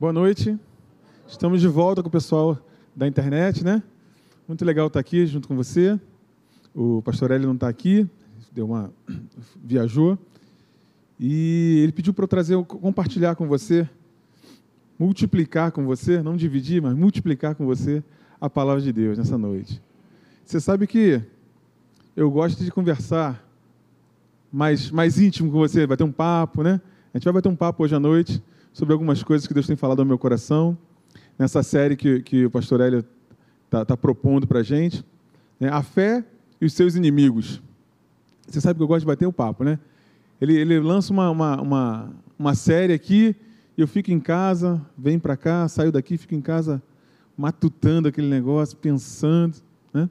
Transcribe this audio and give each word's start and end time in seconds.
Boa 0.00 0.14
noite. 0.14 0.58
Estamos 1.28 1.60
de 1.60 1.68
volta 1.68 2.02
com 2.02 2.08
o 2.08 2.10
pessoal 2.10 2.58
da 2.96 3.06
internet, 3.06 3.62
né? 3.62 3.82
Muito 4.48 4.64
legal 4.64 4.86
estar 4.86 4.98
aqui 4.98 5.26
junto 5.26 5.46
com 5.46 5.54
você. 5.54 6.00
O 6.74 7.02
pastor 7.02 7.30
Hélio 7.30 7.46
não 7.46 7.54
está 7.54 7.68
aqui, 7.68 8.08
deu 8.50 8.64
uma 8.64 8.90
viajou. 9.62 10.18
E 11.18 11.80
ele 11.82 11.92
pediu 11.92 12.14
para 12.14 12.24
eu 12.24 12.28
trazer, 12.28 12.56
compartilhar 12.64 13.34
com 13.34 13.46
você, 13.46 13.86
multiplicar 14.98 15.70
com 15.70 15.84
você, 15.84 16.22
não 16.22 16.34
dividir, 16.34 16.80
mas 16.80 16.94
multiplicar 16.94 17.54
com 17.54 17.66
você 17.66 18.02
a 18.40 18.48
palavra 18.48 18.80
de 18.80 18.94
Deus 18.94 19.18
nessa 19.18 19.36
noite. 19.36 19.82
Você 20.46 20.60
sabe 20.60 20.86
que 20.86 21.22
eu 22.16 22.30
gosto 22.30 22.64
de 22.64 22.70
conversar 22.70 23.46
mais, 24.50 24.90
mais 24.90 25.20
íntimo 25.20 25.52
com 25.52 25.58
você, 25.58 25.86
bater 25.86 26.04
um 26.04 26.12
papo, 26.12 26.62
né? 26.62 26.80
A 27.12 27.18
gente 27.18 27.24
vai 27.24 27.34
bater 27.34 27.50
um 27.50 27.56
papo 27.56 27.84
hoje 27.84 27.94
à 27.94 28.00
noite 28.00 28.42
sobre 28.72 28.92
algumas 28.92 29.22
coisas 29.22 29.46
que 29.46 29.54
Deus 29.54 29.66
tem 29.66 29.76
falado 29.76 30.00
ao 30.00 30.06
meu 30.06 30.18
coração, 30.18 30.76
nessa 31.38 31.62
série 31.62 31.96
que, 31.96 32.20
que 32.22 32.46
o 32.46 32.50
pastor 32.50 32.80
Hélio 32.80 33.04
está 33.64 33.84
tá 33.84 33.96
propondo 33.96 34.46
para 34.46 34.60
a 34.60 34.62
gente. 34.62 35.04
Né? 35.58 35.68
A 35.68 35.82
fé 35.82 36.24
e 36.60 36.66
os 36.66 36.72
seus 36.72 36.94
inimigos. 36.94 37.62
Você 38.46 38.60
sabe 38.60 38.78
que 38.78 38.82
eu 38.82 38.88
gosto 38.88 39.00
de 39.00 39.06
bater 39.06 39.26
o 39.26 39.32
papo, 39.32 39.64
né? 39.64 39.78
Ele, 40.40 40.56
ele 40.56 40.80
lança 40.80 41.12
uma, 41.12 41.30
uma, 41.30 41.60
uma, 41.60 42.12
uma 42.38 42.54
série 42.54 42.92
aqui, 42.92 43.36
eu 43.76 43.86
fico 43.86 44.10
em 44.10 44.20
casa, 44.20 44.80
venho 44.96 45.20
para 45.20 45.36
cá, 45.36 45.68
saio 45.68 45.92
daqui, 45.92 46.16
fico 46.16 46.34
em 46.34 46.40
casa 46.40 46.82
matutando 47.36 48.08
aquele 48.08 48.28
negócio, 48.28 48.76
pensando, 48.76 49.56
né? 49.92 50.08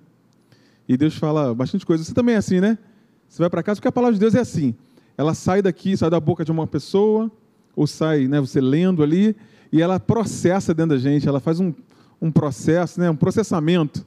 E 0.88 0.98
Deus 0.98 1.16
fala 1.16 1.54
bastante 1.54 1.86
coisa. 1.86 2.04
Você 2.04 2.14
também 2.14 2.36
é 2.36 2.38
assim, 2.38 2.60
né? 2.60 2.78
Você 3.28 3.42
vai 3.42 3.50
para 3.50 3.62
casa, 3.62 3.80
porque 3.80 3.88
a 3.88 3.92
palavra 3.92 4.14
de 4.14 4.20
Deus 4.20 4.34
é 4.34 4.40
assim. 4.40 4.74
Ela 5.16 5.34
sai 5.34 5.62
daqui, 5.62 5.96
sai 5.96 6.10
da 6.10 6.20
boca 6.20 6.44
de 6.44 6.52
uma 6.52 6.66
pessoa, 6.66 7.32
ou 7.80 7.88
sai, 7.88 8.28
né, 8.28 8.42
você 8.42 8.60
lendo 8.60 9.02
ali, 9.02 9.34
e 9.72 9.82
ela 9.82 10.02
processa 10.02 10.74
dentro 10.74 10.98
da 10.98 10.98
gente, 10.98 11.30
ela 11.30 11.40
faz 11.40 11.62
um, 11.62 11.74
um 12.22 12.30
processo, 12.30 13.00
né, 13.00 13.10
um 13.10 13.16
processamento 13.16 14.06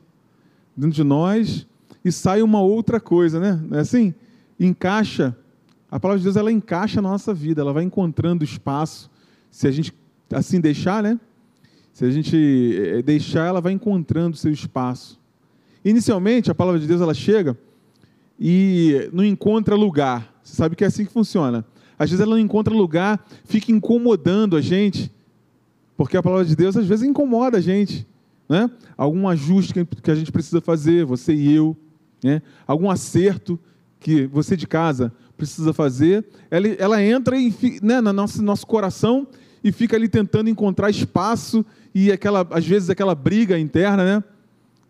dentro 0.77 0.95
de 0.95 1.03
nós, 1.03 1.67
e 2.05 2.13
sai 2.13 2.43
uma 2.43 2.61
outra 2.61 3.01
coisa, 3.01 3.41
né? 3.41 3.59
Não 3.67 3.79
é 3.79 3.81
assim? 3.81 4.13
Encaixa. 4.61 5.35
A 5.91 5.99
palavra 5.99 6.19
de 6.19 6.25
Deus 6.25 6.37
ela 6.37 6.53
encaixa 6.53 7.01
na 7.01 7.09
nossa 7.09 7.33
vida, 7.33 7.63
ela 7.63 7.73
vai 7.73 7.83
encontrando 7.83 8.45
espaço. 8.45 9.11
Se 9.51 9.67
a 9.67 9.71
gente 9.71 9.95
assim 10.31 10.61
deixar, 10.61 11.03
né? 11.03 11.19
Se 11.95 12.05
a 12.05 12.11
gente 12.11 12.37
eh, 12.77 13.01
deixar, 13.01 13.47
ela 13.47 13.61
vai 13.63 13.73
encontrando 13.73 14.37
seu 14.37 14.53
espaço. 14.53 15.19
Inicialmente, 15.83 16.51
a 16.51 16.55
palavra 16.55 16.79
de 16.79 16.87
Deus 16.87 17.01
ela 17.01 17.15
chega 17.15 17.57
e 18.39 19.09
não 19.15 19.25
encontra 19.25 19.75
lugar. 19.75 20.31
Você 20.43 20.57
sabe 20.57 20.77
que 20.77 20.85
é 20.85 20.89
assim 20.89 21.07
que 21.07 21.13
funciona. 21.13 21.65
Às 22.03 22.11
vezes 22.11 22.21
ela 22.21 22.33
não 22.33 22.43
encontra 22.43 22.75
lugar, 22.75 23.25
fica 23.45 23.71
incomodando 23.71 24.57
a 24.57 24.61
gente, 24.61 25.09
porque 25.97 26.17
a 26.17 26.23
palavra 26.23 26.45
de 26.45 26.57
Deus 26.57 26.77
às 26.77 26.85
vezes 26.85 27.09
incomoda 27.09 27.59
a 27.59 27.61
gente. 27.61 28.05
Né? 28.49 28.69
Algum 28.97 29.29
ajuste 29.29 29.73
que 30.03 30.11
a 30.11 30.15
gente 30.17 30.33
precisa 30.33 30.61
fazer, 30.61 31.05
você 31.05 31.33
e 31.33 31.55
eu, 31.55 31.77
né? 32.23 32.43
algum 32.67 32.91
acerto 32.91 33.57
que 34.01 34.27
você 34.27 34.57
de 34.57 34.67
casa 34.67 35.13
precisa 35.37 35.73
fazer, 35.73 36.25
ela, 36.51 36.67
ela 36.77 37.03
entra 37.03 37.37
em, 37.37 37.55
né, 37.81 38.01
no 38.01 38.13
nosso, 38.13 38.43
nosso 38.43 38.67
coração 38.67 39.25
e 39.63 39.71
fica 39.71 39.97
ali 39.97 40.09
tentando 40.09 40.51
encontrar 40.51 40.91
espaço 40.91 41.65
e 41.95 42.11
aquela, 42.11 42.45
às 42.51 42.67
vezes 42.67 42.91
aquela 42.91 43.15
briga 43.15 43.57
interna, 43.57 44.05
né? 44.05 44.25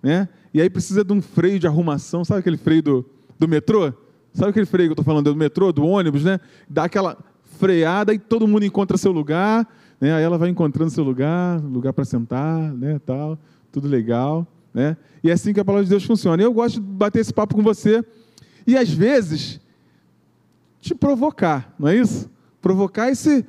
né? 0.02 0.28
E 0.54 0.62
aí 0.62 0.70
precisa 0.70 1.04
de 1.04 1.12
um 1.12 1.20
freio 1.20 1.58
de 1.58 1.66
arrumação, 1.66 2.24
sabe 2.24 2.40
aquele 2.40 2.56
freio 2.56 2.82
do, 2.82 3.06
do 3.38 3.46
metrô? 3.46 3.92
Sabe 4.34 4.50
aquele 4.50 4.66
freio 4.66 4.88
que 4.88 4.92
eu 4.92 4.94
estou 4.94 5.04
falando 5.04 5.32
do 5.32 5.36
metrô, 5.36 5.72
do 5.72 5.84
ônibus, 5.84 6.24
né? 6.24 6.40
Dá 6.68 6.84
aquela 6.84 7.18
freada 7.58 8.14
e 8.14 8.18
todo 8.18 8.48
mundo 8.48 8.64
encontra 8.64 8.96
seu 8.96 9.12
lugar, 9.12 9.68
né? 10.00 10.14
Aí 10.14 10.22
ela 10.22 10.38
vai 10.38 10.48
encontrando 10.48 10.90
seu 10.90 11.04
lugar, 11.04 11.60
lugar 11.60 11.92
para 11.92 12.04
sentar, 12.04 12.72
né? 12.72 13.00
Tal, 13.04 13.38
tudo 13.70 13.86
legal, 13.88 14.46
né? 14.72 14.96
E 15.22 15.30
é 15.30 15.32
assim 15.32 15.52
que 15.52 15.60
a 15.60 15.64
palavra 15.64 15.84
de 15.84 15.90
Deus 15.90 16.04
funciona. 16.04 16.42
E 16.42 16.46
eu 16.46 16.52
gosto 16.52 16.74
de 16.74 16.80
bater 16.80 17.20
esse 17.20 17.32
papo 17.32 17.54
com 17.54 17.62
você 17.62 18.04
e 18.66 18.76
às 18.76 18.90
vezes 18.90 19.60
te 20.80 20.94
provocar, 20.94 21.74
não 21.78 21.88
é 21.88 21.96
isso? 21.96 22.30
Provocar 22.60 23.10
esse 23.10 23.44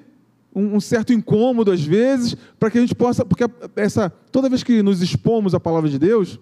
um, 0.55 0.75
um 0.75 0.79
certo 0.79 1.11
incômodo 1.13 1.71
às 1.71 1.83
vezes, 1.83 2.35
para 2.59 2.69
que 2.69 2.77
a 2.77 2.81
gente 2.81 2.93
possa, 2.93 3.25
porque 3.25 3.45
essa 3.75 4.09
toda 4.31 4.49
vez 4.49 4.63
que 4.63 4.83
nos 4.83 5.01
expomos 5.01 5.55
à 5.55 5.59
palavra 5.59 5.89
de 5.89 5.97
Deus, 5.97 6.39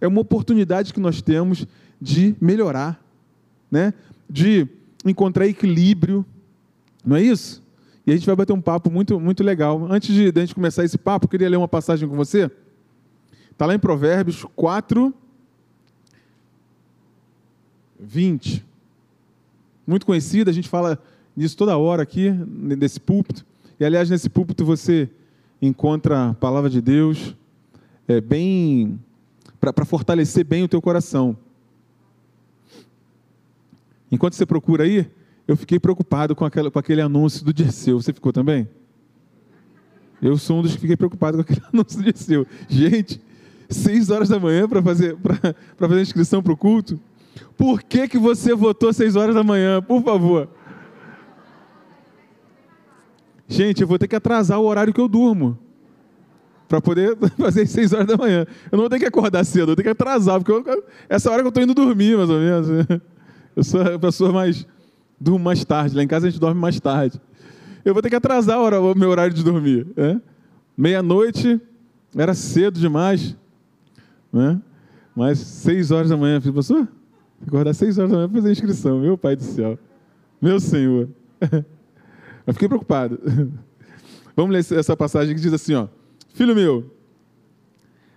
é 0.00 0.06
uma 0.06 0.20
oportunidade 0.20 0.92
que 0.92 1.00
nós 1.00 1.22
temos 1.22 1.66
de 2.00 2.36
melhorar, 2.40 3.02
né? 3.70 3.92
de 4.28 4.66
encontrar 5.04 5.46
equilíbrio, 5.46 6.24
não 7.04 7.16
é 7.16 7.22
isso? 7.22 7.62
E 8.06 8.10
a 8.10 8.14
gente 8.14 8.26
vai 8.26 8.36
bater 8.36 8.52
um 8.52 8.60
papo 8.60 8.90
muito, 8.90 9.18
muito 9.18 9.42
legal. 9.42 9.86
Antes 9.90 10.14
de, 10.14 10.30
de 10.30 10.40
a 10.40 10.44
gente 10.44 10.54
começar 10.54 10.84
esse 10.84 10.98
papo, 10.98 11.26
eu 11.26 11.28
queria 11.28 11.48
ler 11.48 11.56
uma 11.56 11.68
passagem 11.68 12.08
com 12.08 12.16
você. 12.16 12.50
Está 13.50 13.66
lá 13.66 13.74
em 13.74 13.78
Provérbios 13.78 14.44
4, 14.54 15.12
20. 17.98 18.64
Muito 19.86 20.06
conhecida, 20.06 20.50
a 20.50 20.54
gente 20.54 20.68
fala 20.68 20.98
nisso 21.36 21.56
toda 21.56 21.76
hora 21.76 22.02
aqui, 22.02 22.30
nesse 22.30 23.00
púlpito. 23.00 23.44
E, 23.78 23.84
aliás, 23.84 24.08
nesse 24.08 24.28
púlpito 24.28 24.64
você 24.64 25.08
encontra 25.60 26.30
a 26.30 26.34
palavra 26.34 26.68
de 26.70 26.80
Deus 26.80 27.34
é, 28.06 28.20
bem 28.20 29.00
para 29.60 29.84
fortalecer 29.84 30.44
bem 30.44 30.62
o 30.62 30.68
teu 30.68 30.80
coração. 30.80 31.36
Enquanto 34.10 34.34
você 34.34 34.46
procura 34.46 34.84
aí, 34.84 35.10
eu 35.46 35.56
fiquei 35.56 35.78
preocupado 35.78 36.34
com, 36.34 36.44
aquela, 36.44 36.70
com 36.70 36.78
aquele 36.78 37.00
anúncio 37.00 37.44
do 37.44 37.52
Dirceu. 37.52 38.00
Você 38.00 38.12
ficou 38.12 38.32
também? 38.32 38.68
Eu 40.20 40.36
sou 40.38 40.58
um 40.58 40.62
dos 40.62 40.74
que 40.74 40.80
fiquei 40.80 40.96
preocupado 40.96 41.36
com 41.36 41.42
aquele 41.42 41.62
anúncio 41.72 41.98
do 41.98 42.04
Dirceu. 42.04 42.46
Gente, 42.68 43.20
seis 43.68 44.10
horas 44.10 44.28
da 44.28 44.38
manhã 44.38 44.68
para 44.68 44.82
fazer, 44.82 45.16
fazer 45.76 45.94
a 45.94 46.00
inscrição 46.00 46.42
para 46.42 46.52
o 46.52 46.56
culto? 46.56 47.00
Por 47.56 47.82
que, 47.82 48.08
que 48.08 48.18
você 48.18 48.54
votou 48.54 48.92
seis 48.92 49.16
horas 49.16 49.34
da 49.34 49.44
manhã? 49.44 49.82
Por 49.82 50.02
favor. 50.02 50.48
Gente, 53.48 53.82
eu 53.82 53.88
vou 53.88 53.98
ter 53.98 54.08
que 54.08 54.16
atrasar 54.16 54.58
o 54.58 54.64
horário 54.64 54.92
que 54.92 55.00
eu 55.00 55.06
durmo 55.06 55.58
para 56.66 56.80
poder 56.80 57.16
fazer 57.38 57.66
seis 57.66 57.92
horas 57.92 58.06
da 58.06 58.16
manhã. 58.16 58.46
Eu 58.70 58.76
não 58.76 58.80
vou 58.80 58.90
ter 58.90 58.98
que 58.98 59.06
acordar 59.06 59.44
cedo, 59.44 59.72
eu 59.72 59.76
ter 59.76 59.84
que 59.84 59.88
atrasar, 59.88 60.42
porque 60.42 60.70
eu, 60.70 60.84
essa 61.08 61.30
hora 61.30 61.42
que 61.42 61.46
eu 61.46 61.50
estou 61.50 61.62
indo 61.62 61.74
dormir, 61.74 62.16
mais 62.16 62.30
ou 62.30 62.40
menos. 62.40 62.68
Eu 63.56 63.64
sou 63.64 63.80
a 63.80 63.98
pessoa 63.98 64.30
mais. 64.30 64.66
durmo 65.18 65.42
mais 65.42 65.64
tarde. 65.64 65.96
Lá 65.96 66.02
em 66.02 66.06
casa 66.06 66.26
a 66.26 66.30
gente 66.30 66.38
dorme 66.38 66.60
mais 66.60 66.78
tarde. 66.78 67.18
Eu 67.82 67.94
vou 67.94 68.02
ter 68.02 68.10
que 68.10 68.16
atrasar 68.16 68.58
o 68.60 68.94
meu 68.94 69.08
horário 69.08 69.32
de 69.32 69.42
dormir. 69.42 69.86
É? 69.96 70.20
Meia-noite 70.76 71.58
era 72.14 72.34
cedo 72.34 72.78
demais. 72.78 73.34
Né? 74.30 74.60
Mas 75.14 75.38
seis 75.38 75.90
horas 75.90 76.10
da 76.10 76.16
manhã, 76.18 76.36
eu 76.44 76.62
falei, 76.62 76.88
acordar 77.46 77.72
seis 77.72 77.96
horas 77.96 78.10
da 78.10 78.16
manhã 78.18 78.28
para 78.28 78.36
fazer 78.36 78.48
a 78.50 78.52
inscrição. 78.52 79.00
Meu 79.00 79.16
pai 79.16 79.34
do 79.34 79.42
céu. 79.42 79.78
Meu 80.40 80.60
Senhor. 80.60 81.08
Eu 82.46 82.52
fiquei 82.52 82.68
preocupado. 82.68 83.18
Vamos 84.36 84.52
ler 84.52 84.78
essa 84.78 84.96
passagem 84.96 85.34
que 85.34 85.40
diz 85.40 85.52
assim, 85.52 85.74
ó. 85.74 85.88
Filho 86.32 86.54
meu, 86.54 86.94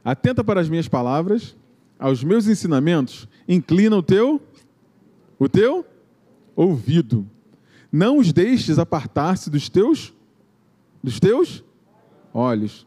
atenta 0.03 0.44
para 0.44 0.59
as 0.59 0.69
minhas 0.69 0.88
palavras, 0.88 1.56
aos 1.97 2.23
meus 2.23 2.45
ensinamentos, 2.47 3.27
inclina 3.47 3.95
o 3.95 4.03
teu 4.03 4.41
o 5.39 5.47
teu 5.47 5.85
ouvido. 6.55 7.25
Não 7.91 8.17
os 8.17 8.31
deixes 8.31 8.77
apartar-se 8.77 9.50
dos 9.50 9.69
teus 9.69 10.13
dos 11.01 11.19
teus 11.19 11.63
olhos. 12.33 12.85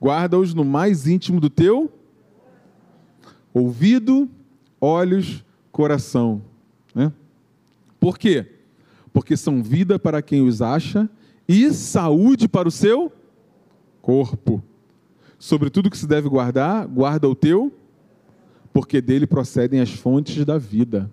Guarda-os 0.00 0.54
no 0.54 0.64
mais 0.64 1.06
íntimo 1.06 1.40
do 1.40 1.50
teu 1.50 1.90
ouvido, 3.52 4.28
olhos, 4.80 5.44
coração. 5.72 6.42
Né? 6.94 7.12
Por 7.98 8.18
quê? 8.18 8.46
Porque 9.12 9.36
são 9.36 9.62
vida 9.62 9.98
para 9.98 10.22
quem 10.22 10.46
os 10.46 10.62
acha 10.62 11.08
e 11.48 11.72
saúde 11.72 12.46
para 12.46 12.68
o 12.68 12.70
seu 12.70 13.10
corpo. 14.02 14.62
Sobre 15.38 15.70
tudo 15.70 15.90
que 15.90 15.98
se 15.98 16.06
deve 16.06 16.28
guardar, 16.28 16.86
guarda 16.86 17.28
o 17.28 17.34
teu, 17.34 17.72
porque 18.72 19.00
dele 19.00 19.26
procedem 19.26 19.80
as 19.80 19.90
fontes 19.90 20.44
da 20.44 20.58
vida. 20.58 21.12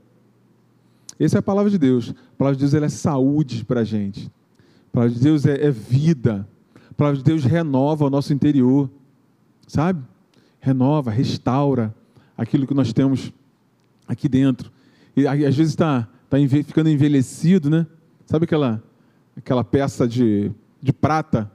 Essa 1.20 1.38
é 1.38 1.40
a 1.40 1.44
palavra 1.44 1.72
de 1.72 1.78
Deus. 1.78 2.12
A 2.12 2.38
palavra 2.38 2.58
de 2.58 2.70
Deus 2.70 2.74
é 2.84 2.90
saúde 2.90 3.64
para 3.64 3.82
a 3.82 3.84
gente. 3.84 4.32
A 4.90 4.92
palavra 4.92 5.14
de 5.14 5.22
Deus 5.22 5.46
é, 5.46 5.66
é 5.66 5.72
vida. 5.72 6.48
A 6.90 6.94
palavra 6.94 7.18
de 7.18 7.24
Deus 7.24 7.44
renova 7.44 8.06
o 8.06 8.10
nosso 8.10 8.34
interior. 8.34 8.90
Sabe? 9.68 10.04
Renova, 10.60 11.12
restaura 11.12 11.94
aquilo 12.38 12.68
que 12.68 12.74
nós 12.74 12.92
temos 12.92 13.32
aqui 14.08 14.28
dentro. 14.28 14.72
E 15.16 15.26
às 15.28 15.56
vezes 15.56 15.72
está 15.72 16.08
tá 16.30 16.38
ficando 16.66 16.90
envelhecido, 16.90 17.70
né? 17.70 17.88
Sabe 18.26 18.44
aquela, 18.44 18.84
aquela 19.38 19.64
peça 19.64 20.08
de, 20.08 20.52
de 20.82 20.92
prata 20.92 21.50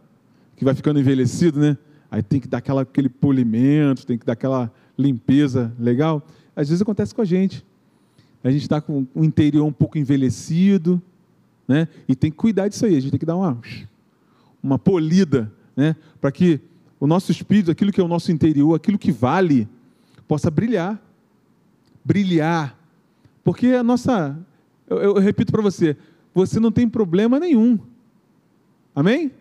que 0.56 0.64
vai 0.64 0.74
ficando 0.74 0.98
envelhecido, 0.98 1.60
né? 1.60 1.76
Aí 2.10 2.22
tem 2.22 2.40
que 2.40 2.48
dar 2.48 2.58
aquela, 2.58 2.82
aquele 2.82 3.08
polimento, 3.08 4.06
tem 4.06 4.16
que 4.16 4.24
dar 4.24 4.32
aquela 4.32 4.72
limpeza 4.96 5.72
legal. 5.78 6.26
Às 6.56 6.68
vezes 6.68 6.80
acontece 6.80 7.14
com 7.14 7.20
a 7.22 7.24
gente 7.24 7.64
a 8.42 8.50
gente 8.50 8.62
está 8.62 8.80
com 8.80 9.06
o 9.14 9.24
interior 9.24 9.66
um 9.66 9.72
pouco 9.72 9.98
envelhecido, 9.98 11.00
né? 11.68 11.88
E 12.08 12.16
tem 12.16 12.30
que 12.30 12.36
cuidar 12.36 12.68
disso 12.68 12.86
aí, 12.86 12.96
a 12.96 13.00
gente 13.00 13.10
tem 13.10 13.20
que 13.20 13.26
dar 13.26 13.36
uma, 13.36 13.60
uma 14.62 14.78
polida 14.78 15.52
né? 15.76 15.96
para 16.20 16.32
que 16.32 16.60
o 16.98 17.06
nosso 17.06 17.30
espírito, 17.32 17.70
aquilo 17.70 17.92
que 17.92 18.00
é 18.00 18.04
o 18.04 18.08
nosso 18.08 18.30
interior, 18.30 18.74
aquilo 18.74 18.98
que 18.98 19.10
vale, 19.10 19.66
possa 20.28 20.50
brilhar. 20.50 21.00
Brilhar. 22.04 22.76
Porque 23.42 23.68
a 23.68 23.82
nossa. 23.82 24.38
Eu, 24.88 24.98
eu 24.98 25.14
repito 25.14 25.50
para 25.50 25.62
você: 25.62 25.96
você 26.34 26.60
não 26.60 26.70
tem 26.70 26.88
problema 26.88 27.38
nenhum. 27.38 27.78
Amém? 28.94 29.32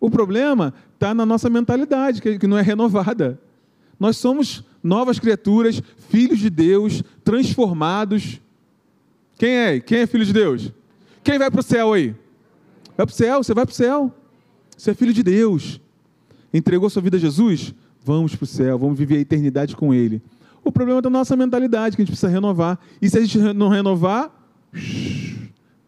O 0.00 0.10
problema 0.10 0.74
está 0.94 1.14
na 1.14 1.24
nossa 1.24 1.48
mentalidade, 1.48 2.20
que 2.20 2.46
não 2.46 2.58
é 2.58 2.62
renovada. 2.62 3.40
Nós 3.98 4.16
somos 4.16 4.64
novas 4.86 5.18
criaturas, 5.18 5.82
filhos 6.08 6.38
de 6.38 6.48
Deus, 6.48 7.02
transformados. 7.24 8.40
Quem 9.36 9.50
é? 9.50 9.80
Quem 9.80 9.98
é 9.98 10.06
filho 10.06 10.24
de 10.24 10.32
Deus? 10.32 10.72
Quem 11.24 11.38
vai 11.38 11.50
para 11.50 11.60
o 11.60 11.62
céu 11.62 11.92
aí? 11.92 12.14
Vai 12.96 13.04
para 13.04 13.12
o 13.12 13.16
céu, 13.16 13.42
você 13.42 13.52
vai 13.52 13.66
para 13.66 13.72
o 13.72 13.76
céu. 13.76 14.14
Você 14.76 14.92
é 14.92 14.94
filho 14.94 15.12
de 15.12 15.22
Deus. 15.22 15.80
Entregou 16.54 16.88
sua 16.88 17.02
vida 17.02 17.16
a 17.16 17.20
Jesus? 17.20 17.74
Vamos 18.04 18.36
para 18.36 18.44
o 18.44 18.46
céu, 18.46 18.78
vamos 18.78 18.96
viver 18.96 19.16
a 19.16 19.20
eternidade 19.20 19.74
com 19.74 19.92
Ele. 19.92 20.22
O 20.62 20.70
problema 20.70 21.00
é 21.00 21.02
da 21.02 21.10
nossa 21.10 21.36
mentalidade, 21.36 21.96
que 21.96 22.02
a 22.02 22.04
gente 22.04 22.12
precisa 22.12 22.30
renovar. 22.30 22.78
E 23.02 23.10
se 23.10 23.18
a 23.18 23.20
gente 23.20 23.38
não 23.38 23.68
renovar, 23.68 24.32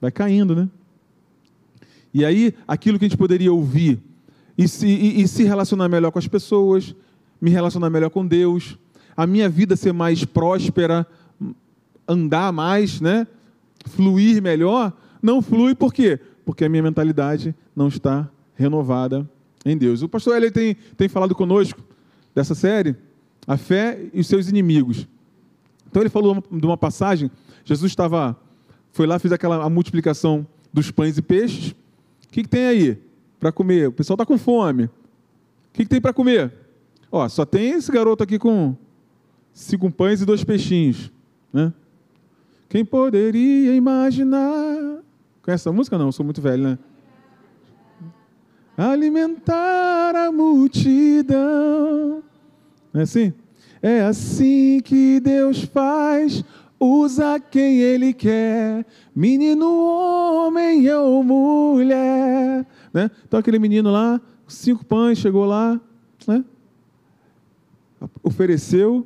vai 0.00 0.10
caindo, 0.10 0.54
né? 0.54 0.68
E 2.12 2.24
aí, 2.24 2.52
aquilo 2.66 2.98
que 2.98 3.04
a 3.04 3.08
gente 3.08 3.18
poderia 3.18 3.52
ouvir 3.52 4.00
e 4.56 4.66
se, 4.66 4.86
e, 4.86 5.22
e 5.22 5.28
se 5.28 5.44
relacionar 5.44 5.88
melhor 5.88 6.10
com 6.10 6.18
as 6.18 6.26
pessoas, 6.26 6.94
me 7.40 7.50
relacionar 7.50 7.90
melhor 7.90 8.10
com 8.10 8.26
Deus, 8.26 8.76
a 9.18 9.26
minha 9.26 9.48
vida 9.48 9.74
ser 9.74 9.92
mais 9.92 10.24
próspera, 10.24 11.04
andar 12.06 12.52
mais, 12.52 13.00
né? 13.00 13.26
Fluir 13.84 14.40
melhor, 14.40 14.92
não 15.20 15.42
flui 15.42 15.74
por 15.74 15.92
quê? 15.92 16.20
Porque 16.44 16.64
a 16.64 16.68
minha 16.68 16.84
mentalidade 16.84 17.52
não 17.74 17.88
está 17.88 18.30
renovada 18.54 19.28
em 19.64 19.76
Deus. 19.76 20.02
O 20.02 20.08
pastor 20.08 20.36
Eli 20.36 20.52
tem, 20.52 20.76
tem 20.96 21.08
falado 21.08 21.34
conosco 21.34 21.82
dessa 22.32 22.54
série, 22.54 22.94
a 23.44 23.56
fé 23.56 23.98
e 24.14 24.20
os 24.20 24.28
seus 24.28 24.48
inimigos. 24.48 25.08
Então 25.90 26.00
ele 26.00 26.10
falou 26.10 26.40
de 26.48 26.64
uma 26.64 26.76
passagem, 26.76 27.28
Jesus 27.64 27.90
estava, 27.90 28.36
foi 28.92 29.04
lá, 29.04 29.18
fez 29.18 29.32
aquela 29.32 29.64
a 29.64 29.68
multiplicação 29.68 30.46
dos 30.72 30.92
pães 30.92 31.18
e 31.18 31.22
peixes. 31.22 31.72
O 31.72 32.28
que, 32.30 32.44
que 32.44 32.48
tem 32.48 32.66
aí 32.66 32.98
para 33.40 33.50
comer? 33.50 33.88
O 33.88 33.92
pessoal 33.92 34.14
está 34.14 34.24
com 34.24 34.38
fome. 34.38 34.84
O 34.84 34.90
que, 35.72 35.82
que 35.82 35.88
tem 35.88 36.00
para 36.00 36.12
comer? 36.12 36.52
Ó, 37.10 37.28
só 37.28 37.44
tem 37.44 37.70
esse 37.70 37.90
garoto 37.90 38.22
aqui 38.22 38.38
com 38.38 38.76
cinco 39.58 39.90
pães 39.90 40.22
e 40.22 40.24
dois 40.24 40.44
peixinhos. 40.44 41.10
Né? 41.52 41.72
Quem 42.68 42.84
poderia 42.84 43.74
imaginar? 43.74 45.02
Conhece 45.42 45.62
essa 45.62 45.72
música? 45.72 45.98
Não, 45.98 46.06
eu 46.06 46.12
sou 46.12 46.24
muito 46.24 46.40
velho, 46.40 46.62
né? 46.62 46.78
Alimentar 48.76 50.14
a 50.14 50.30
multidão. 50.30 52.22
Não 52.92 53.00
é 53.00 53.02
assim? 53.02 53.32
É 53.82 54.02
assim 54.02 54.80
que 54.84 55.18
Deus 55.18 55.64
faz, 55.64 56.44
usa 56.78 57.40
quem 57.40 57.80
Ele 57.80 58.12
quer, 58.12 58.86
menino, 59.14 59.66
homem 59.66 60.88
ou 60.92 61.24
mulher. 61.24 62.64
Né? 62.92 63.10
Então 63.26 63.40
aquele 63.40 63.58
menino 63.58 63.90
lá, 63.90 64.20
cinco 64.46 64.84
pães, 64.84 65.18
chegou 65.18 65.44
lá, 65.44 65.80
né? 66.26 66.44
ofereceu, 68.22 69.04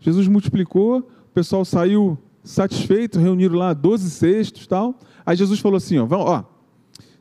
Jesus 0.00 0.26
multiplicou, 0.26 0.98
o 0.98 1.32
pessoal 1.34 1.64
saiu 1.64 2.18
satisfeito, 2.42 3.18
reuniram 3.18 3.56
lá 3.56 3.72
12 3.72 4.10
cestos 4.10 4.66
tal. 4.66 4.98
Aí 5.24 5.36
Jesus 5.36 5.60
falou 5.60 5.76
assim: 5.76 5.98
ó, 5.98 6.06
ó, 6.10 6.44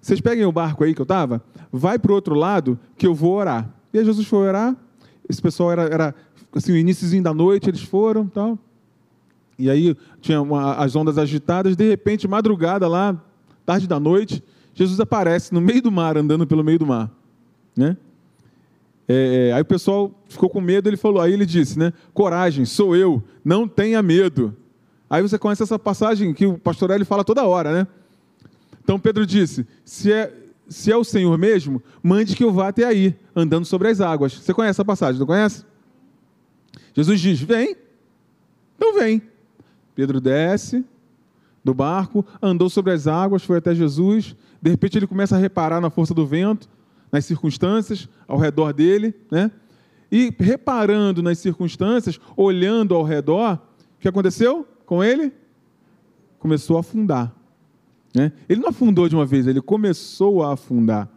vocês 0.01 0.21
peguem 0.21 0.45
o 0.45 0.51
barco 0.51 0.83
aí 0.83 0.93
que 0.93 1.01
eu 1.01 1.03
estava, 1.03 1.43
vai 1.71 1.99
para 1.99 2.11
o 2.11 2.15
outro 2.15 2.33
lado 2.35 2.79
que 2.97 3.05
eu 3.05 3.13
vou 3.13 3.35
orar. 3.35 3.69
E 3.93 3.99
aí 3.99 4.05
Jesus 4.05 4.25
foi 4.25 4.47
orar, 4.47 4.75
esse 5.29 5.41
pessoal 5.41 5.71
era, 5.71 5.83
era 5.83 6.15
assim, 6.55 6.71
o 6.71 6.77
iníciozinho 6.77 7.21
da 7.21 7.33
noite, 7.33 7.69
eles 7.69 7.81
foram 7.81 8.27
tal. 8.27 8.57
E 9.57 9.69
aí 9.69 9.95
tinha 10.21 10.41
uma, 10.41 10.75
as 10.75 10.95
ondas 10.95 11.17
agitadas, 11.17 11.75
de 11.75 11.89
repente, 11.89 12.27
madrugada 12.27 12.87
lá, 12.87 13.21
tarde 13.65 13.87
da 13.87 13.99
noite, 13.99 14.41
Jesus 14.73 14.99
aparece 15.01 15.53
no 15.53 15.59
meio 15.59 15.81
do 15.81 15.91
mar, 15.91 16.17
andando 16.17 16.47
pelo 16.47 16.63
meio 16.63 16.79
do 16.79 16.85
mar. 16.85 17.11
Né? 17.75 17.97
É, 19.11 19.49
é, 19.49 19.53
aí 19.53 19.61
o 19.63 19.65
pessoal 19.65 20.11
ficou 20.29 20.47
com 20.47 20.61
medo, 20.61 20.87
ele 20.87 20.95
falou, 20.95 21.19
aí 21.19 21.33
ele 21.33 21.45
disse, 21.45 21.79
né? 21.79 21.91
Coragem, 22.13 22.63
sou 22.63 22.95
eu, 22.95 23.23
não 23.43 23.67
tenha 23.67 24.03
medo. 24.03 24.55
Aí 25.09 25.23
você 25.23 25.39
conhece 25.39 25.63
essa 25.63 25.79
passagem 25.79 26.31
que 26.31 26.45
o 26.45 26.59
pastor 26.59 26.91
Eli 26.91 27.03
fala 27.03 27.23
toda 27.23 27.43
hora, 27.43 27.73
né? 27.73 27.87
Então 28.83 28.99
Pedro 28.99 29.25
disse: 29.25 29.65
se 29.83 30.13
é, 30.13 30.31
se 30.67 30.91
é 30.91 30.95
o 30.95 31.03
Senhor 31.03 31.35
mesmo, 31.39 31.81
mande 32.03 32.35
que 32.35 32.43
eu 32.43 32.53
vá 32.53 32.67
até 32.67 32.85
aí, 32.85 33.15
andando 33.35 33.65
sobre 33.65 33.87
as 33.87 33.99
águas. 33.99 34.33
Você 34.33 34.53
conhece 34.53 34.75
essa 34.75 34.85
passagem, 34.85 35.19
não 35.19 35.25
conhece? 35.25 35.65
Jesus 36.93 37.19
diz: 37.19 37.41
vem, 37.41 37.75
então 38.75 38.93
vem. 38.93 39.23
Pedro 39.95 40.21
desce 40.21 40.85
do 41.63 41.73
barco, 41.73 42.23
andou 42.39 42.69
sobre 42.69 42.93
as 42.93 43.07
águas, 43.07 43.43
foi 43.43 43.57
até 43.57 43.73
Jesus. 43.73 44.35
De 44.61 44.69
repente 44.69 44.99
ele 44.99 45.07
começa 45.07 45.35
a 45.35 45.39
reparar 45.39 45.81
na 45.81 45.89
força 45.89 46.13
do 46.13 46.27
vento 46.27 46.69
nas 47.11 47.25
circunstâncias 47.25 48.07
ao 48.27 48.37
redor 48.37 48.73
dele, 48.73 49.13
né? 49.31 49.51
E 50.11 50.33
reparando 50.39 51.21
nas 51.21 51.37
circunstâncias, 51.37 52.19
olhando 52.35 52.95
ao 52.95 53.03
redor, 53.03 53.59
o 53.97 53.99
que 53.99 54.07
aconteceu 54.07 54.67
com 54.85 55.03
ele? 55.03 55.31
Começou 56.39 56.77
a 56.77 56.79
afundar. 56.79 57.35
Né? 58.13 58.31
Ele 58.47 58.61
não 58.61 58.69
afundou 58.69 59.07
de 59.07 59.15
uma 59.15 59.25
vez, 59.25 59.45
ele 59.45 59.61
começou 59.61 60.43
a 60.43 60.53
afundar. 60.53 61.07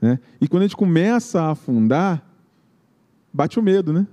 Né? 0.00 0.20
E 0.40 0.46
quando 0.46 0.62
a 0.62 0.66
gente 0.66 0.76
começa 0.76 1.42
a 1.42 1.50
afundar, 1.50 2.24
bate 3.32 3.58
o 3.58 3.62
medo, 3.62 3.92
né? 3.92 4.06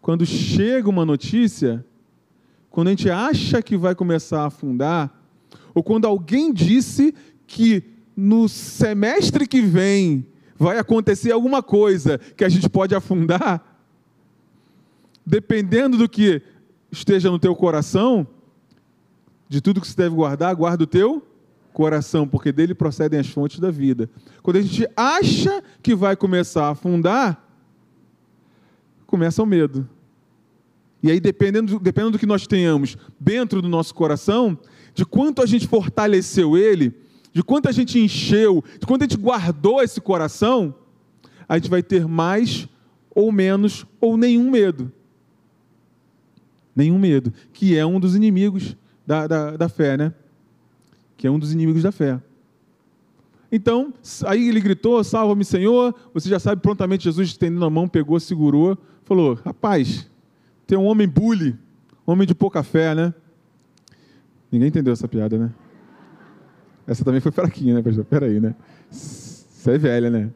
Quando 0.00 0.24
chega 0.24 0.88
uma 0.88 1.04
notícia, 1.04 1.84
quando 2.70 2.88
a 2.88 2.90
gente 2.90 3.10
acha 3.10 3.62
que 3.62 3.76
vai 3.76 3.94
começar 3.94 4.42
a 4.42 4.46
afundar, 4.46 5.22
ou 5.74 5.82
quando 5.82 6.06
alguém 6.06 6.52
disse 6.52 7.14
que 7.46 7.93
no 8.16 8.48
semestre 8.48 9.46
que 9.46 9.60
vem 9.60 10.26
vai 10.56 10.78
acontecer 10.78 11.32
alguma 11.32 11.62
coisa 11.62 12.18
que 12.36 12.44
a 12.44 12.48
gente 12.48 12.68
pode 12.68 12.94
afundar, 12.94 13.62
dependendo 15.26 15.96
do 15.96 16.08
que 16.08 16.42
esteja 16.90 17.30
no 17.30 17.38
teu 17.38 17.54
coração, 17.56 18.26
de 19.48 19.60
tudo 19.60 19.80
que 19.80 19.88
se 19.88 19.96
deve 19.96 20.14
guardar, 20.14 20.54
guarda 20.54 20.84
o 20.84 20.86
teu 20.86 21.26
coração, 21.72 22.26
porque 22.26 22.52
dele 22.52 22.74
procedem 22.74 23.18
as 23.18 23.28
fontes 23.28 23.58
da 23.58 23.70
vida. 23.70 24.08
Quando 24.42 24.58
a 24.58 24.62
gente 24.62 24.86
acha 24.96 25.62
que 25.82 25.94
vai 25.94 26.14
começar 26.14 26.66
a 26.66 26.70
afundar, 26.70 27.44
começa 29.06 29.42
o 29.42 29.46
medo. 29.46 29.88
E 31.02 31.10
aí, 31.10 31.20
dependendo, 31.20 31.78
dependendo 31.78 32.12
do 32.12 32.18
que 32.18 32.26
nós 32.26 32.46
tenhamos 32.46 32.96
dentro 33.18 33.60
do 33.60 33.68
nosso 33.68 33.94
coração, 33.94 34.56
de 34.94 35.04
quanto 35.04 35.42
a 35.42 35.46
gente 35.46 35.66
fortaleceu 35.66 36.56
ele, 36.56 36.94
de 37.34 37.42
quanto 37.42 37.68
a 37.68 37.72
gente 37.72 37.98
encheu, 37.98 38.62
de 38.78 38.86
quanto 38.86 39.02
a 39.02 39.06
gente 39.06 39.20
guardou 39.20 39.82
esse 39.82 40.00
coração, 40.00 40.72
a 41.48 41.58
gente 41.58 41.68
vai 41.68 41.82
ter 41.82 42.06
mais 42.06 42.68
ou 43.12 43.32
menos 43.32 43.84
ou 44.00 44.16
nenhum 44.16 44.48
medo. 44.48 44.90
Nenhum 46.76 46.98
medo, 46.98 47.32
que 47.52 47.76
é 47.76 47.84
um 47.84 47.98
dos 47.98 48.14
inimigos 48.14 48.76
da, 49.04 49.26
da, 49.26 49.56
da 49.56 49.68
fé, 49.68 49.96
né? 49.96 50.14
Que 51.16 51.26
é 51.26 51.30
um 51.30 51.38
dos 51.38 51.52
inimigos 51.52 51.82
da 51.82 51.90
fé. 51.90 52.22
Então, 53.50 53.92
aí 54.26 54.48
ele 54.48 54.60
gritou: 54.60 55.02
Salva-me, 55.02 55.44
Senhor. 55.44 55.92
Você 56.12 56.28
já 56.28 56.38
sabe, 56.38 56.62
prontamente 56.62 57.04
Jesus 57.04 57.28
estendendo 57.28 57.64
a 57.64 57.70
mão, 57.70 57.88
pegou, 57.88 58.18
segurou, 58.20 58.78
falou: 59.04 59.34
Rapaz, 59.44 60.08
tem 60.66 60.78
um 60.78 60.84
homem 60.84 61.08
bully, 61.08 61.56
homem 62.06 62.26
de 62.26 62.34
pouca 62.34 62.62
fé, 62.62 62.94
né? 62.94 63.12
Ninguém 64.50 64.68
entendeu 64.68 64.92
essa 64.92 65.08
piada, 65.08 65.36
né? 65.36 65.52
Essa 66.86 67.04
também 67.04 67.20
foi 67.20 67.32
fraquinha, 67.32 67.74
né, 67.74 67.82
pastor? 67.82 68.04
Peraí, 68.04 68.40
né? 68.40 68.54
Você 68.90 69.72
é 69.72 69.78
velha, 69.78 70.10
né? 70.10 70.30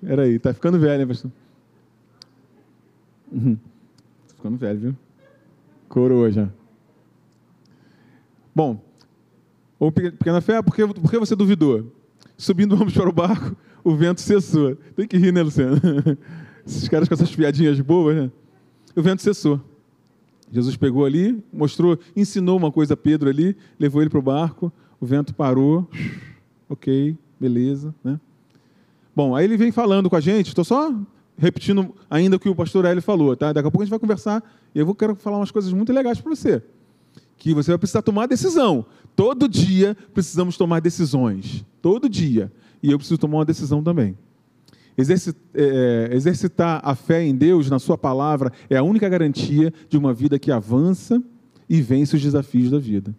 Peraí, 0.00 0.38
tá 0.38 0.54
ficando 0.54 0.78
velha, 0.78 0.98
né, 0.98 1.06
pastor? 1.06 1.30
Uhum. 3.30 3.56
Tá 3.56 4.34
ficando 4.34 4.56
velho, 4.56 4.80
viu? 4.80 4.96
Coroa 5.88 6.30
já. 6.30 6.48
Bom, 8.54 8.82
ou 9.78 9.92
pequena 9.92 10.40
fé, 10.40 10.60
por 10.62 10.74
que, 10.74 10.86
por 10.86 11.10
que 11.10 11.18
você 11.18 11.36
duvidou? 11.36 11.92
Subindo 12.36 12.76
vamos 12.76 12.94
para 12.94 13.08
o 13.08 13.12
barco, 13.12 13.56
o 13.84 13.94
vento 13.94 14.20
cessou. 14.20 14.76
Tem 14.96 15.06
que 15.06 15.16
rir, 15.16 15.32
né, 15.32 15.42
Luciano? 15.42 15.76
Esses 16.66 16.88
caras 16.88 17.08
com 17.08 17.14
essas 17.14 17.34
piadinhas 17.34 17.80
boas, 17.80 18.16
né? 18.16 18.30
O 18.94 19.02
vento 19.02 19.22
cessou. 19.22 19.60
Jesus 20.52 20.76
pegou 20.76 21.04
ali, 21.04 21.42
mostrou, 21.52 21.98
ensinou 22.16 22.56
uma 22.56 22.72
coisa 22.72 22.94
a 22.94 22.96
Pedro 22.96 23.28
ali, 23.28 23.56
levou 23.78 24.02
ele 24.02 24.10
para 24.10 24.18
o 24.18 24.22
barco, 24.22 24.72
o 25.00 25.06
vento 25.06 25.34
parou, 25.34 25.88
ok, 26.68 27.16
beleza, 27.38 27.94
né? 28.04 28.20
Bom, 29.16 29.34
aí 29.34 29.44
ele 29.44 29.56
vem 29.56 29.72
falando 29.72 30.08
com 30.08 30.16
a 30.16 30.20
gente, 30.20 30.48
estou 30.48 30.64
só 30.64 30.94
repetindo 31.36 31.94
ainda 32.08 32.36
o 32.36 32.40
que 32.40 32.48
o 32.48 32.54
pastor 32.54 32.84
Hélio 32.84 33.02
falou, 33.02 33.34
tá? 33.34 33.52
Daqui 33.52 33.66
a 33.66 33.70
pouco 33.70 33.82
a 33.82 33.84
gente 33.86 33.90
vai 33.90 33.98
conversar 33.98 34.44
e 34.74 34.78
eu 34.78 34.84
vou, 34.84 34.94
quero 34.94 35.16
falar 35.16 35.38
umas 35.38 35.50
coisas 35.50 35.72
muito 35.72 35.92
legais 35.92 36.20
para 36.20 36.30
você. 36.30 36.62
Que 37.38 37.54
você 37.54 37.70
vai 37.70 37.78
precisar 37.78 38.02
tomar 38.02 38.26
decisão. 38.26 38.84
todo 39.16 39.48
dia 39.48 39.96
precisamos 40.12 40.58
tomar 40.58 40.80
decisões. 40.80 41.64
Todo 41.80 42.08
dia. 42.08 42.52
E 42.82 42.90
eu 42.90 42.98
preciso 42.98 43.18
tomar 43.18 43.38
uma 43.38 43.44
decisão 43.44 43.82
também. 43.82 44.16
É, 44.96 45.02
é, 45.54 46.14
exercitar 46.14 46.82
a 46.84 46.94
fé 46.94 47.24
em 47.24 47.34
Deus, 47.34 47.70
na 47.70 47.78
Sua 47.78 47.96
palavra, 47.96 48.52
é 48.68 48.76
a 48.76 48.82
única 48.82 49.08
garantia 49.08 49.72
de 49.88 49.96
uma 49.96 50.12
vida 50.12 50.38
que 50.38 50.52
avança 50.52 51.22
e 51.68 51.80
vence 51.80 52.16
os 52.16 52.22
desafios 52.22 52.70
da 52.70 52.78
vida. 52.78 53.14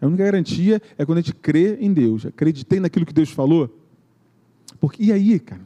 A 0.00 0.06
única 0.06 0.24
garantia 0.24 0.80
é 0.96 1.04
quando 1.04 1.18
a 1.18 1.20
gente 1.20 1.34
crê 1.34 1.76
em 1.80 1.92
Deus. 1.92 2.24
Acreditei 2.26 2.78
naquilo 2.78 3.04
que 3.04 3.12
Deus 3.12 3.30
falou. 3.30 3.76
Porque, 4.80 5.02
e 5.02 5.12
aí, 5.12 5.40
cara? 5.40 5.62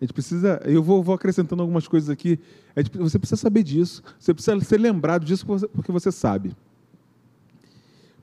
A 0.00 0.04
gente 0.04 0.12
precisa. 0.12 0.62
Eu 0.64 0.82
vou, 0.82 1.02
vou 1.02 1.14
acrescentando 1.14 1.60
algumas 1.60 1.86
coisas 1.86 2.08
aqui. 2.08 2.38
Gente, 2.76 2.96
você 2.96 3.18
precisa 3.18 3.36
saber 3.36 3.62
disso. 3.62 4.02
Você 4.18 4.32
precisa 4.32 4.58
ser 4.60 4.78
lembrado 4.78 5.24
disso 5.24 5.44
porque 5.72 5.92
você 5.92 6.10
sabe. 6.10 6.56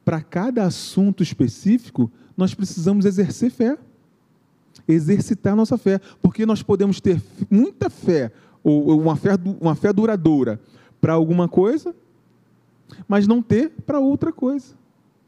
Para 0.04 0.22
cada 0.22 0.64
assunto 0.64 1.22
específico, 1.22 2.12
nós 2.36 2.56
precisamos 2.56 3.06
exercer 3.06 3.52
fé. 3.52 3.78
Exercitar 4.88 5.56
nossa 5.56 5.78
fé. 5.78 6.00
Porque 6.20 6.48
nós 6.48 6.64
podemos 6.64 7.00
ter 7.00 7.22
muita 7.50 7.92
fé, 7.92 8.32
ou 8.64 9.00
uma 9.00 9.16
fé, 9.16 9.32
uma 9.62 9.76
fé 9.76 9.94
duradoura, 9.94 10.60
para 11.00 11.14
alguma 11.14 11.48
coisa, 11.48 11.94
mas 13.08 13.28
não 13.28 13.42
ter 13.42 13.70
para 13.86 14.00
outra 14.00 14.32
coisa 14.32 14.76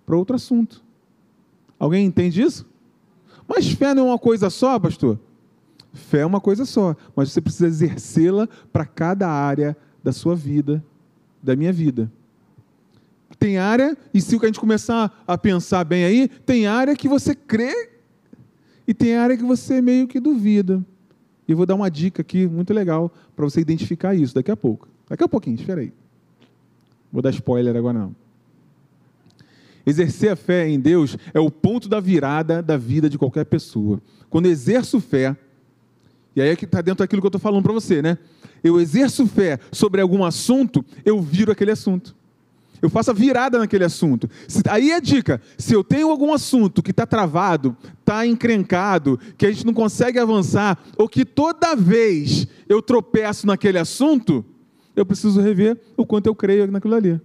para 0.07 0.15
outro 0.15 0.37
assunto. 0.37 0.81
Alguém 1.77 2.05
entende 2.05 2.41
isso? 2.41 2.65
Mas 3.45 3.69
fé 3.69 3.93
não 3.93 4.07
é 4.07 4.11
uma 4.11 4.17
coisa 4.17 4.49
só, 4.49 4.79
pastor? 4.79 5.19
Fé 5.93 6.19
é 6.19 6.25
uma 6.25 6.39
coisa 6.39 6.63
só, 6.63 6.95
mas 7.13 7.31
você 7.31 7.41
precisa 7.41 7.67
exercê-la 7.67 8.47
para 8.71 8.85
cada 8.85 9.27
área 9.29 9.75
da 10.01 10.13
sua 10.13 10.33
vida, 10.33 10.83
da 11.43 11.57
minha 11.57 11.73
vida. 11.73 12.09
Tem 13.37 13.57
área, 13.57 13.97
e 14.13 14.21
se 14.21 14.35
a 14.35 14.45
gente 14.45 14.59
começar 14.59 15.23
a 15.27 15.37
pensar 15.37 15.83
bem 15.83 16.05
aí, 16.05 16.27
tem 16.27 16.67
área 16.67 16.95
que 16.95 17.09
você 17.09 17.35
crê 17.35 17.89
e 18.87 18.93
tem 18.93 19.17
área 19.17 19.35
que 19.35 19.43
você 19.43 19.81
meio 19.81 20.07
que 20.07 20.21
duvida. 20.21 20.83
E 21.45 21.51
eu 21.51 21.57
vou 21.57 21.65
dar 21.65 21.75
uma 21.75 21.91
dica 21.91 22.21
aqui 22.21 22.47
muito 22.47 22.73
legal 22.73 23.11
para 23.35 23.43
você 23.43 23.59
identificar 23.59 24.15
isso 24.15 24.33
daqui 24.33 24.51
a 24.51 24.57
pouco. 24.57 24.87
Daqui 25.09 25.23
a 25.23 25.27
pouquinho, 25.27 25.55
espera 25.55 25.81
aí. 25.81 25.91
Vou 27.11 27.21
dar 27.21 27.29
spoiler 27.31 27.75
agora 27.75 27.99
não. 27.99 28.26
Exercer 29.87 30.29
a 30.29 30.35
fé 30.35 30.67
em 30.67 30.77
Deus 30.77 31.17
é 31.33 31.39
o 31.39 31.49
ponto 31.49 31.87
da 31.87 32.01
virada 32.01 32.61
da 32.61 32.75
vida 32.75 33.09
de 33.09 33.17
qualquer 33.17 33.45
pessoa. 33.45 34.01
Quando 34.29 34.47
exerço 34.47 34.99
fé, 34.99 35.33
e 36.35 36.41
aí 36.41 36.49
é 36.49 36.57
que 36.57 36.65
está 36.65 36.81
dentro 36.81 37.05
daquilo 37.05 37.21
que 37.21 37.25
eu 37.25 37.29
estou 37.29 37.39
falando 37.39 37.63
para 37.63 37.71
você, 37.71 38.01
né? 38.01 38.17
Eu 38.61 38.81
exerço 38.81 39.25
fé 39.25 39.57
sobre 39.71 40.01
algum 40.01 40.25
assunto, 40.25 40.83
eu 41.05 41.21
viro 41.21 41.53
aquele 41.53 41.71
assunto. 41.71 42.13
Eu 42.81 42.89
faço 42.89 43.11
a 43.11 43.13
virada 43.13 43.57
naquele 43.57 43.85
assunto. 43.85 44.29
Aí 44.69 44.91
é 44.91 44.99
dica: 44.99 45.41
se 45.57 45.73
eu 45.73 45.85
tenho 45.85 46.11
algum 46.11 46.33
assunto 46.33 46.83
que 46.83 46.91
está 46.91 47.05
travado, 47.05 47.73
está 48.01 48.27
encrencado, 48.27 49.17
que 49.37 49.45
a 49.45 49.51
gente 49.53 49.65
não 49.65 49.73
consegue 49.73 50.19
avançar, 50.19 50.77
ou 50.97 51.07
que 51.07 51.23
toda 51.23 51.77
vez 51.77 52.45
eu 52.67 52.81
tropeço 52.81 53.47
naquele 53.47 53.79
assunto, 53.79 54.43
eu 54.97 55.05
preciso 55.05 55.39
rever 55.39 55.79
o 55.95 56.05
quanto 56.05 56.27
eu 56.27 56.35
creio 56.35 56.69
naquilo 56.69 56.95
ali 56.95 57.21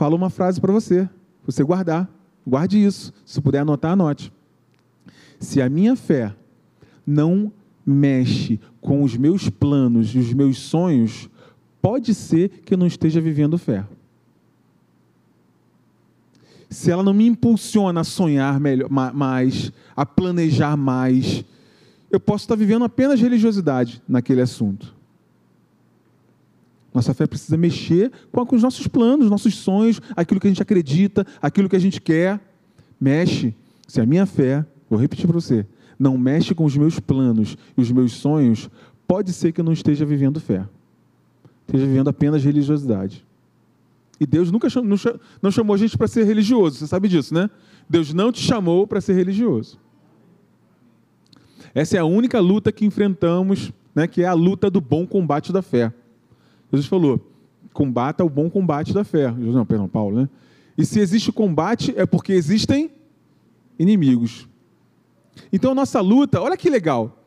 falo 0.00 0.16
uma 0.16 0.30
frase 0.30 0.58
para 0.58 0.72
você, 0.72 1.06
você 1.44 1.62
guardar. 1.62 2.08
Guarde 2.46 2.82
isso. 2.82 3.12
Se 3.22 3.38
puder 3.38 3.58
anotar, 3.58 3.92
anote. 3.92 4.32
Se 5.38 5.60
a 5.60 5.68
minha 5.68 5.94
fé 5.94 6.34
não 7.06 7.52
mexe 7.84 8.58
com 8.80 9.02
os 9.02 9.14
meus 9.14 9.50
planos 9.50 10.14
e 10.14 10.18
os 10.18 10.32
meus 10.32 10.56
sonhos, 10.56 11.28
pode 11.82 12.14
ser 12.14 12.48
que 12.64 12.72
eu 12.72 12.78
não 12.78 12.86
esteja 12.86 13.20
vivendo 13.20 13.58
fé. 13.58 13.84
Se 16.70 16.90
ela 16.90 17.02
não 17.02 17.12
me 17.12 17.26
impulsiona 17.26 18.00
a 18.00 18.04
sonhar 18.04 18.58
melhor, 18.58 18.88
mais, 18.88 19.70
a 19.94 20.06
planejar 20.06 20.78
mais, 20.78 21.44
eu 22.10 22.18
posso 22.18 22.44
estar 22.44 22.56
vivendo 22.56 22.86
apenas 22.86 23.20
religiosidade 23.20 24.02
naquele 24.08 24.40
assunto. 24.40 24.94
Nossa 26.92 27.14
fé 27.14 27.26
precisa 27.26 27.56
mexer 27.56 28.10
com 28.32 28.56
os 28.56 28.62
nossos 28.62 28.86
planos, 28.88 29.30
nossos 29.30 29.54
sonhos, 29.54 30.00
aquilo 30.16 30.40
que 30.40 30.46
a 30.46 30.50
gente 30.50 30.62
acredita, 30.62 31.24
aquilo 31.40 31.68
que 31.68 31.76
a 31.76 31.80
gente 31.80 32.00
quer. 32.00 32.40
Mexe. 33.00 33.54
Se 33.86 34.00
a 34.00 34.06
minha 34.06 34.26
fé, 34.26 34.64
vou 34.88 34.98
repetir 34.98 35.26
para 35.26 35.34
você, 35.34 35.66
não 35.98 36.16
mexe 36.16 36.54
com 36.54 36.64
os 36.64 36.76
meus 36.76 37.00
planos 37.00 37.56
e 37.76 37.80
os 37.80 37.90
meus 37.90 38.12
sonhos, 38.12 38.70
pode 39.06 39.32
ser 39.32 39.52
que 39.52 39.60
eu 39.60 39.64
não 39.64 39.72
esteja 39.72 40.04
vivendo 40.04 40.40
fé. 40.40 40.66
Esteja 41.66 41.86
vivendo 41.86 42.08
apenas 42.08 42.44
religiosidade. 42.44 43.24
E 44.18 44.26
Deus 44.26 44.50
nunca 44.50 44.68
chamou, 44.68 44.98
não 45.40 45.50
chamou 45.50 45.74
a 45.74 45.78
gente 45.78 45.96
para 45.96 46.06
ser 46.06 46.24
religioso, 46.24 46.76
você 46.76 46.86
sabe 46.86 47.08
disso, 47.08 47.32
né? 47.32 47.48
Deus 47.88 48.12
não 48.12 48.30
te 48.30 48.40
chamou 48.40 48.86
para 48.86 49.00
ser 49.00 49.14
religioso. 49.14 49.78
Essa 51.74 51.96
é 51.96 52.00
a 52.00 52.04
única 52.04 52.38
luta 52.38 52.70
que 52.70 52.84
enfrentamos, 52.84 53.72
né, 53.94 54.06
que 54.06 54.22
é 54.22 54.26
a 54.26 54.32
luta 54.32 54.70
do 54.70 54.80
bom 54.80 55.06
combate 55.06 55.52
da 55.52 55.62
fé. 55.62 55.92
Jesus 56.72 56.86
falou: 56.86 57.20
combata 57.72 58.24
o 58.24 58.28
bom 58.28 58.50
combate 58.50 58.92
da 58.92 59.04
fé. 59.04 59.30
Não, 59.30 59.64
perdão, 59.64 59.88
Paulo, 59.88 60.20
né? 60.20 60.28
E 60.76 60.84
se 60.84 60.98
existe 61.00 61.30
combate, 61.30 61.92
é 61.96 62.06
porque 62.06 62.32
existem 62.32 62.90
inimigos. 63.78 64.48
Então 65.52 65.72
a 65.72 65.74
nossa 65.74 66.00
luta, 66.00 66.40
olha 66.40 66.56
que 66.56 66.70
legal. 66.70 67.18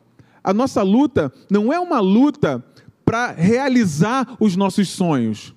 A 0.42 0.52
nossa 0.52 0.82
luta 0.82 1.32
não 1.50 1.72
é 1.72 1.78
uma 1.78 2.00
luta 2.00 2.64
para 3.04 3.32
realizar 3.32 4.36
os 4.40 4.56
nossos 4.56 4.88
sonhos. 4.88 5.54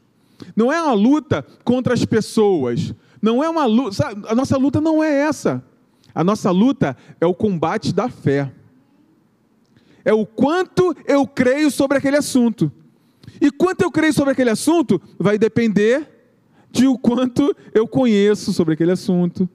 Não 0.55 0.71
é 0.71 0.81
uma 0.81 0.93
luta 0.93 1.45
contra 1.63 1.93
as 1.93 2.05
pessoas. 2.05 2.93
Não 3.21 3.43
é 3.43 3.49
uma 3.49 3.65
luta. 3.65 4.07
A 4.27 4.35
nossa 4.35 4.57
luta 4.57 4.79
não 4.79 5.03
é 5.03 5.11
essa. 5.21 5.63
A 6.13 6.23
nossa 6.23 6.51
luta 6.51 6.95
é 7.19 7.25
o 7.25 7.33
combate 7.33 7.93
da 7.93 8.09
fé. 8.09 8.51
É 10.05 10.13
o 10.13 10.25
quanto 10.25 10.95
eu 11.05 11.27
creio 11.27 11.69
sobre 11.69 11.97
aquele 11.97 12.17
assunto. 12.17 12.71
E 13.39 13.51
quanto 13.51 13.81
eu 13.81 13.91
creio 13.91 14.13
sobre 14.13 14.31
aquele 14.31 14.49
assunto 14.49 15.01
vai 15.17 15.37
depender 15.37 16.07
de 16.71 16.87
o 16.87 16.97
quanto 16.97 17.55
eu 17.73 17.87
conheço 17.87 18.53
sobre 18.53 18.73
aquele 18.73 18.91
assunto. 18.91 19.49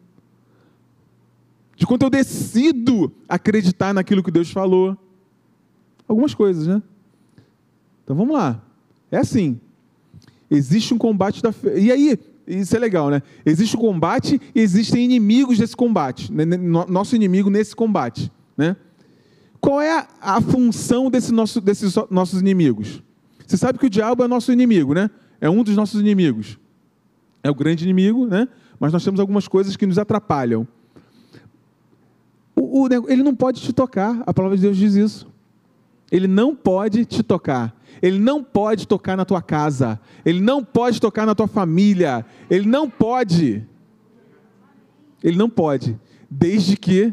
De 1.76 1.86
quanto 1.86 2.02
eu 2.02 2.10
decido 2.10 3.12
acreditar 3.28 3.92
naquilo 3.92 4.22
que 4.22 4.30
Deus 4.30 4.50
falou. 4.50 4.96
Algumas 6.06 6.34
coisas, 6.34 6.66
né? 6.66 6.82
Então 8.04 8.16
vamos 8.16 8.34
lá. 8.34 8.62
É 9.10 9.18
assim. 9.18 9.60
Existe 10.50 10.92
um 10.92 10.98
combate 10.98 11.42
da 11.42 11.52
fé. 11.52 11.78
E 11.78 11.90
aí, 11.90 12.18
isso 12.46 12.76
é 12.76 12.78
legal, 12.78 13.08
né? 13.08 13.22
Existe 13.44 13.76
o 13.76 13.78
um 13.78 13.82
combate 13.82 14.40
e 14.54 14.60
existem 14.60 15.04
inimigos 15.04 15.58
desse 15.58 15.76
combate. 15.76 16.32
Né? 16.32 16.44
Nosso 16.44 17.16
inimigo 17.16 17.48
nesse 17.48 17.74
combate, 17.74 18.30
né? 18.56 18.76
Qual 19.60 19.80
é 19.80 20.06
a, 20.20 20.40
função 20.40 21.08
desse 21.08 21.32
nosso, 21.32 21.60
desses 21.60 21.94
nossos 22.10 22.40
inimigos? 22.40 23.00
Você 23.52 23.58
sabe 23.58 23.78
que 23.78 23.84
o 23.84 23.90
diabo 23.90 24.24
é 24.24 24.26
nosso 24.26 24.50
inimigo, 24.50 24.94
né? 24.94 25.10
É 25.38 25.50
um 25.50 25.62
dos 25.62 25.76
nossos 25.76 26.00
inimigos. 26.00 26.58
É 27.42 27.50
o 27.50 27.54
grande 27.54 27.84
inimigo, 27.84 28.26
né? 28.26 28.48
Mas 28.80 28.94
nós 28.94 29.04
temos 29.04 29.20
algumas 29.20 29.46
coisas 29.46 29.76
que 29.76 29.84
nos 29.86 29.98
atrapalham. 29.98 30.66
O, 32.56 32.86
o, 32.86 32.88
ele 33.10 33.22
não 33.22 33.34
pode 33.34 33.60
te 33.60 33.70
tocar, 33.70 34.22
a 34.26 34.32
palavra 34.32 34.56
de 34.56 34.62
Deus 34.62 34.78
diz 34.78 34.94
isso. 34.94 35.30
Ele 36.10 36.26
não 36.26 36.56
pode 36.56 37.04
te 37.04 37.22
tocar. 37.22 37.76
Ele 38.00 38.18
não 38.18 38.42
pode 38.42 38.88
tocar 38.88 39.18
na 39.18 39.24
tua 39.26 39.42
casa. 39.42 40.00
Ele 40.24 40.40
não 40.40 40.64
pode 40.64 40.98
tocar 40.98 41.26
na 41.26 41.34
tua 41.34 41.46
família. 41.46 42.24
Ele 42.48 42.66
não 42.66 42.88
pode. 42.88 43.62
Ele 45.22 45.36
não 45.36 45.50
pode. 45.50 46.00
Desde 46.30 46.74
que 46.74 47.12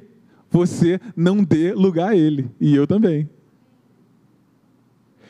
você 0.50 1.02
não 1.18 1.44
dê 1.44 1.74
lugar 1.74 2.12
a 2.12 2.16
ele. 2.16 2.50
E 2.62 2.74
eu 2.74 2.88
também. 2.88 3.30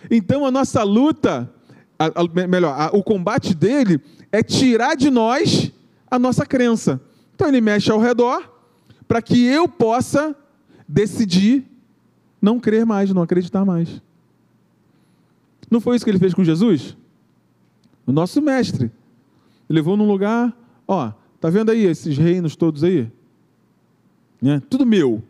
Então 0.09 0.45
a 0.45 0.51
nossa 0.51 0.83
luta, 0.83 1.51
a, 1.97 2.05
a, 2.05 2.47
melhor, 2.47 2.79
a, 2.79 2.95
o 2.95 3.03
combate 3.03 3.53
dele 3.53 3.99
é 4.31 4.43
tirar 4.43 4.95
de 4.95 5.09
nós 5.09 5.71
a 6.09 6.19
nossa 6.19 6.45
crença. 6.45 7.01
Então 7.35 7.47
ele 7.47 7.61
mexe 7.61 7.91
ao 7.91 7.99
redor 7.99 8.51
para 9.07 9.21
que 9.21 9.43
eu 9.45 9.67
possa 9.67 10.35
decidir 10.87 11.65
não 12.41 12.59
crer 12.59 12.85
mais, 12.85 13.11
não 13.11 13.21
acreditar 13.21 13.65
mais. 13.65 14.01
Não 15.69 15.79
foi 15.79 15.95
isso 15.95 16.05
que 16.05 16.11
ele 16.11 16.19
fez 16.19 16.33
com 16.33 16.43
Jesus? 16.43 16.95
O 18.05 18.11
nosso 18.11 18.41
mestre. 18.41 18.91
Levou 19.67 19.95
num 19.95 20.07
lugar, 20.07 20.55
ó, 20.87 21.11
tá 21.39 21.49
vendo 21.49 21.69
aí 21.69 21.85
esses 21.85 22.17
reinos 22.17 22.55
todos 22.55 22.83
aí? 22.83 23.11
Né? 24.41 24.61
Tudo 24.67 24.85
meu. 24.85 25.21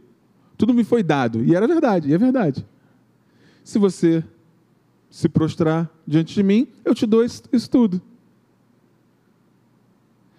Tudo 0.57 0.73
me 0.73 0.83
foi 0.83 1.03
dado. 1.03 1.43
E 1.43 1.55
era 1.55 1.67
verdade, 1.67 2.09
e 2.09 2.13
é 2.13 2.17
verdade. 2.17 2.65
Se 3.63 3.77
você 3.77 4.23
se 5.09 5.27
prostrar 5.27 5.89
diante 6.05 6.33
de 6.33 6.43
mim, 6.43 6.67
eu 6.85 6.93
te 6.93 7.05
dou 7.05 7.23
isso, 7.23 7.43
tudo. 7.69 8.01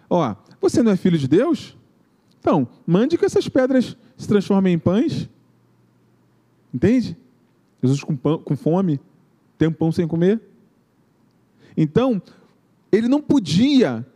Ó, 0.08 0.34
você 0.60 0.82
não 0.82 0.92
é 0.92 0.96
filho 0.96 1.18
de 1.18 1.28
Deus? 1.28 1.76
Então, 2.38 2.68
mande 2.86 3.18
que 3.18 3.24
essas 3.24 3.48
pedras 3.48 3.96
se 4.16 4.28
transformem 4.28 4.74
em 4.74 4.78
pães. 4.78 5.28
Entende? 6.72 7.16
Jesus 7.82 8.02
com, 8.02 8.16
pão, 8.16 8.38
com 8.38 8.56
fome, 8.56 9.00
tem 9.58 9.68
um 9.68 9.72
pão 9.72 9.90
sem 9.90 10.06
comer. 10.06 10.40
Então, 11.76 12.20
ele 12.90 13.08
não 13.08 13.20
podia 13.20 14.06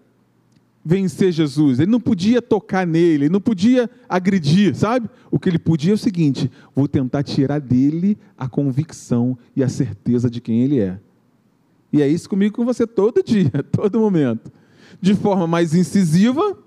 vencer 0.85 1.33
Jesus, 1.33 1.81
ele 1.81 1.91
não 1.91 2.01
podia 2.01 2.43
tocar 2.43 2.87
nele, 2.87 3.25
ele 3.25 3.33
não 3.33 3.41
podia 3.41 3.89
agredir, 4.09 4.75
sabe? 4.75 5.09
O 5.31 5.39
que 5.39 5.49
ele 5.49 5.59
podia 5.59 5.93
é 5.93 5.95
o 5.95 5.99
seguinte: 5.99 6.51
vou 6.75 6.87
tentar 6.87 7.23
tirar 7.23 7.61
dele 7.61 8.19
a 8.37 8.49
convicção 8.49 9.39
e 9.57 9.65
a 9.65 9.69
certeza 9.69 10.29
de 10.29 10.41
quem 10.41 10.61
ele 10.61 10.81
é. 10.81 10.99
E 11.93 12.03
é 12.03 12.09
isso 12.09 12.29
comigo 12.29 12.57
com 12.57 12.65
você 12.65 12.87
todo 12.87 13.23
dia, 13.23 13.51
todo 13.73 14.01
momento. 14.01 14.53
De 15.01 15.15
forma 15.15 15.47
mais 15.47 15.75
incisiva 15.75 16.59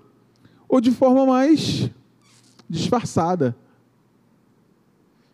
ou 0.68 0.80
de 0.80 0.90
forma 0.90 1.24
mais 1.24 1.90
disfarçada. 2.68 3.56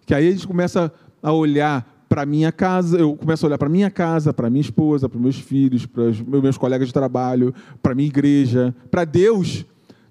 Que 0.05 0.15
aí 0.15 0.29
a 0.29 0.31
gente 0.31 0.47
começa 0.47 0.93
a 1.23 1.33
olhar 1.33 1.94
para 2.15 2.25
minha 2.25 2.53
casa, 2.53 2.97
eu 2.97 3.17
começo 3.17 3.45
a 3.45 3.49
olhar 3.49 3.59
para 3.59 3.69
minha 3.69 3.91
casa, 3.91 4.33
para 4.33 4.49
minha 4.49 4.61
esposa, 4.61 5.09
para 5.09 5.19
meus 5.19 5.37
filhos, 5.37 5.85
para 5.85 6.13
meus 6.41 6.57
colegas 6.57 6.87
de 6.87 6.95
trabalho, 6.95 7.53
para 7.83 7.93
minha 7.93 8.07
igreja, 8.07 8.73
para 8.89 9.05
Deus, 9.05 9.67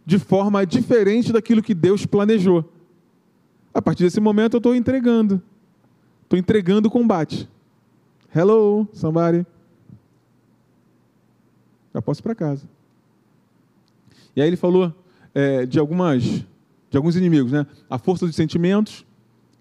de 0.06 0.20
forma 0.20 0.66
diferente 0.66 1.32
daquilo 1.32 1.64
que 1.64 1.74
Deus 1.74 2.06
planejou. 2.06 2.70
A 3.74 3.82
partir 3.82 4.04
desse 4.04 4.20
momento 4.20 4.56
eu 4.56 4.58
estou 4.58 4.76
entregando, 4.76 5.42
estou 6.24 6.38
entregando 6.38 6.90
o 6.90 6.92
combate. 6.92 7.48
Hello, 8.36 8.86
somebody. 8.92 9.46
Já 11.94 12.02
posso 12.02 12.20
ir 12.20 12.24
para 12.24 12.36
casa. 12.36 12.68
E 14.36 14.42
aí 14.42 14.48
ele 14.50 14.58
falou 14.58 14.94
é, 15.34 15.66
de 15.66 15.80
algumas, 15.80 16.22
de 16.22 16.98
alguns 16.98 17.16
inimigos, 17.16 17.54
né? 17.54 17.66
A 17.90 17.98
força 17.98 18.26
dos 18.26 18.36
sentimentos, 18.36 19.06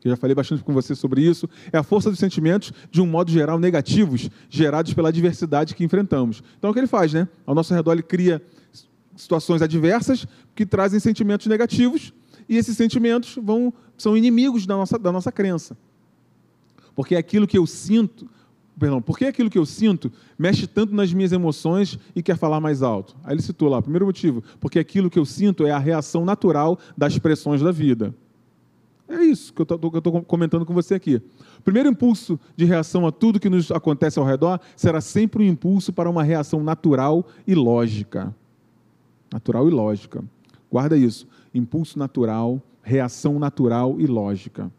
eu 0.09 0.11
já 0.11 0.16
falei 0.16 0.35
bastante 0.35 0.62
com 0.62 0.73
você 0.73 0.94
sobre 0.94 1.23
isso, 1.23 1.49
é 1.73 1.78
a 1.78 1.82
força 1.82 2.11
dos 2.11 2.18
sentimentos, 2.18 2.73
de 2.90 3.00
um 3.00 3.06
modo 3.06 3.30
geral, 3.30 3.59
negativos, 3.59 4.28
gerados 4.50 4.92
pela 4.92 5.11
adversidade 5.11 5.75
que 5.75 5.85
enfrentamos. 5.85 6.42
Então, 6.59 6.68
é 6.68 6.71
o 6.71 6.75
que 6.75 6.80
ele 6.80 6.87
faz, 6.87 7.12
né? 7.12 7.28
Ao 7.47 7.54
nosso 7.54 7.73
redor, 7.73 7.92
ele 7.92 8.02
cria 8.02 8.42
situações 9.16 9.62
adversas 9.62 10.26
que 10.54 10.66
trazem 10.66 10.99
sentimentos 10.99 11.47
negativos, 11.47 12.12
e 12.49 12.56
esses 12.56 12.76
sentimentos 12.76 13.38
vão, 13.40 13.73
são 13.97 14.16
inimigos 14.16 14.66
da 14.66 14.76
nossa, 14.76 14.99
da 14.99 15.12
nossa 15.12 15.30
crença. 15.30 15.76
Porque 16.94 17.16
aquilo 17.16 17.47
que 17.47 17.56
eu 17.56 17.66
sinto, 17.66 18.28
perdão, 18.78 19.00
porque 19.00 19.25
aquilo 19.25 19.49
que 19.49 19.59
eu 19.59 19.64
sinto 19.64 20.12
mexe 20.38 20.66
tanto 20.66 20.94
nas 20.94 21.12
minhas 21.12 21.32
emoções 21.32 21.99
e 22.14 22.23
quer 22.23 22.37
falar 22.37 22.61
mais 22.61 22.82
alto. 22.82 23.16
Aí 23.25 23.35
ele 23.35 23.42
citou 23.42 23.68
lá, 23.68 23.80
primeiro 23.80 24.06
motivo, 24.06 24.42
porque 24.61 24.78
aquilo 24.78 25.09
que 25.09 25.18
eu 25.18 25.25
sinto 25.25 25.66
é 25.66 25.71
a 25.71 25.78
reação 25.78 26.25
natural 26.25 26.78
das 26.97 27.18
pressões 27.18 27.62
da 27.62 27.71
vida. 27.71 28.14
É 29.09 29.23
isso 29.23 29.52
que 29.52 29.61
eu 29.61 29.64
estou 29.64 30.23
comentando 30.23 30.64
com 30.64 30.73
você 30.73 30.94
aqui. 30.94 31.16
O 31.59 31.62
primeiro 31.62 31.88
impulso 31.88 32.38
de 32.56 32.64
reação 32.64 33.06
a 33.06 33.12
tudo 33.12 33.40
que 33.40 33.50
nos 33.50 33.71
acontece 33.71 34.18
ao 34.18 34.25
redor 34.25 34.61
será 34.76 35.00
sempre 35.00 35.44
um 35.44 35.47
impulso 35.47 35.92
para 35.92 36.09
uma 36.09 36.23
reação 36.23 36.62
natural 36.62 37.26
e 37.47 37.54
lógica. 37.54 38.35
Natural 39.30 39.68
e 39.68 39.71
lógica. 39.71 40.25
Guarda 40.71 40.97
isso. 40.97 41.26
Impulso 41.54 41.99
natural, 41.99 42.62
reação 42.82 43.38
natural 43.38 43.97
e 43.99 44.06
lógica. 44.06 44.71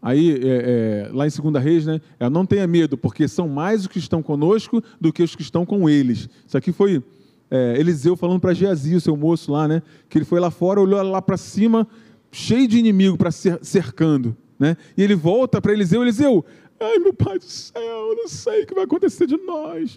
Aí, 0.00 0.32
é, 0.42 1.08
é, 1.08 1.10
lá 1.12 1.26
em 1.26 1.30
Segunda 1.30 1.58
Reis, 1.58 1.86
né? 1.86 2.00
É, 2.20 2.30
não 2.30 2.46
tenha 2.46 2.66
medo, 2.66 2.96
porque 2.96 3.26
são 3.26 3.48
mais 3.48 3.82
os 3.82 3.86
que 3.88 3.98
estão 3.98 4.22
conosco 4.22 4.82
do 5.00 5.12
que 5.12 5.22
os 5.22 5.34
que 5.34 5.42
estão 5.42 5.66
com 5.66 5.88
eles. 5.88 6.28
Isso 6.46 6.56
aqui 6.56 6.72
foi 6.72 7.02
é, 7.50 7.76
Eliseu 7.78 8.16
falando 8.16 8.40
para 8.40 8.52
Geazi, 8.54 8.94
o 8.94 9.00
seu 9.00 9.16
moço 9.16 9.52
lá, 9.52 9.66
né? 9.66 9.82
Que 10.08 10.18
ele 10.18 10.24
foi 10.24 10.40
lá 10.40 10.50
fora, 10.50 10.80
olhou 10.80 11.02
lá 11.02 11.22
para 11.22 11.36
cima 11.36 11.86
cheio 12.30 12.68
de 12.68 12.78
inimigo 12.78 13.16
para 13.16 13.30
cercando. 13.30 14.36
Né? 14.58 14.76
E 14.96 15.02
ele 15.02 15.14
volta 15.14 15.60
para 15.60 15.72
Eliseu, 15.72 16.02
Eliseu, 16.02 16.44
ai 16.80 16.98
meu 16.98 17.14
pai 17.14 17.38
do 17.38 17.44
céu, 17.44 17.80
eu 17.80 18.16
não 18.16 18.28
sei 18.28 18.62
o 18.62 18.66
que 18.66 18.74
vai 18.74 18.84
acontecer 18.84 19.26
de 19.26 19.36
nós. 19.36 19.96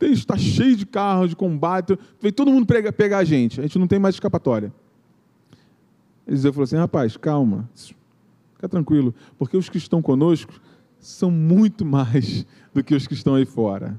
Está 0.00 0.36
cheio 0.36 0.76
de 0.76 0.86
carros 0.86 1.30
de 1.30 1.36
combate, 1.36 1.98
vem 2.20 2.32
todo 2.32 2.50
mundo 2.50 2.66
pegar, 2.66 2.92
pegar 2.92 3.18
a 3.18 3.24
gente, 3.24 3.60
a 3.60 3.62
gente 3.64 3.78
não 3.78 3.86
tem 3.86 3.98
mais 3.98 4.14
escapatória. 4.14 4.72
Eliseu 6.26 6.52
falou 6.52 6.64
assim, 6.64 6.76
rapaz, 6.76 7.16
calma, 7.16 7.68
fica 8.54 8.68
tranquilo, 8.68 9.12
porque 9.36 9.56
os 9.56 9.68
que 9.68 9.78
estão 9.78 10.00
conosco 10.00 10.60
são 11.00 11.30
muito 11.30 11.84
mais 11.84 12.46
do 12.72 12.84
que 12.84 12.94
os 12.94 13.06
que 13.06 13.14
estão 13.14 13.34
aí 13.34 13.44
fora. 13.44 13.98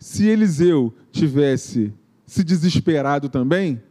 Se 0.00 0.26
Eliseu 0.26 0.94
tivesse 1.12 1.92
se 2.24 2.42
desesperado 2.42 3.28
também, 3.28 3.82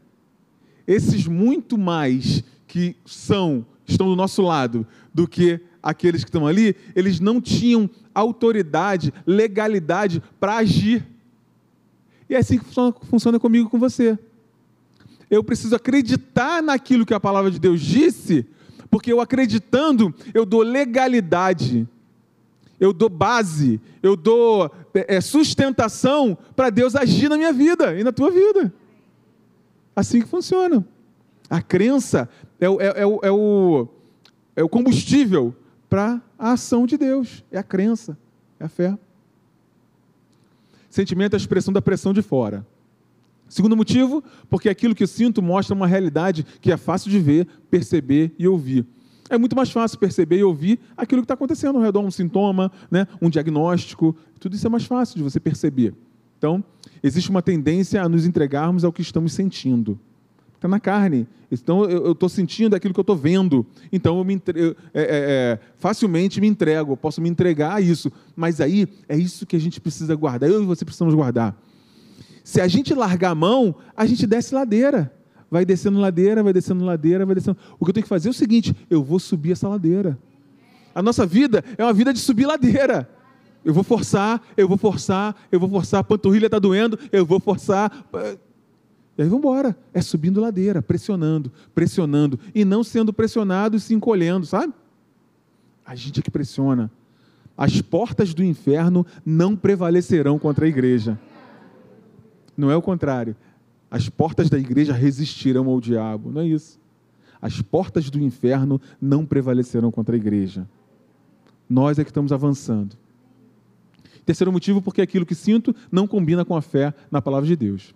esses 0.88 1.28
muito 1.28 1.78
mais 1.78 2.44
que 2.66 2.96
são, 3.06 3.64
estão 3.86 4.08
do 4.08 4.16
nosso 4.16 4.42
lado, 4.42 4.88
do 5.14 5.28
que 5.28 5.60
aqueles 5.84 6.24
que 6.24 6.30
estão 6.30 6.48
ali, 6.48 6.76
eles 6.96 7.20
não 7.20 7.40
tinham 7.40 7.88
autoridade, 8.14 9.14
legalidade 9.26 10.22
para 10.40 10.58
agir. 10.58 11.06
E 12.28 12.34
é 12.34 12.40
assim 12.40 12.58
que 12.58 12.66
funciona, 12.66 12.96
funciona 13.04 13.40
comigo 13.40 13.70
com 13.70 13.78
você. 13.78 14.18
Eu 15.30 15.44
preciso 15.44 15.76
acreditar 15.76 16.64
naquilo 16.64 17.06
que 17.06 17.14
a 17.14 17.20
palavra 17.20 17.52
de 17.52 17.60
Deus 17.60 17.82
disse, 17.82 18.48
porque 18.90 19.14
eu 19.14 19.22
acreditando, 19.22 20.14
eu 20.34 20.44
dou 20.44 20.64
legalidade, 20.64 21.88
eu 22.80 22.94
dou 22.94 23.10
base, 23.10 23.82
eu 24.02 24.16
dou 24.16 24.72
é, 24.94 25.20
sustentação 25.20 26.38
para 26.56 26.70
Deus 26.70 26.96
agir 26.96 27.30
na 27.30 27.38
minha 27.38 27.52
vida 27.52 28.00
e 28.00 28.04
na 28.04 28.12
tua 28.12 28.32
vida. 28.32 28.74
Assim 29.96 30.22
que 30.22 30.28
funciona. 30.28 30.86
A 31.50 31.62
crença 31.62 32.30
é 32.60 32.70
o, 32.70 32.80
é, 32.80 33.02
é 33.02 33.06
o, 33.06 33.20
é 33.24 33.32
o, 33.32 33.88
é 34.56 34.64
o 34.64 34.70
combustível 34.70 35.54
para 35.90 36.22
a 36.38 36.54
ação 36.54 36.86
de 36.86 36.98
Deus. 36.98 37.44
É 37.52 37.58
a 37.58 37.64
crença, 37.64 38.18
é 38.60 38.66
a 38.66 38.70
fé. 38.70 38.98
Sentimento 40.90 41.34
é 41.34 41.36
a 41.36 41.38
expressão 41.38 41.74
da 41.74 41.82
pressão 41.82 42.14
de 42.14 42.22
fora. 42.22 42.66
Segundo 43.50 43.76
motivo, 43.76 44.24
porque 44.48 44.70
aquilo 44.70 44.94
que 44.94 45.04
eu 45.04 45.08
sinto 45.08 45.42
mostra 45.42 45.76
uma 45.76 45.88
realidade 45.88 46.46
que 46.62 46.72
é 46.72 46.78
fácil 46.78 47.10
de 47.10 47.20
ver, 47.20 47.48
perceber 47.70 48.32
e 48.38 48.48
ouvir. 48.48 48.86
É 49.30 49.38
muito 49.38 49.56
mais 49.56 49.70
fácil 49.70 50.00
perceber 50.00 50.40
e 50.40 50.44
ouvir 50.44 50.80
aquilo 50.98 51.22
que 51.22 51.26
está 51.26 51.36
acontecendo 51.36 51.76
ao 51.78 51.82
redor, 51.82 52.02
um 52.02 52.12
sintoma, 52.12 52.72
né, 52.90 53.08
um 53.22 53.30
diagnóstico, 53.30 54.16
tudo 54.40 54.56
isso 54.56 54.66
é 54.66 54.70
mais 54.70 54.86
fácil 54.86 55.18
de 55.18 55.24
você 55.24 55.40
perceber. 55.40 55.94
Então, 56.38 56.64
existe 57.04 57.30
uma 57.30 57.42
tendência 57.42 58.02
a 58.02 58.10
nos 58.10 58.26
entregarmos 58.26 58.84
ao 58.84 58.92
que 58.92 59.02
estamos 59.02 59.34
sentindo. 59.34 60.00
Está 60.56 60.68
na 60.68 60.80
carne. 60.80 61.28
Então, 61.52 61.86
eu 61.86 62.12
estou 62.12 62.28
sentindo 62.28 62.76
aquilo 62.76 62.94
que 62.94 63.00
eu 63.00 63.04
estou 63.04 63.16
vendo. 63.16 63.66
Então, 63.92 64.18
eu, 64.18 64.24
me, 64.26 64.42
eu 64.56 64.76
é, 64.94 65.02
é, 65.02 65.04
é, 65.04 65.60
facilmente 65.78 66.42
me 66.42 66.48
entrego, 66.48 66.94
eu 66.94 66.98
posso 66.98 67.22
me 67.22 67.30
entregar 67.30 67.76
a 67.76 67.82
isso. 67.82 68.12
Mas 68.36 68.60
aí, 68.60 68.88
é 69.08 69.18
isso 69.18 69.46
que 69.46 69.56
a 69.56 69.60
gente 69.60 69.80
precisa 69.80 70.14
guardar. 70.16 70.50
Eu 70.50 70.62
e 70.62 70.66
você 70.66 70.84
precisamos 70.84 71.14
guardar. 71.16 71.58
Se 72.44 72.60
a 72.60 72.68
gente 72.68 72.94
largar 72.94 73.32
a 73.32 73.36
mão, 73.36 73.76
a 73.96 74.06
gente 74.06 74.28
desce 74.28 74.54
ladeira. 74.54 75.14
Vai 75.50 75.66
descendo 75.66 76.00
ladeira, 76.00 76.44
vai 76.44 76.54
descendo 76.54 76.86
ladeira, 76.86 77.26
vai 77.26 77.36
descendo. 77.36 77.58
O 77.80 77.86
que 77.86 77.90
eu 77.90 77.94
tenho 77.94 78.04
que 78.04 78.10
fazer 78.10 78.28
é 78.28 78.32
o 78.32 78.34
seguinte: 78.34 78.76
eu 78.90 79.04
vou 79.04 79.20
subir 79.20 79.52
essa 79.52 79.68
ladeira. 79.68 80.18
A 80.94 81.02
nossa 81.02 81.26
vida 81.26 81.64
é 81.78 81.84
uma 81.84 81.94
vida 81.94 82.14
de 82.14 82.20
subir 82.20 82.46
ladeira. 82.46 83.10
Eu 83.64 83.74
vou 83.74 83.84
forçar, 83.84 84.42
eu 84.56 84.68
vou 84.68 84.78
forçar, 84.78 85.36
eu 85.52 85.60
vou 85.60 85.70
forçar, 85.70 86.00
a 86.00 86.04
panturrilha 86.04 86.46
está 86.46 86.60
doendo, 86.60 86.98
eu 87.12 87.26
vou 87.26 87.40
forçar. 87.40 88.06
E 89.18 89.22
aí 89.22 89.28
vamos 89.28 89.40
embora. 89.40 89.76
É 89.94 90.02
subindo 90.02 90.40
ladeira, 90.40 90.82
pressionando, 90.82 91.52
pressionando, 91.76 92.40
e 92.56 92.64
não 92.64 92.84
sendo 92.84 93.12
pressionado 93.12 93.76
e 93.76 93.80
se 93.80 93.94
encolhendo, 93.94 94.46
sabe? 94.46 94.74
A 95.86 95.94
gente 95.96 96.20
é 96.20 96.24
que 96.24 96.32
pressiona. 96.32 96.90
As 97.58 97.82
portas 97.82 98.34
do 98.34 98.44
inferno 98.44 99.06
não 99.26 99.56
prevalecerão 99.56 100.40
contra 100.40 100.66
a 100.66 100.70
igreja. 100.70 101.20
Não 102.56 102.72
é 102.72 102.76
o 102.76 102.82
contrário. 102.82 103.36
As 103.90 104.08
portas 104.08 104.50
da 104.50 104.58
igreja 104.58 104.94
resistirão 104.94 105.68
ao 105.68 105.82
diabo. 105.82 106.32
Não 106.32 106.42
é 106.42 106.48
isso. 106.48 106.80
As 107.42 107.62
portas 107.62 108.10
do 108.10 108.20
inferno 108.20 108.80
não 109.02 109.26
prevalecerão 109.26 109.92
contra 109.92 110.16
a 110.16 110.18
igreja. 110.18 110.68
Nós 111.70 111.98
é 111.98 112.04
que 112.04 112.10
estamos 112.10 112.32
avançando. 112.32 112.98
Terceiro 114.26 114.52
motivo, 114.52 114.82
porque 114.82 115.02
aquilo 115.02 115.26
que 115.26 115.34
sinto 115.34 115.76
não 115.92 116.08
combina 116.08 116.46
com 116.46 116.56
a 116.56 116.62
fé 116.62 116.94
na 117.10 117.22
palavra 117.22 117.48
de 117.48 117.56
Deus. 117.56 117.96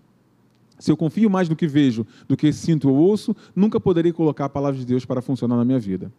Se 0.79 0.91
eu 0.91 0.97
confio 0.97 1.29
mais 1.29 1.47
no 1.47 1.55
que 1.55 1.67
vejo 1.67 2.05
do 2.27 2.35
que 2.35 2.51
sinto 2.51 2.89
ou 2.89 2.95
ouço, 2.95 3.35
nunca 3.55 3.79
poderei 3.79 4.11
colocar 4.11 4.45
a 4.45 4.49
palavra 4.49 4.79
de 4.79 4.85
Deus 4.85 5.05
para 5.05 5.21
funcionar 5.21 5.55
na 5.55 5.65
minha 5.65 5.79
vida. 5.79 6.11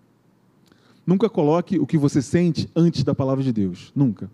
Nunca 1.07 1.29
coloque 1.29 1.79
o 1.79 1.87
que 1.87 1.99
você 1.99 2.23
sente 2.23 2.69
antes 2.75 3.03
da 3.03 3.15
palavra 3.15 3.43
de 3.43 3.53
Deus. 3.53 3.93
Nunca. 3.95 4.31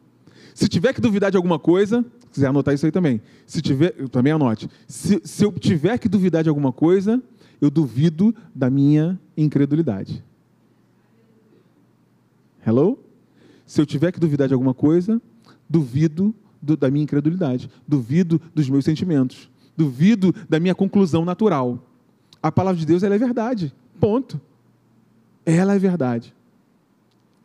Se 0.54 0.68
tiver 0.68 0.92
que 0.92 1.00
duvidar 1.00 1.30
de 1.30 1.36
alguma 1.36 1.58
coisa, 1.58 2.04
se 2.18 2.26
quiser 2.26 2.46
anotar 2.48 2.74
isso 2.74 2.86
aí 2.86 2.92
também. 2.92 3.20
Se 3.46 3.60
tiver, 3.60 3.92
também 4.08 4.32
anote. 4.32 4.68
Se, 4.86 5.20
se 5.24 5.44
eu 5.44 5.52
tiver 5.52 5.98
que 5.98 6.08
duvidar 6.08 6.42
de 6.42 6.48
alguma 6.48 6.72
coisa, 6.72 7.22
eu 7.60 7.70
duvido 7.70 8.34
da 8.54 8.70
minha 8.70 9.18
incredulidade. 9.36 10.24
Hello? 12.66 12.98
Se 13.66 13.80
eu 13.80 13.86
tiver 13.86 14.12
que 14.12 14.20
duvidar 14.20 14.48
de 14.48 14.54
alguma 14.54 14.74
coisa, 14.74 15.20
duvido 15.68 16.34
do, 16.60 16.76
da 16.76 16.90
minha 16.90 17.04
incredulidade, 17.04 17.70
duvido 17.86 18.40
dos 18.54 18.68
meus 18.68 18.84
sentimentos, 18.84 19.48
duvido 19.76 20.34
da 20.48 20.58
minha 20.58 20.74
conclusão 20.74 21.24
natural. 21.24 21.86
A 22.42 22.50
palavra 22.50 22.78
de 22.78 22.86
Deus 22.86 23.02
ela 23.02 23.14
é 23.14 23.18
verdade. 23.18 23.72
Ponto. 23.98 24.40
Ela 25.44 25.74
é 25.74 25.78
verdade. 25.78 26.34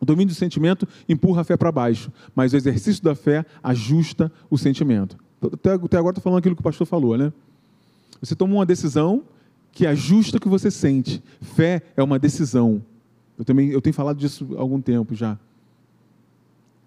O 0.06 0.14
domínio 0.14 0.32
do 0.32 0.38
sentimento 0.38 0.86
empurra 1.08 1.40
a 1.40 1.44
fé 1.44 1.56
para 1.56 1.72
baixo, 1.72 2.12
mas 2.32 2.52
o 2.52 2.56
exercício 2.56 3.02
da 3.02 3.16
fé 3.16 3.44
ajusta 3.60 4.30
o 4.48 4.56
sentimento. 4.56 5.18
Até, 5.42 5.72
até 5.72 5.98
agora 5.98 6.12
estou 6.12 6.22
falando 6.22 6.38
aquilo 6.38 6.54
que 6.54 6.60
o 6.60 6.62
pastor 6.62 6.86
falou, 6.86 7.18
né? 7.18 7.32
Você 8.20 8.36
toma 8.36 8.54
uma 8.54 8.64
decisão 8.64 9.24
que 9.72 9.84
ajusta 9.84 10.36
o 10.36 10.40
que 10.40 10.48
você 10.48 10.70
sente. 10.70 11.20
Fé 11.40 11.82
é 11.96 12.02
uma 12.04 12.20
decisão. 12.20 12.80
Eu 13.36 13.44
também 13.44 13.70
eu 13.70 13.82
tenho 13.82 13.92
falado 13.92 14.16
disso 14.16 14.46
há 14.56 14.60
algum 14.60 14.80
tempo 14.80 15.12
já. 15.12 15.36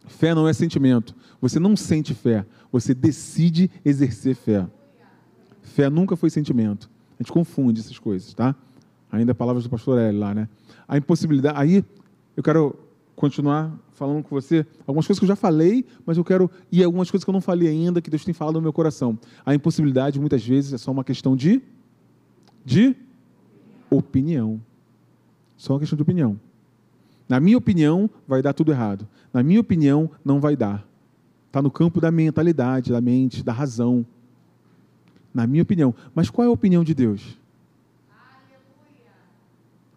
Fé 0.07 0.33
não 0.33 0.47
é 0.47 0.53
sentimento. 0.53 1.13
Você 1.41 1.59
não 1.59 1.75
sente 1.75 2.13
fé, 2.13 2.45
você 2.71 2.93
decide 2.93 3.69
exercer 3.83 4.33
fé. 4.33 4.65
Fé 5.61 5.89
nunca 5.89 6.15
foi 6.15 6.29
sentimento. 6.29 6.89
A 7.19 7.23
gente 7.23 7.33
confunde 7.33 7.81
essas 7.81 7.99
coisas, 7.99 8.33
tá? 8.33 8.55
Ainda 9.11 9.35
palavras 9.35 9.65
do 9.65 9.69
pastor 9.69 9.99
L 9.99 10.17
lá, 10.17 10.33
né? 10.33 10.47
A 10.87 10.97
impossibilidade. 10.97 11.59
Aí 11.59 11.83
eu 12.37 12.41
quero 12.41 12.87
continuar 13.19 13.77
falando 13.91 14.23
com 14.23 14.29
você 14.29 14.65
algumas 14.87 15.05
coisas 15.05 15.19
que 15.19 15.25
eu 15.25 15.27
já 15.27 15.35
falei, 15.35 15.85
mas 16.05 16.17
eu 16.17 16.23
quero 16.23 16.49
e 16.71 16.81
algumas 16.81 17.11
coisas 17.11 17.25
que 17.25 17.29
eu 17.29 17.33
não 17.33 17.41
falei 17.41 17.67
ainda 17.67 18.01
que 18.01 18.09
Deus 18.09 18.23
tem 18.23 18.33
falado 18.33 18.55
no 18.55 18.61
meu 18.61 18.71
coração. 18.71 19.19
A 19.45 19.53
impossibilidade 19.53 20.17
muitas 20.17 20.45
vezes 20.45 20.71
é 20.71 20.77
só 20.77 20.89
uma 20.89 21.03
questão 21.03 21.35
de 21.35 21.61
de 22.63 22.95
opinião. 23.89 24.61
Só 25.57 25.73
uma 25.73 25.79
questão 25.79 25.97
de 25.97 26.01
opinião. 26.01 26.39
Na 27.27 27.41
minha 27.41 27.57
opinião, 27.57 28.09
vai 28.25 28.41
dar 28.41 28.53
tudo 28.53 28.71
errado. 28.71 29.05
Na 29.33 29.43
minha 29.43 29.59
opinião, 29.59 30.09
não 30.23 30.39
vai 30.39 30.55
dar. 30.55 30.87
Está 31.47 31.61
no 31.61 31.69
campo 31.69 31.99
da 31.99 32.09
mentalidade, 32.09 32.91
da 32.91 33.01
mente, 33.01 33.43
da 33.43 33.51
razão. 33.51 34.05
Na 35.33 35.45
minha 35.45 35.63
opinião. 35.63 35.93
Mas 36.15 36.29
qual 36.29 36.45
é 36.45 36.47
a 36.47 36.53
opinião 36.53 36.85
de 36.85 36.93
Deus? 36.93 37.37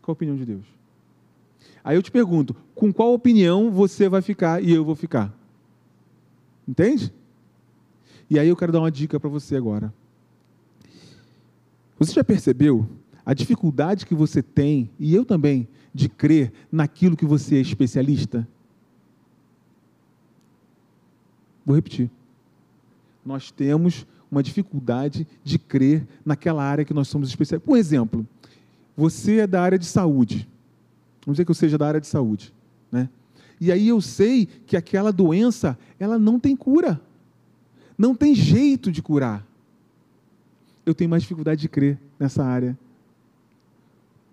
Qual 0.02 0.12
a 0.12 0.12
opinião 0.12 0.36
de 0.36 0.44
Deus? 0.44 0.81
Aí 1.84 1.96
eu 1.96 2.02
te 2.02 2.10
pergunto, 2.10 2.54
com 2.74 2.92
qual 2.92 3.12
opinião 3.12 3.70
você 3.70 4.08
vai 4.08 4.22
ficar 4.22 4.62
e 4.62 4.72
eu 4.72 4.84
vou 4.84 4.94
ficar? 4.94 5.36
Entende? 6.66 7.12
E 8.30 8.38
aí 8.38 8.48
eu 8.48 8.56
quero 8.56 8.72
dar 8.72 8.80
uma 8.80 8.90
dica 8.90 9.18
para 9.18 9.28
você 9.28 9.56
agora. 9.56 9.92
Você 11.98 12.12
já 12.12 12.24
percebeu 12.24 12.88
a 13.24 13.34
dificuldade 13.34 14.06
que 14.06 14.14
você 14.14 14.42
tem, 14.42 14.90
e 14.98 15.14
eu 15.14 15.24
também, 15.24 15.68
de 15.94 16.08
crer 16.08 16.52
naquilo 16.70 17.16
que 17.16 17.24
você 17.24 17.56
é 17.56 17.60
especialista? 17.60 18.46
Vou 21.64 21.76
repetir. 21.76 22.10
Nós 23.24 23.50
temos 23.50 24.06
uma 24.30 24.42
dificuldade 24.42 25.26
de 25.44 25.58
crer 25.58 26.06
naquela 26.24 26.64
área 26.64 26.84
que 26.84 26.94
nós 26.94 27.06
somos 27.08 27.28
especialistas. 27.28 27.66
Por 27.66 27.76
exemplo, 27.76 28.26
você 28.96 29.40
é 29.40 29.46
da 29.46 29.62
área 29.62 29.78
de 29.78 29.86
saúde. 29.86 30.48
Vamos 31.24 31.36
dizer 31.36 31.44
que 31.44 31.50
eu 31.50 31.54
seja 31.54 31.78
da 31.78 31.86
área 31.86 32.00
de 32.00 32.06
saúde, 32.06 32.52
né? 32.90 33.08
E 33.60 33.70
aí 33.70 33.88
eu 33.88 34.00
sei 34.00 34.46
que 34.46 34.76
aquela 34.76 35.12
doença, 35.12 35.78
ela 35.98 36.18
não 36.18 36.40
tem 36.40 36.56
cura. 36.56 37.00
Não 37.96 38.14
tem 38.14 38.34
jeito 38.34 38.90
de 38.90 39.00
curar. 39.00 39.46
Eu 40.84 40.94
tenho 40.94 41.08
mais 41.08 41.22
dificuldade 41.22 41.60
de 41.60 41.68
crer 41.68 41.96
nessa 42.18 42.44
área. 42.44 42.76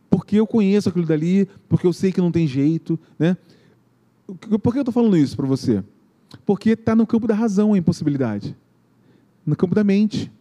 Porque 0.09 0.37
eu 0.37 0.47
conheço 0.47 0.89
aquilo 0.89 1.05
dali, 1.05 1.47
porque 1.67 1.85
eu 1.85 1.93
sei 1.93 2.11
que 2.11 2.19
não 2.19 2.31
tem 2.31 2.47
jeito, 2.47 2.99
né? 3.19 3.37
Por 4.63 4.73
que 4.73 4.79
eu 4.79 4.81
estou 4.81 4.93
falando 4.93 5.15
isso 5.15 5.35
para 5.35 5.45
você? 5.45 5.83
Porque 6.45 6.71
está 6.71 6.95
no 6.95 7.05
campo 7.05 7.27
da 7.27 7.35
razão 7.35 7.73
a 7.73 7.77
impossibilidade. 7.77 8.55
No 9.45 9.55
campo 9.55 9.75
da 9.75 9.83
mente. 9.83 10.31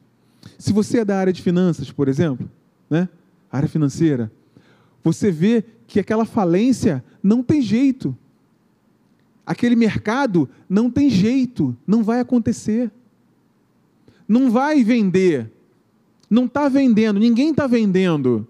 Se 0.59 0.73
você 0.73 1.01
é 1.01 1.05
da 1.05 1.19
área 1.19 1.33
de 1.33 1.43
finanças, 1.43 1.93
por 1.93 2.09
exemplo, 2.09 2.51
né? 2.89 3.09
área 3.51 3.69
financeira, 3.69 4.31
você 5.13 5.31
vê 5.31 5.65
que 5.87 5.99
aquela 5.99 6.25
falência 6.25 7.05
não 7.23 7.43
tem 7.43 7.63
jeito. 7.63 8.17
Aquele 9.47 9.75
mercado 9.75 10.49
não 10.69 10.91
tem 10.91 11.09
jeito, 11.09 11.77
não 11.87 12.03
vai 12.03 12.21
acontecer. 12.21 12.91
Não 14.27 14.51
vai 14.51 14.85
vender. 14.85 15.51
Não 16.29 16.45
está 16.45 16.69
vendendo, 16.69 17.19
ninguém 17.19 17.51
está 17.51 17.67
vendendo. 17.67 18.47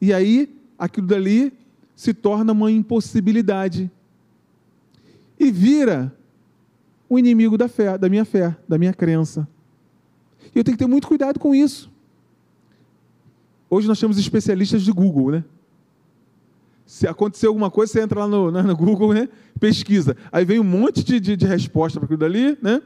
E 0.00 0.12
aí, 0.12 0.52
aquilo 0.76 1.06
dali 1.06 1.52
se 1.94 2.12
torna 2.12 2.52
uma 2.52 2.70
impossibilidade. 2.70 3.90
E 5.38 5.50
vira 5.50 6.12
o 7.08 7.18
inimigo 7.18 7.56
da 7.56 7.68
fé, 7.68 7.96
da 7.96 8.08
minha 8.08 8.24
fé, 8.24 8.56
da 8.68 8.76
minha 8.76 8.92
crença. 8.92 9.46
E 10.54 10.58
eu 10.58 10.64
tenho 10.64 10.76
que 10.76 10.82
ter 10.82 10.90
muito 10.90 11.06
cuidado 11.06 11.38
com 11.38 11.54
isso. 11.54 11.90
Hoje 13.68 13.88
nós 13.88 13.98
temos 13.98 14.18
especialistas 14.18 14.82
de 14.82 14.92
Google, 14.92 15.30
né? 15.30 15.44
Se 16.84 17.08
acontecer 17.08 17.48
alguma 17.48 17.70
coisa, 17.70 17.92
você 17.92 18.00
entra 18.00 18.20
lá 18.20 18.28
no, 18.28 18.50
no 18.50 18.76
Google, 18.76 19.12
né? 19.12 19.28
pesquisa. 19.58 20.16
Aí 20.30 20.44
vem 20.44 20.60
um 20.60 20.64
monte 20.64 21.02
de, 21.02 21.18
de, 21.18 21.36
de 21.36 21.46
resposta 21.46 21.98
para 21.98 22.06
aquilo 22.06 22.18
dali, 22.18 22.56
né? 22.62 22.82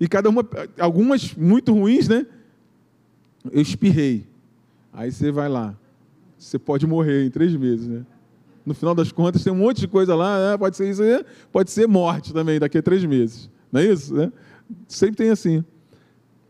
E 0.00 0.08
cada 0.08 0.28
uma, 0.28 0.46
algumas 0.78 1.34
muito 1.34 1.72
ruins, 1.72 2.08
né? 2.08 2.26
Eu 3.50 3.60
espirrei. 3.60 4.26
Aí 4.92 5.10
você 5.10 5.30
vai 5.30 5.48
lá. 5.48 5.76
Você 6.38 6.58
pode 6.58 6.86
morrer 6.86 7.24
em 7.24 7.30
três 7.30 7.54
meses, 7.54 7.86
né? 7.86 8.04
No 8.64 8.74
final 8.74 8.94
das 8.94 9.10
contas, 9.10 9.42
tem 9.42 9.52
um 9.52 9.56
monte 9.56 9.80
de 9.80 9.88
coisa 9.88 10.14
lá, 10.14 10.50
né? 10.50 10.58
pode 10.58 10.76
ser 10.76 10.90
isso, 10.90 11.02
pode 11.50 11.70
ser 11.70 11.88
morte 11.88 12.34
também 12.34 12.58
daqui 12.58 12.78
a 12.78 12.82
três 12.82 13.04
meses. 13.04 13.50
Não 13.72 13.80
é 13.80 13.86
isso? 13.86 14.14
Né? 14.14 14.30
Sempre 14.86 15.16
tem 15.16 15.30
assim. 15.30 15.64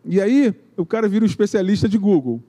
E 0.04 0.20
aí, 0.20 0.52
o 0.76 0.85
cara 0.85 1.09
vira 1.09 1.24
um 1.24 1.28
especialista 1.28 1.88
de 1.88 1.96
Google. 1.96 2.42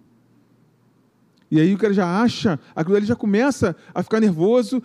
E 1.51 1.59
aí 1.59 1.73
o 1.73 1.77
cara 1.77 1.93
já 1.93 2.21
acha, 2.21 2.59
aquilo 2.75 2.95
ali 2.95 3.05
já 3.07 3.15
começa 3.15 3.75
a 3.93 4.03
ficar 4.03 4.19
nervoso, 4.19 4.83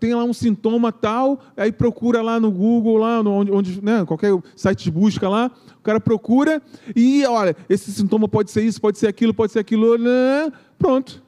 tem 0.00 0.14
lá 0.14 0.24
um 0.24 0.32
sintoma 0.32 0.90
tal, 0.90 1.40
aí 1.56 1.70
procura 1.70 2.20
lá 2.20 2.40
no 2.40 2.50
Google, 2.50 2.96
lá 2.96 3.20
onde, 3.20 3.52
onde 3.52 3.84
né, 3.84 4.04
qualquer 4.04 4.32
site 4.56 4.84
de 4.84 4.90
busca 4.90 5.28
lá, 5.28 5.48
o 5.78 5.82
cara 5.82 6.00
procura 6.00 6.60
e 6.96 7.24
olha, 7.24 7.56
esse 7.68 7.92
sintoma 7.92 8.26
pode 8.26 8.50
ser 8.50 8.64
isso, 8.64 8.80
pode 8.80 8.98
ser 8.98 9.06
aquilo, 9.06 9.32
pode 9.32 9.52
ser 9.52 9.60
aquilo, 9.60 9.96
né? 9.96 10.52
pronto. 10.76 11.22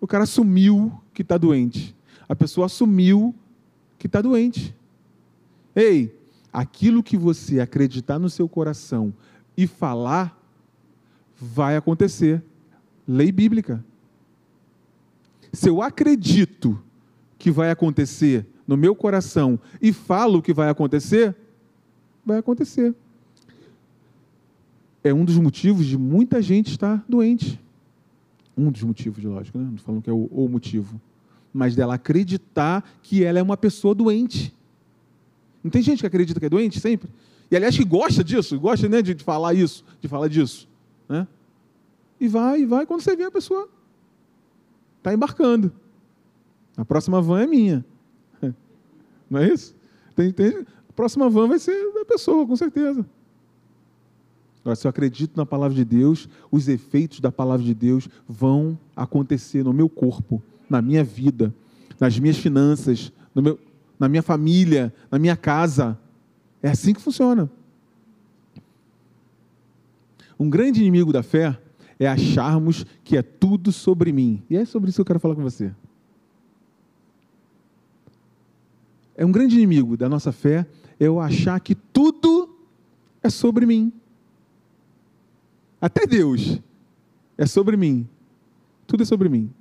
O 0.00 0.06
cara 0.06 0.24
assumiu 0.24 0.92
que 1.12 1.22
está 1.22 1.36
doente. 1.36 1.94
A 2.28 2.36
pessoa 2.36 2.66
assumiu 2.66 3.34
que 3.98 4.06
está 4.06 4.20
doente. 4.20 4.74
Ei, 5.74 6.16
aquilo 6.52 7.02
que 7.02 7.16
você 7.16 7.58
acreditar 7.58 8.18
no 8.18 8.30
seu 8.30 8.48
coração 8.48 9.12
e 9.56 9.66
falar, 9.66 10.40
vai 11.36 11.76
acontecer. 11.76 12.42
Lei 13.06 13.32
bíblica 13.32 13.84
se 15.52 15.68
eu 15.68 15.82
acredito 15.82 16.82
que 17.38 17.50
vai 17.50 17.70
acontecer 17.70 18.46
no 18.66 18.76
meu 18.76 18.94
coração 18.94 19.58
e 19.80 19.92
falo 19.92 20.40
que 20.40 20.52
vai 20.52 20.68
acontecer, 20.68 21.36
vai 22.24 22.38
acontecer. 22.38 22.94
É 25.04 25.12
um 25.12 25.24
dos 25.24 25.36
motivos 25.36 25.86
de 25.86 25.98
muita 25.98 26.40
gente 26.40 26.70
estar 26.70 27.04
doente. 27.08 27.60
Um 28.56 28.70
dos 28.70 28.82
motivos, 28.82 29.22
lógico, 29.24 29.58
né? 29.58 29.68
não 29.70 29.78
falando 29.78 30.02
que 30.02 30.08
é 30.08 30.12
o, 30.12 30.28
o 30.30 30.48
motivo. 30.48 31.00
Mas 31.52 31.74
dela 31.74 31.94
acreditar 31.94 32.88
que 33.02 33.24
ela 33.24 33.38
é 33.38 33.42
uma 33.42 33.56
pessoa 33.56 33.94
doente. 33.94 34.54
Não 35.62 35.70
tem 35.70 35.82
gente 35.82 36.00
que 36.00 36.06
acredita 36.06 36.40
que 36.40 36.46
é 36.46 36.48
doente 36.48 36.80
sempre? 36.80 37.10
E 37.50 37.56
aliás 37.56 37.76
que 37.76 37.84
gosta 37.84 38.24
disso, 38.24 38.58
gosta 38.58 38.88
né, 38.88 39.02
de 39.02 39.14
falar 39.16 39.52
isso, 39.52 39.84
de 40.00 40.08
falar 40.08 40.28
disso. 40.28 40.68
Né? 41.08 41.26
E 42.18 42.28
vai, 42.28 42.62
e 42.62 42.64
vai, 42.64 42.86
quando 42.86 43.02
você 43.02 43.14
vê 43.14 43.24
a 43.24 43.30
pessoa 43.30 43.68
está 45.02 45.12
embarcando. 45.12 45.72
A 46.76 46.84
próxima 46.84 47.20
van 47.20 47.42
é 47.42 47.46
minha. 47.46 47.84
Não 49.28 49.40
é 49.40 49.52
isso? 49.52 49.74
Tem, 50.14 50.32
tem, 50.32 50.64
a 50.88 50.92
próxima 50.94 51.28
van 51.28 51.48
vai 51.48 51.58
ser 51.58 51.92
da 51.92 52.04
pessoa, 52.04 52.46
com 52.46 52.54
certeza. 52.54 53.04
Agora, 54.60 54.76
se 54.76 54.86
eu 54.86 54.90
acredito 54.90 55.36
na 55.36 55.44
palavra 55.44 55.74
de 55.74 55.84
Deus, 55.84 56.28
os 56.50 56.68
efeitos 56.68 57.18
da 57.18 57.32
palavra 57.32 57.66
de 57.66 57.74
Deus 57.74 58.08
vão 58.28 58.78
acontecer 58.94 59.64
no 59.64 59.72
meu 59.72 59.88
corpo, 59.88 60.40
na 60.70 60.80
minha 60.80 61.02
vida, 61.02 61.52
nas 61.98 62.16
minhas 62.18 62.38
finanças, 62.38 63.12
meu, 63.34 63.58
na 63.98 64.08
minha 64.08 64.22
família, 64.22 64.94
na 65.10 65.18
minha 65.18 65.36
casa. 65.36 65.98
É 66.62 66.70
assim 66.70 66.94
que 66.94 67.00
funciona. 67.00 67.50
Um 70.38 70.48
grande 70.48 70.80
inimigo 70.80 71.12
da 71.12 71.24
fé 71.24 71.58
é 71.98 72.06
acharmos 72.06 72.84
que 73.04 73.16
é 73.16 73.22
tudo 73.22 73.72
sobre 73.72 74.12
mim. 74.12 74.42
E 74.48 74.56
é 74.56 74.64
sobre 74.64 74.90
isso 74.90 74.96
que 74.96 75.00
eu 75.02 75.06
quero 75.06 75.20
falar 75.20 75.34
com 75.34 75.42
você. 75.42 75.72
É 79.14 79.24
um 79.24 79.32
grande 79.32 79.56
inimigo 79.56 79.96
da 79.96 80.08
nossa 80.08 80.32
fé 80.32 80.66
é 80.98 81.06
eu 81.06 81.20
achar 81.20 81.58
que 81.60 81.74
tudo 81.74 82.56
é 83.22 83.28
sobre 83.28 83.66
mim. 83.66 83.92
Até 85.80 86.06
Deus 86.06 86.60
é 87.36 87.46
sobre 87.46 87.76
mim. 87.76 88.08
Tudo 88.86 89.02
é 89.02 89.06
sobre 89.06 89.28
mim. 89.28 89.52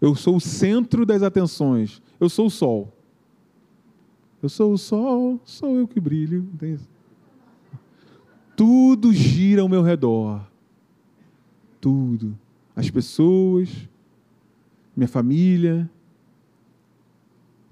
Eu 0.00 0.14
sou 0.14 0.36
o 0.36 0.40
centro 0.40 1.06
das 1.06 1.22
atenções. 1.22 2.02
Eu 2.18 2.28
sou 2.28 2.46
o 2.46 2.50
sol. 2.50 2.92
Eu 4.42 4.48
sou 4.48 4.72
o 4.72 4.78
sol, 4.78 5.40
sou 5.44 5.76
eu 5.76 5.86
que 5.86 6.00
brilho. 6.00 6.48
Tudo 8.56 9.12
gira 9.12 9.62
ao 9.62 9.68
meu 9.68 9.82
redor 9.82 10.51
tudo. 11.82 12.38
As 12.76 12.88
pessoas, 12.88 13.68
minha 14.96 15.08
família. 15.08 15.90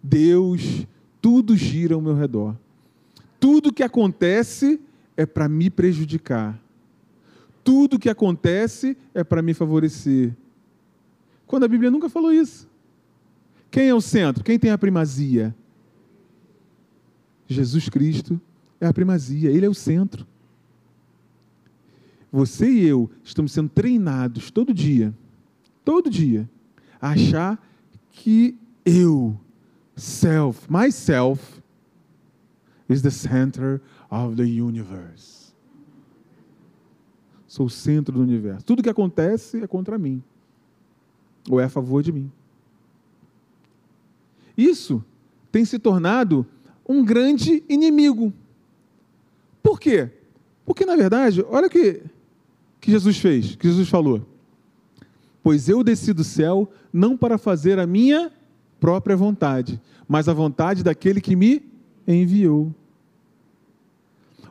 Deus, 0.03 0.85
tudo 1.23 1.57
gira 1.57 1.95
ao 1.95 2.01
meu 2.01 2.15
redor. 2.15 2.57
Tudo 3.39 3.73
que 3.73 3.85
acontece 3.85 4.81
é 5.17 5.25
para 5.25 5.49
me 5.49 5.71
prejudicar. 5.71 6.61
Tudo 7.63 8.01
que 8.01 8.09
acontece 8.09 8.97
é 9.15 9.23
para 9.23 9.41
me 9.41 9.55
favorecer. 9.55 10.37
Quando 11.47 11.65
a 11.65 11.69
Bíblia 11.69 11.91
nunca 11.91 12.09
falou 12.09 12.33
isso. 12.33 12.69
Quem 13.71 13.89
é 13.89 13.95
o 13.95 14.01
centro? 14.01 14.43
Quem 14.43 14.59
tem 14.59 14.73
a 14.73 14.79
primazia? 14.79 15.55
Jesus 17.47 17.89
Cristo 17.89 18.41
é 18.81 18.87
a 18.87 18.93
primazia, 18.93 19.51
Ele 19.51 19.67
é 19.67 19.69
o 19.69 19.75
centro. 19.75 20.27
Você 22.33 22.71
e 22.71 22.87
eu 22.87 23.11
estamos 23.25 23.53
sendo 23.53 23.69
treinados 23.69 24.51
todo 24.51 24.73
dia, 24.73 25.15
todo 25.85 26.09
dia, 26.09 26.49
a 27.01 27.11
achar 27.11 27.59
que 28.11 28.57
eu, 28.85 29.39
self, 29.97 30.71
myself, 30.71 31.61
is 32.89 33.03
the 33.03 33.11
center 33.11 33.81
of 34.11 34.37
the 34.37 34.45
universe. 34.45 35.53
Sou 37.47 37.67
o 37.67 37.71
centro 37.71 38.15
do 38.15 38.23
universo. 38.23 38.65
Tudo 38.65 38.83
que 38.83 38.89
acontece 38.89 39.61
é 39.61 39.67
contra 39.67 39.99
mim, 39.99 40.23
ou 41.49 41.59
é 41.59 41.65
a 41.65 41.69
favor 41.69 42.03
de 42.03 42.13
mim. 42.13 42.31
Isso 44.57 45.05
tem 45.51 45.65
se 45.65 45.79
tornado 45.79 46.47
um 46.89 47.05
grande 47.05 47.65
inimigo. 47.69 48.33
Por 49.63 49.81
quê? 49.81 50.11
Porque, 50.65 50.85
na 50.85 50.95
verdade, 50.95 51.45
olha 51.49 51.69
que, 51.69 52.03
que 52.81 52.91
Jesus 52.91 53.19
fez, 53.19 53.57
que 53.57 53.69
Jesus 53.69 53.89
falou. 53.89 54.27
Pois 55.43 55.69
eu 55.69 55.83
desci 55.83 56.13
do 56.13 56.25
céu 56.25 56.71
não 56.93 57.17
para 57.17 57.39
fazer 57.39 57.79
a 57.79 57.87
minha 57.87 58.33
própria 58.79 59.17
vontade, 59.17 59.81
mas 60.09 60.29
a 60.29 60.33
vontade 60.33 60.83
daquele 60.83 61.21
que 61.21 61.37
me 61.37 61.63
enviou. 62.07 62.75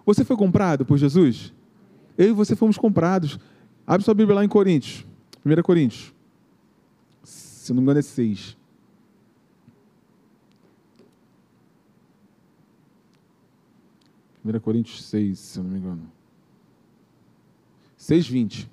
Você 0.05 0.23
foi 0.23 0.35
comprado 0.35 0.85
por 0.85 0.97
Jesus? 0.97 1.53
Eu 2.17 2.29
e 2.29 2.31
você 2.31 2.55
fomos 2.55 2.77
comprados. 2.77 3.39
Abre 3.85 4.03
sua 4.03 4.13
Bíblia 4.13 4.35
lá 4.35 4.45
em 4.45 4.47
Coríntios, 4.47 5.05
1 5.45 5.61
Coríntios. 5.61 6.13
Se 7.23 7.71
não 7.73 7.77
me 7.77 7.83
engano, 7.83 7.99
é 7.99 8.03
6. 8.03 8.57
1 14.43 14.59
Coríntios 14.59 15.03
6, 15.05 15.37
se 15.37 15.59
não 15.59 15.69
me 15.69 15.79
engano. 15.79 16.18
6, 18.09 18.27
20. 18.27 18.71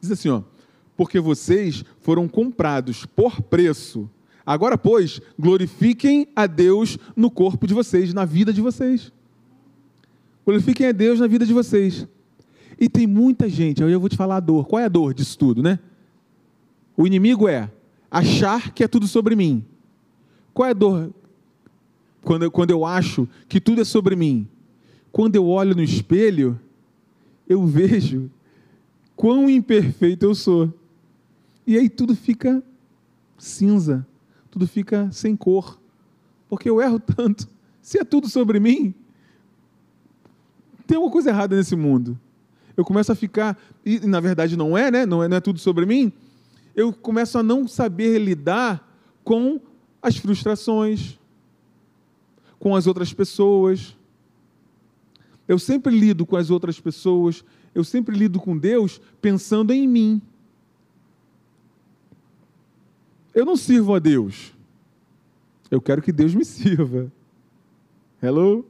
Diz 0.00 0.10
assim, 0.10 0.30
ó, 0.30 0.42
porque 0.96 1.20
vocês 1.20 1.84
foram 2.00 2.26
comprados 2.26 3.04
por 3.04 3.42
preço. 3.42 4.08
Agora, 4.46 4.78
pois, 4.78 5.20
glorifiquem 5.38 6.26
a 6.34 6.46
Deus 6.46 6.96
no 7.14 7.30
corpo 7.30 7.66
de 7.66 7.74
vocês, 7.74 8.14
na 8.14 8.24
vida 8.24 8.50
de 8.50 8.62
vocês. 8.62 9.12
Glorifiquem 10.42 10.86
a 10.86 10.92
Deus 10.92 11.20
na 11.20 11.26
vida 11.26 11.44
de 11.44 11.52
vocês. 11.52 12.08
E 12.80 12.88
tem 12.88 13.06
muita 13.06 13.46
gente, 13.46 13.82
eu 13.82 14.00
vou 14.00 14.08
te 14.08 14.16
falar 14.16 14.36
a 14.36 14.40
dor. 14.40 14.66
Qual 14.66 14.80
é 14.80 14.86
a 14.86 14.88
dor 14.88 15.12
disso 15.12 15.36
tudo, 15.36 15.62
né? 15.62 15.78
O 16.96 17.06
inimigo 17.06 17.46
é 17.46 17.70
achar 18.10 18.72
que 18.72 18.82
é 18.82 18.88
tudo 18.88 19.06
sobre 19.06 19.36
mim. 19.36 19.62
Qual 20.54 20.66
é 20.66 20.70
a 20.70 20.74
dor 20.74 21.12
quando 22.28 22.42
eu, 22.42 22.50
quando 22.50 22.70
eu 22.70 22.84
acho 22.84 23.26
que 23.48 23.58
tudo 23.58 23.80
é 23.80 23.84
sobre 23.86 24.14
mim? 24.14 24.46
Quando 25.10 25.34
eu 25.36 25.46
olho 25.46 25.74
no 25.74 25.82
espelho, 25.82 26.60
eu 27.48 27.64
vejo 27.64 28.30
quão 29.16 29.48
imperfeito 29.48 30.26
eu 30.26 30.34
sou. 30.34 30.70
E 31.66 31.78
aí 31.78 31.88
tudo 31.88 32.14
fica 32.14 32.62
cinza, 33.38 34.06
tudo 34.50 34.68
fica 34.68 35.10
sem 35.10 35.34
cor, 35.34 35.80
porque 36.50 36.68
eu 36.68 36.82
erro 36.82 37.00
tanto. 37.00 37.48
Se 37.80 37.98
é 37.98 38.04
tudo 38.04 38.28
sobre 38.28 38.60
mim, 38.60 38.92
tem 40.86 40.96
alguma 40.96 41.10
coisa 41.10 41.30
errada 41.30 41.56
nesse 41.56 41.74
mundo. 41.74 42.20
Eu 42.76 42.84
começo 42.84 43.10
a 43.10 43.14
ficar, 43.14 43.58
e 43.82 44.00
na 44.00 44.20
verdade 44.20 44.54
não 44.54 44.76
é, 44.76 44.90
né? 44.90 45.06
Não 45.06 45.24
é, 45.24 45.28
não 45.28 45.38
é 45.38 45.40
tudo 45.40 45.58
sobre 45.58 45.86
mim. 45.86 46.12
Eu 46.76 46.92
começo 46.92 47.38
a 47.38 47.42
não 47.42 47.66
saber 47.66 48.18
lidar 48.18 48.86
com 49.24 49.58
as 50.02 50.18
frustrações, 50.18 51.17
com 52.58 52.74
as 52.74 52.86
outras 52.86 53.12
pessoas. 53.12 53.96
Eu 55.46 55.58
sempre 55.58 55.98
lido 55.98 56.26
com 56.26 56.36
as 56.36 56.50
outras 56.50 56.78
pessoas, 56.78 57.44
eu 57.74 57.84
sempre 57.84 58.16
lido 58.16 58.38
com 58.38 58.56
Deus 58.56 59.00
pensando 59.20 59.72
em 59.72 59.86
mim. 59.86 60.22
Eu 63.34 63.44
não 63.44 63.56
sirvo 63.56 63.94
a 63.94 63.98
Deus. 63.98 64.52
Eu 65.70 65.80
quero 65.80 66.02
que 66.02 66.12
Deus 66.12 66.34
me 66.34 66.44
sirva. 66.46 67.10
Hello? 68.22 68.66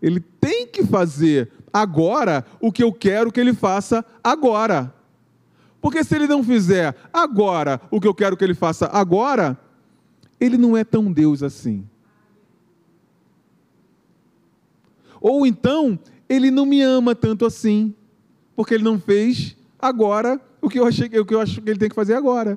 Ele 0.00 0.20
tem 0.20 0.66
que 0.66 0.84
fazer 0.84 1.50
agora 1.72 2.44
o 2.60 2.72
que 2.72 2.82
eu 2.82 2.92
quero 2.92 3.30
que 3.30 3.40
ele 3.40 3.52
faça 3.52 4.04
agora. 4.22 4.94
Porque 5.80 6.02
se 6.02 6.16
ele 6.16 6.26
não 6.26 6.42
fizer 6.42 6.96
agora 7.12 7.80
o 7.90 8.00
que 8.00 8.08
eu 8.08 8.14
quero 8.14 8.36
que 8.36 8.44
ele 8.44 8.54
faça 8.54 8.86
agora, 8.86 9.58
ele 10.40 10.56
não 10.56 10.76
é 10.76 10.82
tão 10.84 11.12
Deus 11.12 11.42
assim. 11.42 11.88
Ou 15.28 15.44
então, 15.44 15.98
ele 16.28 16.52
não 16.52 16.64
me 16.64 16.80
ama 16.80 17.12
tanto 17.12 17.44
assim, 17.44 17.92
porque 18.54 18.74
ele 18.74 18.84
não 18.84 18.96
fez 18.96 19.56
agora 19.76 20.40
o 20.62 20.68
que 20.68 20.78
eu, 20.78 20.86
achei, 20.86 21.08
o 21.18 21.26
que 21.26 21.34
eu 21.34 21.40
acho 21.40 21.60
que 21.60 21.68
ele 21.68 21.80
tem 21.80 21.88
que 21.88 21.96
fazer 21.96 22.14
agora. 22.14 22.56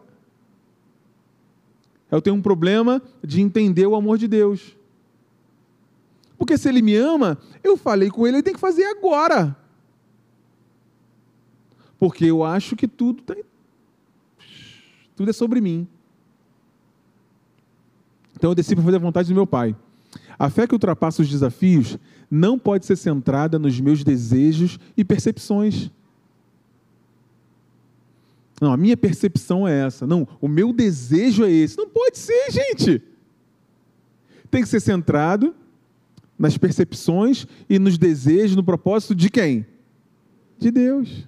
Eu 2.12 2.22
tenho 2.22 2.36
um 2.36 2.44
problema 2.44 3.02
de 3.24 3.42
entender 3.42 3.88
o 3.88 3.96
amor 3.96 4.20
de 4.20 4.28
Deus. 4.28 4.78
Porque 6.38 6.60
se 6.60 6.70
ele 6.70 6.84
me 6.84 6.96
ama, 6.96 7.40
eu 7.64 7.76
falei 7.76 8.12
com 8.12 8.28
ele, 8.28 8.38
ele 8.38 8.44
tem 8.44 8.54
que 8.54 8.60
fazer 8.60 8.86
agora. 8.86 9.58
Porque 11.98 12.26
eu 12.26 12.44
acho 12.44 12.76
que 12.76 12.88
tudo 12.88 13.24
tem, 13.24 13.44
tudo 15.16 15.32
é 15.32 15.34
sobre 15.34 15.60
mim. 15.60 15.88
Então 18.36 18.52
eu 18.52 18.56
para 18.56 18.84
fazer 18.84 18.98
a 18.98 19.00
vontade 19.00 19.28
do 19.28 19.34
meu 19.34 19.48
Pai. 19.48 19.76
A 20.40 20.50
fé 20.50 20.66
que 20.66 20.74
ultrapassa 20.74 21.22
os 21.22 21.30
desafios 21.30 21.98
não 22.32 22.58
pode 22.58 22.86
ser 22.86 22.96
centrada 22.96 23.60
nos 23.60 23.78
meus 23.82 24.06
desejos 24.06 24.80
e 24.96 25.04
percepções. 25.04 25.92
Não, 28.62 28.72
a 28.72 28.78
minha 28.78 28.96
percepção 28.96 29.68
é 29.68 29.86
essa. 29.86 30.08
Não, 30.08 30.26
o 30.40 30.48
meu 30.48 30.72
desejo 30.72 31.44
é 31.44 31.52
esse. 31.52 31.78
Não 31.78 31.90
pode 31.90 32.18
ser, 32.18 32.52
gente. 32.52 33.02
Tem 34.50 34.62
que 34.62 34.70
ser 34.70 34.80
centrado 34.80 35.54
nas 36.38 36.58
percepções 36.58 37.46
e 37.70 37.78
nos 37.78 37.98
desejos, 37.98 38.56
no 38.56 38.64
propósito 38.64 39.14
de 39.14 39.30
quem? 39.30 39.66
De 40.58 40.72
Deus. 40.72 41.28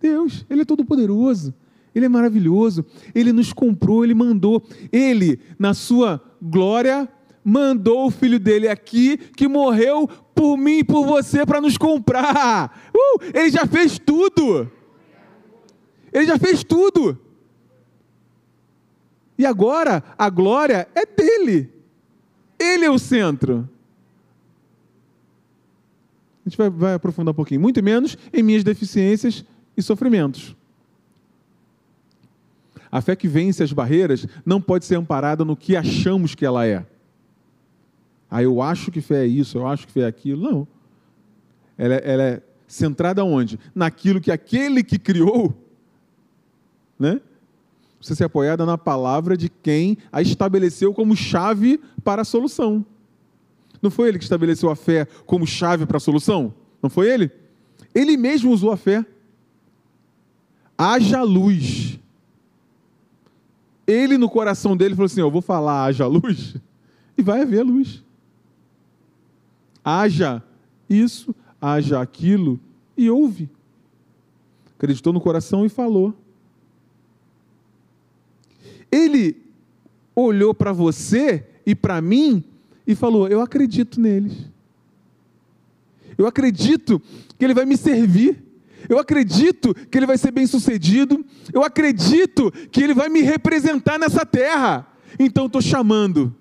Deus, 0.00 0.44
Ele 0.50 0.62
é 0.62 0.64
todo 0.64 0.84
poderoso. 0.84 1.54
Ele 1.94 2.06
é 2.06 2.08
maravilhoso. 2.08 2.84
Ele 3.14 3.32
nos 3.32 3.52
comprou, 3.52 4.04
ele 4.04 4.14
mandou. 4.14 4.62
Ele, 4.90 5.38
na 5.58 5.72
sua 5.72 6.20
glória, 6.42 7.08
mandou 7.44 8.06
o 8.06 8.10
filho 8.10 8.40
dele 8.40 8.68
aqui 8.68 9.16
que 9.16 9.46
morreu 9.46 10.08
por 10.34 10.56
mim 10.56 10.78
e 10.78 10.84
por 10.84 11.06
você 11.06 11.44
para 11.46 11.60
nos 11.60 11.78
comprar. 11.78 12.90
Uh, 12.94 13.22
ele 13.32 13.50
já 13.50 13.66
fez 13.66 13.98
tudo. 13.98 14.70
Ele 16.12 16.26
já 16.26 16.38
fez 16.38 16.64
tudo. 16.64 17.18
E 19.38 19.44
agora 19.44 20.02
a 20.16 20.30
glória 20.30 20.88
é 20.94 21.04
dele. 21.04 21.70
Ele 22.58 22.84
é 22.84 22.90
o 22.90 22.98
centro. 22.98 23.68
A 26.44 26.48
gente 26.48 26.58
vai, 26.58 26.70
vai 26.70 26.94
aprofundar 26.94 27.32
um 27.32 27.34
pouquinho, 27.36 27.60
muito 27.60 27.82
menos 27.82 28.16
em 28.32 28.42
minhas 28.42 28.62
deficiências 28.62 29.44
e 29.76 29.82
sofrimentos. 29.82 30.54
A 32.94 33.00
fé 33.00 33.16
que 33.16 33.26
vence 33.26 33.60
as 33.60 33.72
barreiras 33.72 34.24
não 34.46 34.60
pode 34.60 34.84
ser 34.84 34.94
amparada 34.94 35.44
no 35.44 35.56
que 35.56 35.74
achamos 35.74 36.36
que 36.36 36.46
ela 36.46 36.64
é. 36.64 36.86
Ah, 38.30 38.40
eu 38.40 38.62
acho 38.62 38.92
que 38.92 39.00
fé 39.00 39.24
é 39.24 39.26
isso, 39.26 39.58
eu 39.58 39.66
acho 39.66 39.84
que 39.84 39.92
fé 39.92 40.02
é 40.02 40.06
aquilo. 40.06 40.48
Não. 40.48 40.68
Ela, 41.76 41.96
ela 41.96 42.22
é 42.22 42.42
centrada 42.68 43.24
onde? 43.24 43.58
Naquilo 43.74 44.20
que 44.20 44.30
aquele 44.30 44.84
que 44.84 44.96
criou, 44.96 45.52
né? 46.96 47.20
Você 48.00 48.14
ser 48.14 48.26
apoiada 48.26 48.64
na 48.64 48.78
palavra 48.78 49.36
de 49.36 49.48
quem 49.48 49.98
a 50.12 50.22
estabeleceu 50.22 50.94
como 50.94 51.16
chave 51.16 51.80
para 52.04 52.22
a 52.22 52.24
solução. 52.24 52.86
Não 53.82 53.90
foi 53.90 54.06
ele 54.06 54.18
que 54.18 54.24
estabeleceu 54.24 54.70
a 54.70 54.76
fé 54.76 55.04
como 55.26 55.48
chave 55.48 55.84
para 55.84 55.96
a 55.96 56.00
solução? 56.00 56.54
Não 56.80 56.88
foi 56.88 57.12
ele? 57.12 57.28
Ele 57.92 58.16
mesmo 58.16 58.52
usou 58.52 58.70
a 58.70 58.76
fé. 58.76 59.04
Haja 60.78 61.22
luz 61.22 61.98
ele 63.86 64.16
no 64.16 64.28
coração 64.28 64.76
dele 64.76 64.94
falou 64.94 65.06
assim: 65.06 65.20
Eu 65.20 65.30
vou 65.30 65.42
falar, 65.42 65.84
haja 65.84 66.06
luz, 66.06 66.56
e 67.16 67.22
vai 67.22 67.42
haver 67.42 67.62
luz. 67.62 68.02
Haja 69.84 70.42
isso, 70.88 71.34
haja 71.60 72.00
aquilo, 72.00 72.58
e 72.96 73.10
ouve. 73.10 73.48
acreditou 74.76 75.12
no 75.12 75.20
coração 75.20 75.64
e 75.64 75.68
falou. 75.68 76.14
Ele 78.90 79.36
olhou 80.14 80.54
para 80.54 80.72
você 80.72 81.46
e 81.66 81.74
para 81.74 82.00
mim 82.00 82.44
e 82.86 82.94
falou: 82.94 83.28
Eu 83.28 83.40
acredito 83.40 84.00
neles. 84.00 84.48
Eu 86.16 86.26
acredito 86.26 87.02
que 87.38 87.44
ele 87.44 87.54
vai 87.54 87.64
me 87.64 87.76
servir. 87.76 88.42
Eu 88.88 88.98
acredito 88.98 89.74
que 89.74 89.98
ele 89.98 90.06
vai 90.06 90.18
ser 90.18 90.30
bem 90.30 90.46
sucedido. 90.46 91.24
Eu 91.52 91.62
acredito 91.62 92.50
que 92.70 92.82
ele 92.82 92.94
vai 92.94 93.08
me 93.08 93.20
representar 93.20 93.98
nessa 93.98 94.24
terra. 94.26 94.86
Então 95.18 95.46
estou 95.46 95.62
chamando. 95.62 96.34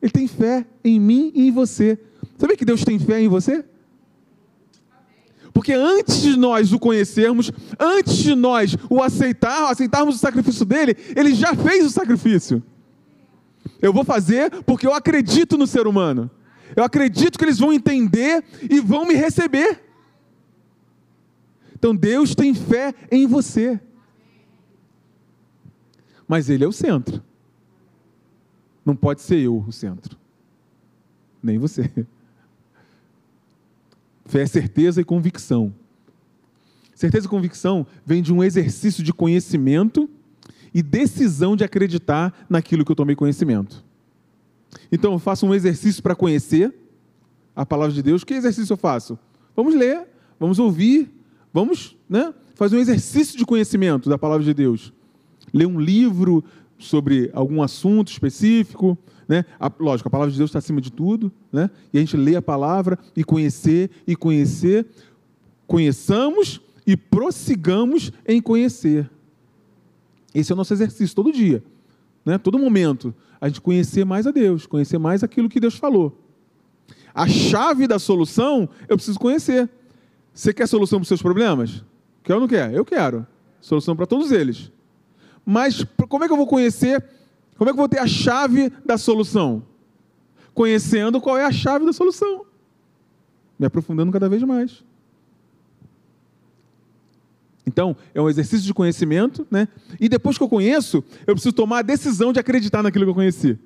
Ele 0.00 0.12
tem 0.12 0.28
fé 0.28 0.66
em 0.84 1.00
mim 1.00 1.32
e 1.34 1.48
em 1.48 1.50
você. 1.50 1.98
Sabia 2.36 2.56
que 2.56 2.64
Deus 2.64 2.84
tem 2.84 2.98
fé 2.98 3.20
em 3.20 3.28
você? 3.28 3.64
Porque 5.52 5.72
antes 5.72 6.22
de 6.22 6.36
nós 6.36 6.72
o 6.72 6.78
conhecermos, 6.78 7.50
antes 7.80 8.16
de 8.18 8.34
nós 8.36 8.76
o 8.88 9.02
aceitar, 9.02 9.70
aceitarmos 9.70 10.14
o 10.14 10.18
sacrifício 10.18 10.64
dele, 10.64 10.96
ele 11.16 11.34
já 11.34 11.54
fez 11.54 11.84
o 11.84 11.90
sacrifício. 11.90 12.62
Eu 13.82 13.92
vou 13.92 14.04
fazer 14.04 14.50
porque 14.64 14.86
eu 14.86 14.94
acredito 14.94 15.58
no 15.58 15.66
ser 15.66 15.86
humano. 15.86 16.30
Eu 16.74 16.84
acredito 16.84 17.38
que 17.38 17.44
eles 17.44 17.58
vão 17.58 17.72
entender 17.72 18.44
e 18.68 18.80
vão 18.80 19.06
me 19.06 19.14
receber. 19.14 19.82
Então 21.74 21.94
Deus 21.94 22.34
tem 22.34 22.54
fé 22.54 22.94
em 23.10 23.26
você. 23.26 23.80
Mas 26.26 26.50
Ele 26.50 26.64
é 26.64 26.68
o 26.68 26.72
centro. 26.72 27.22
Não 28.84 28.96
pode 28.96 29.22
ser 29.22 29.38
eu 29.38 29.58
o 29.58 29.72
centro. 29.72 30.18
Nem 31.42 31.58
você. 31.58 31.90
Fé 34.26 34.42
é 34.42 34.46
certeza 34.46 35.00
e 35.00 35.04
convicção. 35.04 35.74
Certeza 36.94 37.26
e 37.26 37.30
convicção 37.30 37.86
vem 38.04 38.22
de 38.22 38.32
um 38.32 38.44
exercício 38.44 39.02
de 39.02 39.12
conhecimento 39.12 40.08
e 40.74 40.82
decisão 40.82 41.56
de 41.56 41.64
acreditar 41.64 42.46
naquilo 42.48 42.84
que 42.84 42.92
eu 42.92 42.96
tomei 42.96 43.16
conhecimento. 43.16 43.84
Então 44.90 45.12
eu 45.12 45.18
faço 45.18 45.46
um 45.46 45.54
exercício 45.54 46.02
para 46.02 46.14
conhecer 46.14 46.74
a 47.54 47.66
palavra 47.66 47.94
de 47.94 48.02
Deus. 48.02 48.24
Que 48.24 48.34
exercício 48.34 48.72
eu 48.72 48.76
faço? 48.76 49.18
Vamos 49.54 49.74
ler, 49.74 50.06
vamos 50.38 50.58
ouvir, 50.58 51.10
vamos 51.52 51.96
né, 52.08 52.32
fazer 52.54 52.76
um 52.76 52.80
exercício 52.80 53.36
de 53.36 53.44
conhecimento 53.44 54.08
da 54.08 54.18
palavra 54.18 54.44
de 54.44 54.54
Deus. 54.54 54.92
Ler 55.52 55.66
um 55.66 55.80
livro 55.80 56.44
sobre 56.78 57.30
algum 57.32 57.62
assunto 57.62 58.08
específico. 58.08 58.96
Né? 59.26 59.44
A, 59.58 59.70
lógico, 59.78 60.08
a 60.08 60.10
palavra 60.10 60.30
de 60.30 60.38
Deus 60.38 60.50
está 60.50 60.58
acima 60.58 60.80
de 60.80 60.92
tudo. 60.92 61.32
Né? 61.52 61.70
E 61.92 61.98
a 61.98 62.00
gente 62.00 62.16
lê 62.16 62.36
a 62.36 62.42
palavra 62.42 62.98
e 63.16 63.24
conhecer 63.24 63.90
e 64.06 64.14
conhecer. 64.14 64.86
Conheçamos 65.66 66.60
e 66.86 66.96
prossigamos 66.96 68.12
em 68.26 68.40
conhecer. 68.40 69.10
Esse 70.34 70.52
é 70.52 70.54
o 70.54 70.56
nosso 70.56 70.72
exercício 70.72 71.16
todo 71.16 71.32
dia, 71.32 71.62
né? 72.24 72.38
todo 72.38 72.58
momento 72.58 73.14
a 73.40 73.48
gente 73.48 73.60
conhecer 73.60 74.04
mais 74.04 74.26
a 74.26 74.30
Deus, 74.30 74.66
conhecer 74.66 74.98
mais 74.98 75.22
aquilo 75.22 75.48
que 75.48 75.60
Deus 75.60 75.76
falou. 75.76 76.18
A 77.14 77.26
chave 77.26 77.86
da 77.86 77.98
solução 77.98 78.68
eu 78.88 78.96
preciso 78.96 79.18
conhecer. 79.18 79.68
Você 80.32 80.52
quer 80.52 80.66
solução 80.66 80.98
para 80.98 81.02
os 81.02 81.08
seus 81.08 81.22
problemas? 81.22 81.84
Quer 82.22 82.34
ou 82.34 82.40
não 82.40 82.48
quer? 82.48 82.72
Eu 82.72 82.84
quero. 82.84 83.26
Solução 83.60 83.96
para 83.96 84.06
todos 84.06 84.30
eles. 84.30 84.70
Mas 85.44 85.84
como 86.08 86.24
é 86.24 86.26
que 86.26 86.32
eu 86.32 86.36
vou 86.36 86.46
conhecer? 86.46 87.04
Como 87.56 87.68
é 87.68 87.72
que 87.72 87.76
eu 87.76 87.82
vou 87.82 87.88
ter 87.88 87.98
a 87.98 88.06
chave 88.06 88.70
da 88.84 88.96
solução? 88.96 89.64
Conhecendo 90.54 91.20
qual 91.20 91.36
é 91.36 91.44
a 91.44 91.52
chave 91.52 91.84
da 91.84 91.92
solução. 91.92 92.44
Me 93.58 93.66
aprofundando 93.66 94.12
cada 94.12 94.28
vez 94.28 94.42
mais. 94.42 94.84
Então, 97.68 97.94
é 98.14 98.20
um 98.20 98.30
exercício 98.30 98.66
de 98.66 98.72
conhecimento, 98.72 99.46
né? 99.50 99.68
E 100.00 100.08
depois 100.08 100.38
que 100.38 100.42
eu 100.42 100.48
conheço, 100.48 101.04
eu 101.26 101.34
preciso 101.34 101.52
tomar 101.52 101.80
a 101.80 101.82
decisão 101.82 102.32
de 102.32 102.40
acreditar 102.40 102.82
naquilo 102.82 103.04
que 103.04 103.10
eu 103.10 103.14
conheci. 103.14 103.58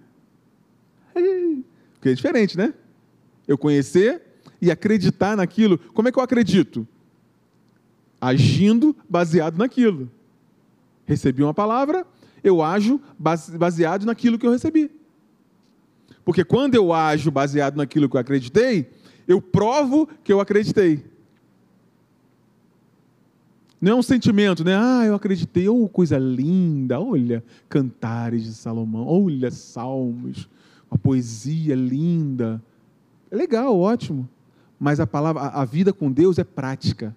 Porque 1.95 2.09
é 2.09 2.15
diferente, 2.15 2.59
né? 2.59 2.75
Eu 3.47 3.57
conhecer 3.57 4.21
e 4.61 4.73
acreditar 4.73 5.37
naquilo. 5.37 5.79
Como 5.79 6.09
é 6.09 6.13
que 6.13 6.19
eu 6.19 6.23
acredito? 6.23 6.87
Agindo 8.21 8.95
baseado 9.09 9.57
naquilo. 9.57 10.11
Recebi 11.07 11.45
uma 11.45 11.55
palavra, 11.55 12.05
eu 12.43 12.61
ajo 12.61 13.01
baseado 13.19 14.05
naquilo 14.05 14.37
que 14.37 14.47
eu 14.47 14.51
recebi. 14.51 14.91
Porque 16.25 16.45
quando 16.45 16.75
eu 16.75 16.93
ajo 16.93 17.31
baseado 17.31 17.77
naquilo 17.77 18.09
que 18.09 18.17
eu 18.17 18.21
acreditei, 18.21 18.91
eu 19.29 19.41
provo 19.41 20.09
que 20.25 20.33
eu 20.33 20.41
acreditei. 20.41 21.05
Não 23.83 23.91
é 23.91 23.95
um 23.97 24.03
sentimento, 24.03 24.63
né? 24.63 24.77
Ah, 24.77 25.05
eu 25.05 25.13
acreditei, 25.17 25.69
oh, 25.69 25.89
coisa 25.89 26.17
linda, 26.17 27.01
olha, 27.01 27.43
cantares 27.69 28.45
de 28.45 28.55
Salomão, 28.55 29.05
olha, 29.05 29.51
salmos, 29.51 30.49
uma 30.89 30.97
poesia 30.97 31.75
linda. 31.75 32.63
É 33.29 33.35
legal, 33.35 33.77
ótimo. 33.77 34.29
Mas 34.79 35.01
a 35.01 35.07
palavra, 35.07 35.43
a 35.43 35.65
vida 35.65 35.93
com 35.93 36.13
Deus 36.13 36.39
é 36.39 36.45
prática. 36.45 37.13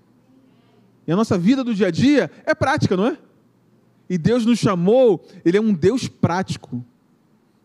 E 1.06 1.12
a 1.12 1.16
nossa 1.16 1.38
vida 1.38 1.64
do 1.64 1.76
dia 1.76 1.90
a 1.90 1.92
dia 1.92 2.32
é 2.44 2.56
prática, 2.56 2.98
não 2.98 3.06
é? 3.06 3.18
E 4.10 4.18
Deus 4.18 4.44
nos 4.44 4.58
chamou, 4.58 5.24
Ele 5.46 5.58
é 5.58 5.62
um 5.62 5.72
Deus 5.72 6.08
prático. 6.08 6.84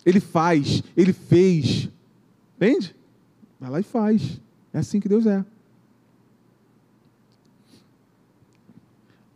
Ele 0.05 0.21
faz, 0.21 0.83
Ele 0.95 1.15
fez. 1.15 1.89
Entende? 2.57 2.95
Vai 3.59 3.71
lá 3.71 3.81
e 3.81 3.83
faz. 3.83 4.39
É 4.75 4.79
assim 4.79 5.01
que 5.01 5.09
Deus 5.09 5.25
é. 5.25 5.43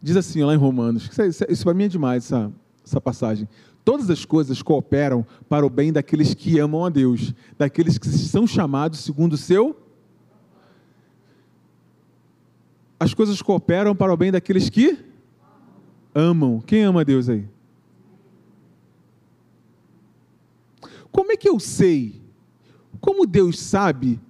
Diz 0.04 0.18
assim 0.18 0.44
lá 0.44 0.52
em 0.52 0.58
Romanos, 0.58 1.08
isso, 1.18 1.46
isso 1.48 1.64
para 1.64 1.72
mim 1.72 1.84
é 1.84 1.88
demais, 1.88 2.26
essa, 2.26 2.52
essa 2.84 3.00
passagem. 3.00 3.48
Todas 3.82 4.10
as 4.10 4.22
coisas 4.22 4.60
cooperam 4.60 5.26
para 5.48 5.64
o 5.64 5.70
bem 5.70 5.90
daqueles 5.90 6.34
que 6.34 6.58
amam 6.58 6.84
a 6.84 6.90
Deus, 6.90 7.32
daqueles 7.56 7.96
que 7.96 8.06
são 8.06 8.46
chamados 8.46 9.00
segundo 9.00 9.32
o 9.32 9.38
seu. 9.38 9.74
As 13.00 13.14
coisas 13.14 13.40
cooperam 13.40 13.96
para 13.96 14.12
o 14.12 14.16
bem 14.18 14.30
daqueles 14.30 14.68
que 14.68 14.98
amam. 16.14 16.60
Quem 16.60 16.82
ama 16.82 17.00
a 17.00 17.04
Deus 17.04 17.30
aí? 17.30 17.48
Como 21.10 21.32
é 21.32 21.36
que 21.38 21.48
eu 21.48 21.58
sei? 21.58 22.20
Como 23.00 23.24
Deus 23.24 23.58
sabe 23.58 24.20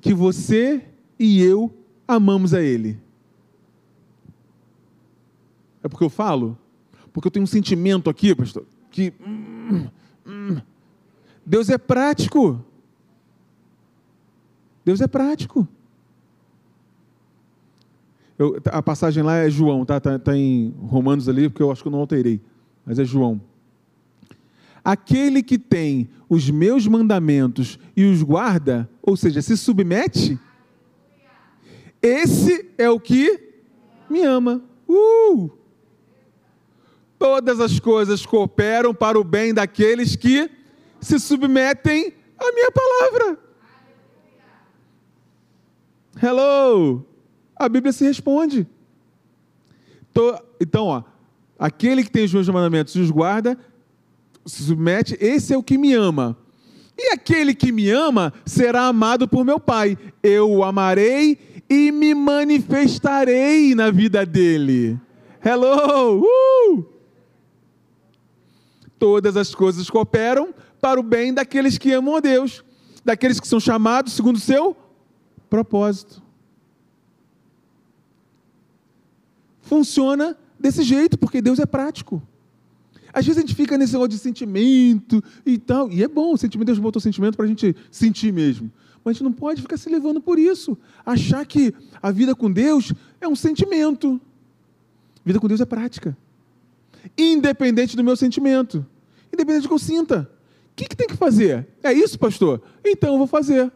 que 0.00 0.14
você 0.14 0.86
e 1.18 1.42
eu 1.42 1.70
amamos 2.06 2.54
a 2.54 2.62
Ele? 2.62 2.98
É 5.88 5.90
porque 5.90 6.04
eu 6.04 6.10
falo? 6.10 6.56
Porque 7.14 7.26
eu 7.26 7.30
tenho 7.30 7.44
um 7.44 7.46
sentimento 7.46 8.10
aqui, 8.10 8.34
pastor, 8.34 8.66
que. 8.90 9.12
Deus 11.44 11.70
é 11.70 11.78
prático. 11.78 12.62
Deus 14.84 15.00
é 15.00 15.06
prático. 15.06 15.66
Eu, 18.38 18.60
a 18.66 18.82
passagem 18.82 19.22
lá 19.22 19.36
é 19.36 19.48
João, 19.48 19.84
tá? 19.84 19.98
Tá, 19.98 20.18
tá 20.18 20.36
em 20.36 20.74
Romanos 20.82 21.26
ali, 21.26 21.48
porque 21.48 21.62
eu 21.62 21.72
acho 21.72 21.80
que 21.82 21.88
eu 21.88 21.92
não 21.92 22.00
alterei. 22.00 22.38
Mas 22.84 22.98
é 22.98 23.04
João. 23.04 23.40
Aquele 24.84 25.42
que 25.42 25.58
tem 25.58 26.10
os 26.28 26.50
meus 26.50 26.86
mandamentos 26.86 27.78
e 27.96 28.04
os 28.04 28.22
guarda, 28.22 28.88
ou 29.02 29.16
seja, 29.16 29.40
se 29.40 29.56
submete, 29.56 30.38
esse 32.02 32.70
é 32.76 32.90
o 32.90 33.00
que 33.00 33.40
me 34.08 34.22
ama. 34.22 34.62
Uh! 34.86 35.57
Todas 37.18 37.60
as 37.60 37.80
coisas 37.80 38.24
cooperam 38.24 38.94
para 38.94 39.18
o 39.18 39.24
bem 39.24 39.52
daqueles 39.52 40.14
que 40.14 40.50
se 41.00 41.18
submetem 41.18 42.14
à 42.38 42.52
minha 42.52 42.70
palavra. 42.70 43.38
Hello! 46.22 47.04
A 47.56 47.68
Bíblia 47.68 47.92
se 47.92 48.04
responde. 48.04 48.66
Então, 50.60 50.86
ó, 50.86 51.02
aquele 51.58 52.02
que 52.02 52.10
tem 52.10 52.24
os 52.24 52.32
meus 52.32 52.48
mandamentos 52.48 52.94
e 52.94 53.00
os 53.00 53.10
guarda, 53.10 53.58
se 54.44 54.62
submete, 54.62 55.16
esse 55.20 55.52
é 55.52 55.56
o 55.56 55.62
que 55.62 55.78
me 55.78 55.94
ama. 55.94 56.36
E 56.96 57.12
aquele 57.12 57.54
que 57.54 57.70
me 57.70 57.90
ama 57.90 58.32
será 58.44 58.86
amado 58.86 59.28
por 59.28 59.44
meu 59.44 59.60
Pai. 59.60 59.96
Eu 60.20 60.50
o 60.50 60.64
amarei 60.64 61.38
e 61.70 61.92
me 61.92 62.12
manifestarei 62.14 63.74
na 63.74 63.90
vida 63.90 64.26
dele. 64.26 64.98
Hello! 65.44 66.24
Uh! 66.24 66.97
Todas 68.98 69.36
as 69.36 69.54
coisas 69.54 69.88
cooperam 69.88 70.54
para 70.80 70.98
o 70.98 71.02
bem 71.02 71.32
daqueles 71.32 71.78
que 71.78 71.92
amam 71.92 72.16
a 72.16 72.20
Deus, 72.20 72.64
daqueles 73.04 73.40
que 73.40 73.48
são 73.48 73.60
chamados 73.60 74.12
segundo 74.12 74.36
o 74.36 74.40
seu 74.40 74.76
propósito. 75.48 76.22
Funciona 79.62 80.36
desse 80.58 80.82
jeito, 80.82 81.18
porque 81.18 81.42
Deus 81.42 81.58
é 81.58 81.66
prático. 81.66 82.22
Às 83.12 83.26
vezes 83.26 83.38
a 83.38 83.40
gente 83.40 83.54
fica 83.54 83.76
nesse 83.78 83.92
negócio 83.92 84.10
de 84.10 84.18
sentimento 84.18 85.22
e 85.44 85.58
tal, 85.58 85.90
e 85.90 86.02
é 86.02 86.08
bom, 86.08 86.32
o 86.32 86.38
sentimento, 86.38 86.66
Deus 86.66 86.78
botou 86.78 87.00
sentimento 87.00 87.36
para 87.36 87.46
a 87.46 87.48
gente 87.48 87.74
sentir 87.90 88.32
mesmo. 88.32 88.70
Mas 89.04 89.10
a 89.10 89.12
gente 89.14 89.24
não 89.24 89.32
pode 89.32 89.62
ficar 89.62 89.76
se 89.76 89.88
levando 89.88 90.20
por 90.20 90.38
isso. 90.38 90.76
Achar 91.04 91.44
que 91.46 91.74
a 92.02 92.10
vida 92.10 92.34
com 92.34 92.50
Deus 92.50 92.92
é 93.20 93.28
um 93.28 93.36
sentimento. 93.36 94.20
A 95.16 95.20
vida 95.24 95.40
com 95.40 95.48
Deus 95.48 95.60
é 95.60 95.64
prática. 95.64 96.16
Independente 97.16 97.96
do 97.96 98.04
meu 98.04 98.16
sentimento. 98.16 98.84
Independente 99.32 99.62
do 99.62 99.68
que 99.68 99.74
eu 99.74 99.78
sinta. 99.78 100.30
O 100.72 100.74
que, 100.76 100.86
que 100.86 100.96
tem 100.96 101.06
que 101.06 101.16
fazer? 101.16 101.66
É 101.82 101.92
isso, 101.92 102.18
pastor? 102.18 102.62
Então 102.84 103.12
eu 103.12 103.18
vou 103.18 103.26
fazer. 103.26 103.72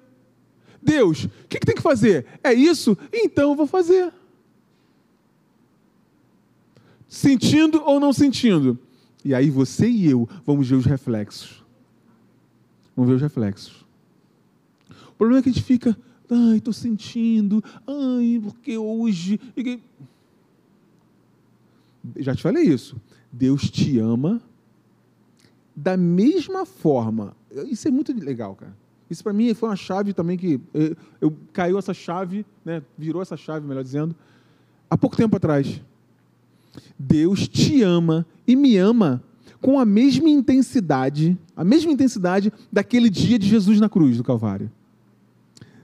Deus, 0.82 1.24
o 1.24 1.30
que, 1.48 1.60
que 1.60 1.66
tem 1.66 1.74
que 1.74 1.82
fazer? 1.82 2.26
É 2.42 2.52
isso? 2.52 2.96
Então 3.12 3.50
eu 3.50 3.56
vou 3.56 3.66
fazer. 3.66 4.12
Sentindo 7.08 7.82
ou 7.84 8.00
não 8.00 8.12
sentindo? 8.12 8.78
E 9.24 9.34
aí 9.34 9.50
você 9.50 9.88
e 9.88 10.10
eu 10.10 10.28
vamos 10.44 10.68
ver 10.68 10.76
os 10.76 10.86
reflexos. 10.86 11.62
Vamos 12.96 13.10
ver 13.10 13.16
os 13.16 13.22
reflexos. 13.22 13.84
O 15.10 15.12
problema 15.16 15.40
é 15.40 15.42
que 15.42 15.50
a 15.50 15.52
gente 15.52 15.62
fica, 15.62 15.96
ai, 16.28 16.56
estou 16.56 16.72
sentindo, 16.72 17.62
ai, 17.86 18.40
porque 18.42 18.76
hoje. 18.76 19.38
Já 22.16 22.34
te 22.34 22.42
falei 22.42 22.64
isso. 22.64 22.96
Deus 23.32 23.70
te 23.70 23.98
ama 23.98 24.40
da 25.74 25.96
mesma 25.96 26.66
forma. 26.66 27.34
Isso 27.66 27.88
é 27.88 27.90
muito 27.90 28.12
legal, 28.12 28.54
cara. 28.54 28.76
Isso 29.08 29.22
para 29.22 29.32
mim 29.32 29.52
foi 29.54 29.68
uma 29.68 29.76
chave 29.76 30.12
também 30.12 30.38
que 30.38 30.60
eu, 30.72 30.96
eu, 31.20 31.36
caiu 31.52 31.78
essa 31.78 31.92
chave, 31.92 32.46
né, 32.64 32.82
virou 32.96 33.20
essa 33.20 33.36
chave, 33.36 33.66
melhor 33.66 33.82
dizendo, 33.82 34.14
há 34.88 34.96
pouco 34.96 35.16
tempo 35.16 35.36
atrás. 35.36 35.82
Deus 36.98 37.46
te 37.46 37.82
ama 37.82 38.26
e 38.46 38.56
me 38.56 38.76
ama 38.76 39.22
com 39.60 39.78
a 39.78 39.84
mesma 39.84 40.28
intensidade, 40.28 41.38
a 41.54 41.62
mesma 41.62 41.92
intensidade 41.92 42.52
daquele 42.70 43.08
dia 43.08 43.38
de 43.38 43.46
Jesus 43.46 43.78
na 43.80 43.88
cruz 43.88 44.16
do 44.16 44.24
Calvário. 44.24 44.70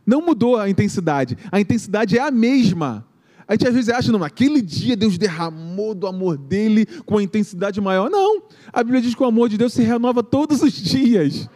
Não 0.07 0.23
mudou 0.23 0.57
a 0.57 0.71
intensidade, 0.71 1.37
a 1.53 1.61
intensidade 1.61 2.17
é 2.17 2.23
a 2.23 2.31
mesma. 2.31 3.07
A 3.49 3.55
gente 3.55 3.67
às 3.67 3.75
vezes 3.75 3.89
acha, 3.89 4.13
não, 4.13 4.19
naquele 4.19 4.61
dia 4.61 4.95
Deus 4.95 5.17
derramou 5.17 5.95
do 5.95 6.07
amor 6.07 6.37
dele 6.37 6.85
com 7.07 7.15
uma 7.15 7.23
intensidade 7.23 7.81
maior. 7.81 8.11
Não, 8.11 8.43
a 8.71 8.85
Bíblia 8.85 9.01
diz 9.01 9.15
que 9.15 9.23
o 9.23 9.27
amor 9.27 9.49
de 9.49 9.57
Deus 9.57 9.73
se 9.73 9.83
renova 9.83 10.23
todos 10.23 10.61
os 10.61 10.71
dias. 10.71 11.49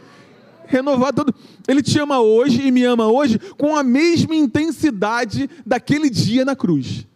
Renovado 0.64 1.22
todo. 1.22 1.34
Ele 1.68 1.82
te 1.82 1.98
ama 1.98 2.18
hoje 2.18 2.66
e 2.66 2.70
me 2.70 2.82
ama 2.82 3.08
hoje 3.08 3.38
com 3.58 3.76
a 3.76 3.82
mesma 3.82 4.34
intensidade 4.34 5.50
daquele 5.66 6.08
dia 6.08 6.46
na 6.46 6.56
cruz. 6.56 7.06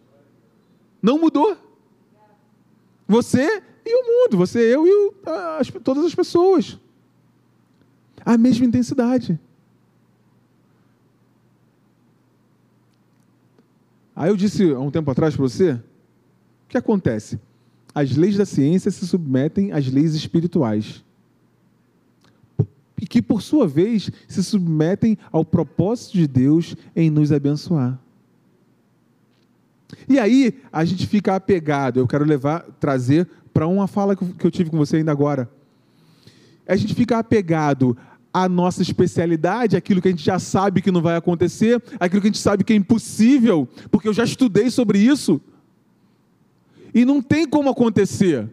Não 1.01 1.17
mudou. 1.17 1.57
Você 3.07 3.63
e 3.83 3.95
o 3.95 4.05
mundo, 4.05 4.37
você, 4.37 4.59
eu 4.59 4.85
e 4.85 4.91
o, 4.91 5.13
as, 5.59 5.71
todas 5.83 6.05
as 6.05 6.13
pessoas. 6.13 6.77
A 8.23 8.37
mesma 8.37 8.65
intensidade. 8.65 9.39
Aí 14.17 14.31
eu 14.31 14.35
disse 14.35 14.73
há 14.73 14.79
um 14.79 14.89
tempo 14.89 15.11
atrás 15.11 15.35
para 15.35 15.43
você, 15.43 15.73
o 15.73 15.79
que 16.69 16.77
acontece? 16.77 17.39
As 17.93 18.17
leis 18.17 18.35
da 18.35 18.47
ciência 18.47 18.89
se 18.89 19.05
submetem 19.05 19.71
às 19.71 19.85
leis 19.85 20.15
espirituais. 20.15 21.03
E 22.99 23.05
que, 23.05 23.21
por 23.21 23.43
sua 23.43 23.67
vez, 23.67 24.09
se 24.27 24.43
submetem 24.43 25.19
ao 25.31 25.45
propósito 25.45 26.13
de 26.13 26.27
Deus 26.27 26.75
em 26.95 27.11
nos 27.11 27.31
abençoar. 27.31 27.99
E 30.09 30.17
aí 30.17 30.59
a 30.73 30.83
gente 30.83 31.05
fica 31.05 31.35
apegado. 31.35 31.99
Eu 31.99 32.07
quero 32.07 32.25
levar, 32.25 32.61
trazer 32.79 33.29
para 33.53 33.67
uma 33.67 33.87
fala 33.87 34.15
que 34.15 34.45
eu 34.45 34.49
tive 34.49 34.71
com 34.71 34.77
você 34.77 34.97
ainda 34.97 35.11
agora. 35.11 35.47
A 36.67 36.75
gente 36.75 36.95
fica 36.95 37.19
apegado 37.19 37.95
à 38.37 38.47
nossa 38.47 38.83
especialidade, 38.83 39.75
aquilo 39.75 39.99
que 39.99 40.09
a 40.09 40.11
gente 40.11 40.23
já 40.23 40.37
sabe 40.37 40.79
que 40.79 40.91
não 40.91 41.01
vai 41.01 41.15
acontecer, 41.15 41.81
aquilo 41.99 42.21
que 42.21 42.27
a 42.27 42.31
gente 42.31 42.37
sabe 42.37 42.63
que 42.63 42.71
é 42.71 42.75
impossível, 42.75 43.67
porque 43.89 44.07
eu 44.07 44.13
já 44.13 44.23
estudei 44.23 44.69
sobre 44.69 44.99
isso. 44.99 45.41
E 46.93 47.03
não 47.03 47.19
tem 47.19 47.47
como 47.47 47.67
acontecer. 47.67 48.47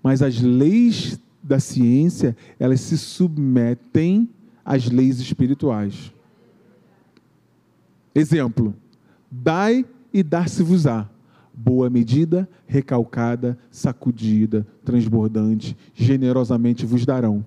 Mas 0.00 0.22
as 0.22 0.40
leis 0.40 1.18
da 1.42 1.58
ciência, 1.58 2.36
elas 2.56 2.80
se 2.82 2.96
submetem 2.96 4.28
às 4.64 4.88
leis 4.88 5.18
espirituais. 5.18 6.12
Exemplo: 8.14 8.76
dai 9.28 9.84
e 10.12 10.22
dar-se-vos-á. 10.22 11.10
Boa 11.52 11.90
medida, 11.90 12.48
recalcada, 12.64 13.58
sacudida, 13.72 14.64
transbordante, 14.84 15.76
generosamente 15.94 16.86
vos 16.86 17.04
darão. 17.04 17.44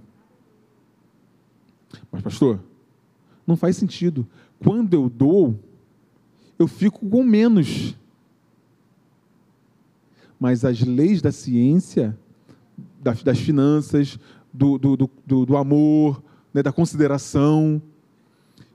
Mas, 2.12 2.22
pastor, 2.22 2.60
não 3.46 3.56
faz 3.56 3.78
sentido. 3.78 4.28
Quando 4.60 4.94
eu 4.94 5.10
dou, 5.10 5.60
eu 6.58 6.68
fico 6.68 7.08
com 7.08 7.24
menos. 7.24 7.96
Mas 10.40 10.64
as 10.64 10.82
leis 10.82 11.22
da 11.22 11.32
ciência, 11.32 12.18
das, 13.02 13.24
das 13.24 13.40
finanças, 13.40 14.20
do, 14.54 14.78
do, 14.78 14.98
do, 14.98 15.46
do 15.46 15.58
amor, 15.58 16.24
né, 16.54 16.64
da 16.64 16.72
consideração, 16.72 17.82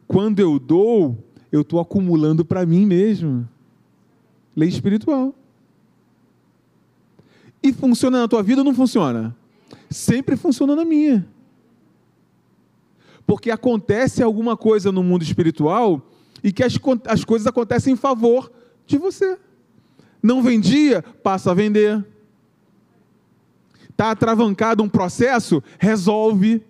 quando 0.07 0.41
eu 0.41 0.59
dou, 0.59 1.19
eu 1.51 1.63
estou 1.63 1.81
acumulando 1.81 2.45
para 2.45 2.67
mim 2.67 2.87
mesmo. 2.87 3.49
Lei 4.57 4.69
espiritual. 4.69 5.35
E 7.63 7.73
funciona 7.73 8.21
na 8.21 8.29
tua 8.29 8.43
vida 8.43 8.61
ou 8.61 8.65
não 8.65 8.75
funciona? 8.75 9.35
Sempre 9.91 10.37
funciona 10.37 10.77
na 10.77 10.85
minha. 10.85 11.27
Porque 13.27 13.51
acontece 13.51 14.23
alguma 14.23 14.57
coisa 14.57 14.93
no 14.93 15.03
mundo 15.03 15.23
espiritual 15.23 16.07
e 16.43 16.53
que 16.53 16.63
as, 16.63 16.79
as 17.07 17.25
coisas 17.25 17.47
acontecem 17.47 17.95
em 17.95 17.97
favor 17.97 18.53
de 18.87 18.99
você. 18.99 19.39
Não 20.23 20.43
vendia, 20.43 21.03
passa 21.23 21.51
a 21.51 21.55
vender. 21.55 22.05
Está 23.89 24.11
atravancado 24.11 24.83
um 24.83 24.89
processo, 24.89 25.63
resolve 25.79 26.63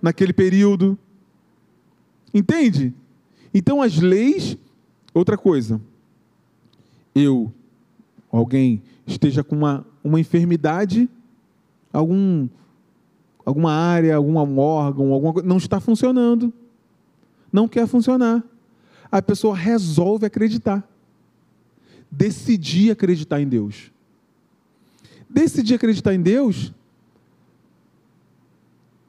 naquele 0.00 0.32
período. 0.32 0.98
Entende? 2.32 2.94
Então 3.52 3.82
as 3.82 3.98
leis, 3.98 4.56
outra 5.12 5.36
coisa, 5.36 5.80
eu, 7.14 7.52
alguém 8.30 8.82
esteja 9.06 9.42
com 9.42 9.56
uma, 9.56 9.86
uma 10.04 10.20
enfermidade, 10.20 11.08
algum, 11.92 12.48
alguma 13.46 13.72
área, 13.72 14.16
algum 14.16 14.36
órgão, 14.58 15.12
alguma 15.12 15.32
coisa, 15.32 15.48
não 15.48 15.56
está 15.56 15.78
funcionando, 15.78 16.52
não 17.52 17.68
quer 17.68 17.86
funcionar. 17.86 18.42
A 19.10 19.22
pessoa 19.22 19.56
resolve 19.56 20.26
acreditar, 20.26 20.86
decidir 22.10 22.90
acreditar 22.90 23.40
em 23.40 23.46
Deus. 23.46 23.92
Decidir 25.30 25.74
acreditar 25.74 26.12
em 26.12 26.20
Deus, 26.20 26.72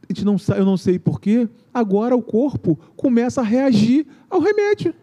a 0.03 0.13
gente 0.13 0.23
não, 0.23 0.37
eu 0.55 0.65
não 0.65 0.77
sei 0.77 0.99
porquê, 0.99 1.49
agora 1.73 2.15
o 2.15 2.21
corpo 2.21 2.77
começa 2.95 3.41
a 3.41 3.43
reagir 3.43 4.05
ao 4.29 4.39
remédio. 4.39 4.93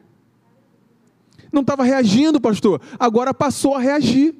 Não 1.52 1.62
estava 1.62 1.82
reagindo, 1.82 2.40
pastor. 2.40 2.80
Agora 2.98 3.34
passou 3.34 3.74
a 3.74 3.80
reagir. 3.80 4.34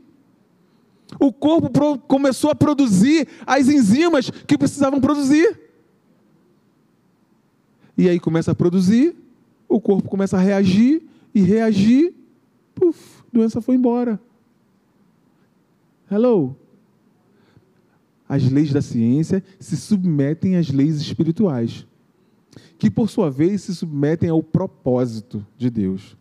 O 1.20 1.32
corpo 1.32 1.98
começou 2.06 2.50
a 2.50 2.54
produzir 2.54 3.28
as 3.46 3.68
enzimas 3.68 4.30
que 4.30 4.58
precisavam 4.58 5.00
produzir. 5.00 5.60
E 7.96 8.08
aí 8.08 8.18
começa 8.18 8.50
a 8.50 8.54
produzir, 8.54 9.14
o 9.68 9.80
corpo 9.80 10.08
começa 10.08 10.36
a 10.36 10.40
reagir 10.40 11.02
e 11.34 11.40
reagir, 11.42 12.14
puf, 12.74 13.22
a 13.22 13.24
doença 13.32 13.60
foi 13.60 13.76
embora. 13.76 14.20
Hello? 16.10 16.56
As 18.28 18.50
leis 18.50 18.72
da 18.72 18.82
ciência 18.82 19.44
se 19.60 19.76
submetem 19.76 20.56
às 20.56 20.70
leis 20.70 20.96
espirituais, 20.96 21.86
que 22.78 22.90
por 22.90 23.08
sua 23.08 23.30
vez 23.30 23.62
se 23.62 23.74
submetem 23.74 24.28
ao 24.28 24.42
propósito 24.42 25.46
de 25.56 25.70
Deus 25.70 26.16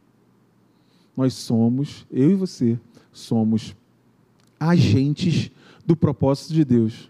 nós 1.15 1.33
somos, 1.33 2.05
eu 2.11 2.31
e 2.31 2.35
você, 2.35 2.79
somos 3.11 3.75
agentes 4.69 5.51
do 5.85 5.95
propósito 5.95 6.53
de 6.53 6.63
Deus. 6.63 7.09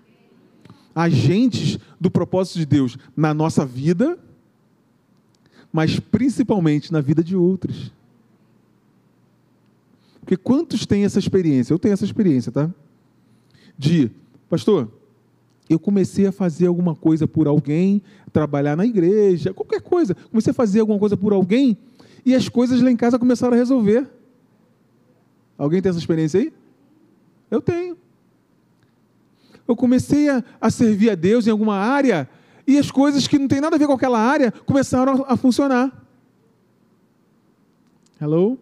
Agentes 0.95 1.77
do 1.99 2.09
propósito 2.09 2.59
de 2.59 2.65
Deus 2.65 2.97
na 3.15 3.33
nossa 3.33 3.65
vida, 3.65 4.17
mas 5.71 5.99
principalmente 5.99 6.91
na 6.91 7.01
vida 7.01 7.23
de 7.23 7.35
outros. 7.35 7.91
Porque 10.19 10.37
quantos 10.37 10.85
têm 10.85 11.03
essa 11.03 11.19
experiência? 11.19 11.73
Eu 11.73 11.79
tenho 11.79 11.93
essa 11.93 12.05
experiência, 12.05 12.51
tá? 12.51 12.73
De, 13.77 14.09
pastor, 14.49 14.91
eu 15.69 15.79
comecei 15.79 16.27
a 16.27 16.31
fazer 16.31 16.67
alguma 16.67 16.95
coisa 16.95 17.27
por 17.27 17.47
alguém, 17.47 18.01
trabalhar 18.31 18.75
na 18.75 18.85
igreja, 18.85 19.53
qualquer 19.53 19.81
coisa. 19.81 20.15
Comecei 20.15 20.51
a 20.51 20.53
fazer 20.53 20.79
alguma 20.79 20.99
coisa 20.99 21.17
por 21.17 21.33
alguém 21.33 21.77
e 22.25 22.33
as 22.33 22.47
coisas 22.47 22.81
lá 22.81 22.89
em 22.89 22.95
casa 22.95 23.19
começaram 23.19 23.53
a 23.53 23.57
resolver. 23.57 24.07
Alguém 25.57 25.81
tem 25.81 25.89
essa 25.89 25.99
experiência 25.99 26.39
aí? 26.39 26.53
Eu 27.53 27.61
tenho. 27.61 27.95
eu 29.67 29.75
comecei 29.75 30.27
a, 30.27 30.43
a 30.59 30.71
servir 30.71 31.11
a 31.11 31.15
Deus 31.15 31.45
em 31.45 31.51
alguma 31.51 31.75
área 31.75 32.27
e 32.65 32.79
as 32.79 32.89
coisas 32.89 33.27
que 33.27 33.37
não 33.37 33.47
tem 33.47 33.61
nada 33.61 33.75
a 33.75 33.79
ver 33.79 33.85
com 33.85 33.93
aquela 33.93 34.17
área 34.19 34.51
começaram 34.51 35.23
a, 35.23 35.33
a 35.33 35.37
funcionar. 35.37 36.03
Hello? 38.19 38.57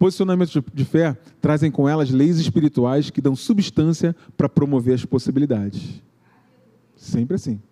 Posicionamentos 0.00 0.60
de 0.74 0.84
fé 0.84 1.16
trazem 1.40 1.70
com 1.70 1.88
elas 1.88 2.10
leis 2.10 2.40
espirituais 2.40 3.08
que 3.08 3.20
dão 3.20 3.36
substância 3.36 4.16
para 4.36 4.48
promover 4.48 4.94
as 4.94 5.04
possibilidades. 5.04 6.02
Sempre 6.96 7.36
assim. 7.36 7.62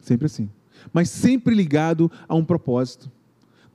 Sempre 0.00 0.24
assim. 0.24 0.48
Mas 0.90 1.10
sempre 1.10 1.54
ligado 1.54 2.10
a 2.26 2.34
um 2.34 2.44
propósito. 2.46 3.12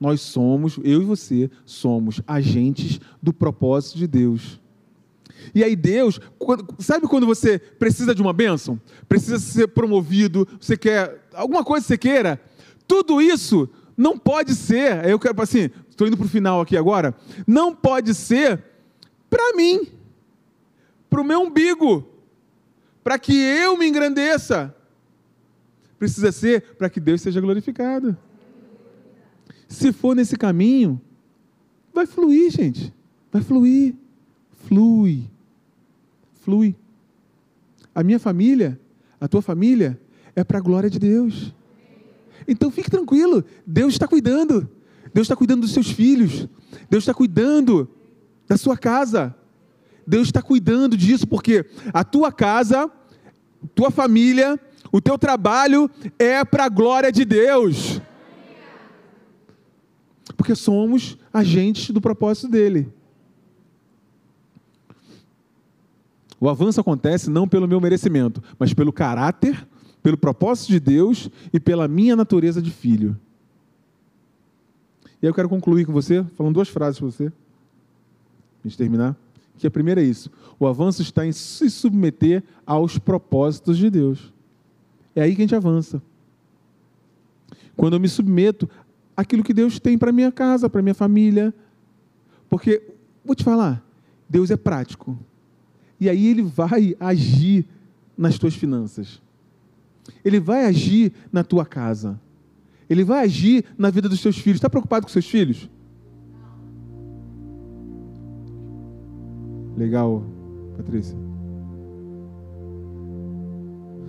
Nós 0.04 0.20
somos, 0.20 0.78
eu 0.84 1.00
e 1.00 1.04
você, 1.06 1.50
somos 1.64 2.20
agentes 2.26 3.00
do 3.22 3.32
propósito 3.32 3.96
de 3.96 4.06
Deus. 4.06 4.60
E 5.54 5.64
aí 5.64 5.74
Deus, 5.74 6.20
sabe 6.78 7.08
quando 7.08 7.24
você 7.24 7.58
precisa 7.58 8.14
de 8.14 8.20
uma 8.20 8.34
bênção? 8.34 8.78
Precisa 9.08 9.38
ser 9.38 9.68
promovido, 9.68 10.46
você 10.60 10.76
quer 10.76 11.26
alguma 11.32 11.64
coisa 11.64 11.84
que 11.84 11.88
você 11.88 11.96
queira? 11.96 12.38
Tudo 12.86 13.18
isso 13.18 13.66
não 13.96 14.18
pode 14.18 14.54
ser, 14.54 15.08
eu 15.08 15.18
quero 15.18 15.40
assim, 15.40 15.70
estou 15.88 16.06
indo 16.06 16.18
para 16.18 16.26
o 16.26 16.28
final 16.28 16.60
aqui 16.60 16.76
agora, 16.76 17.14
não 17.46 17.74
pode 17.74 18.12
ser 18.12 18.62
para 19.30 19.56
mim, 19.56 19.88
para 21.08 21.22
o 21.22 21.24
meu 21.24 21.40
umbigo, 21.40 22.06
para 23.02 23.18
que 23.18 23.32
eu 23.32 23.78
me 23.78 23.88
engrandeça. 23.88 24.76
Precisa 25.98 26.30
ser 26.30 26.74
para 26.76 26.90
que 26.90 27.00
Deus 27.00 27.22
seja 27.22 27.40
glorificado. 27.40 28.14
Se 29.74 29.92
for 29.92 30.14
nesse 30.14 30.36
caminho, 30.36 31.00
vai 31.92 32.06
fluir, 32.06 32.50
gente. 32.50 32.94
Vai 33.32 33.42
fluir. 33.42 33.94
Flui. 34.66 35.28
Flui. 36.42 36.76
A 37.94 38.02
minha 38.02 38.18
família, 38.18 38.80
a 39.20 39.26
tua 39.26 39.42
família, 39.42 40.00
é 40.36 40.44
para 40.44 40.58
a 40.58 40.60
glória 40.60 40.88
de 40.88 40.98
Deus. 40.98 41.52
Então 42.46 42.70
fique 42.70 42.90
tranquilo, 42.90 43.44
Deus 43.66 43.94
está 43.94 44.06
cuidando. 44.06 44.68
Deus 45.12 45.26
está 45.26 45.36
cuidando 45.36 45.62
dos 45.62 45.72
seus 45.72 45.90
filhos. 45.90 46.48
Deus 46.88 47.02
está 47.02 47.12
cuidando 47.12 47.88
da 48.46 48.56
sua 48.56 48.76
casa. 48.76 49.34
Deus 50.06 50.28
está 50.28 50.40
cuidando 50.40 50.96
disso, 50.96 51.26
porque 51.26 51.64
a 51.92 52.04
tua 52.04 52.30
casa, 52.30 52.90
tua 53.74 53.90
família, 53.90 54.58
o 54.92 55.00
teu 55.00 55.18
trabalho 55.18 55.90
é 56.18 56.44
para 56.44 56.66
a 56.66 56.68
glória 56.68 57.10
de 57.10 57.24
Deus. 57.24 58.00
Porque 60.36 60.54
somos 60.54 61.18
agentes 61.32 61.90
do 61.90 62.00
propósito 62.00 62.48
dele. 62.48 62.92
O 66.40 66.48
avanço 66.48 66.80
acontece 66.80 67.30
não 67.30 67.48
pelo 67.48 67.68
meu 67.68 67.80
merecimento, 67.80 68.42
mas 68.58 68.74
pelo 68.74 68.92
caráter 68.92 69.66
pelo 70.04 70.18
propósito 70.18 70.68
de 70.68 70.78
Deus 70.78 71.30
e 71.50 71.58
pela 71.58 71.88
minha 71.88 72.14
natureza 72.14 72.60
de 72.60 72.70
filho. 72.70 73.18
E 75.22 75.26
aí 75.26 75.30
eu 75.30 75.34
quero 75.34 75.48
concluir 75.48 75.86
com 75.86 75.94
você, 75.94 76.22
falando 76.36 76.52
duas 76.52 76.68
frases 76.68 77.00
para 77.00 77.10
você, 77.10 77.28
a 78.62 78.68
gente 78.68 78.76
terminar. 78.76 79.16
Que 79.56 79.66
a 79.66 79.70
primeira 79.70 80.02
é 80.02 80.04
isso: 80.04 80.30
o 80.60 80.66
avanço 80.66 81.00
está 81.00 81.26
em 81.26 81.32
se 81.32 81.70
submeter 81.70 82.44
aos 82.66 82.98
propósitos 82.98 83.78
de 83.78 83.88
Deus. 83.88 84.30
É 85.16 85.22
aí 85.22 85.34
que 85.34 85.40
a 85.40 85.44
gente 85.44 85.54
avança. 85.54 86.02
Quando 87.74 87.94
eu 87.94 88.00
me 88.00 88.08
submeto 88.08 88.68
àquilo 89.16 89.42
que 89.42 89.54
Deus 89.54 89.78
tem 89.78 89.96
para 89.96 90.12
minha 90.12 90.32
casa, 90.32 90.68
para 90.68 90.82
minha 90.82 90.94
família. 90.94 91.54
Porque, 92.48 92.82
vou 93.24 93.34
te 93.34 93.44
falar, 93.44 93.84
Deus 94.28 94.50
é 94.50 94.56
prático. 94.56 95.18
E 96.00 96.08
aí 96.08 96.26
ele 96.26 96.42
vai 96.42 96.96
agir 96.98 97.66
nas 98.16 98.38
tuas 98.38 98.54
finanças. 98.54 99.22
Ele 100.24 100.38
vai 100.40 100.66
agir 100.66 101.12
na 101.32 101.42
tua 101.42 101.64
casa. 101.64 102.20
Ele 102.88 103.04
vai 103.04 103.24
agir 103.24 103.64
na 103.78 103.90
vida 103.90 104.08
dos 104.08 104.20
teus 104.20 104.36
filhos. 104.38 104.58
Está 104.58 104.68
preocupado 104.68 105.06
com 105.06 105.12
seus 105.12 105.26
filhos? 105.26 105.68
Legal, 109.76 110.22
Patrícia. 110.76 111.16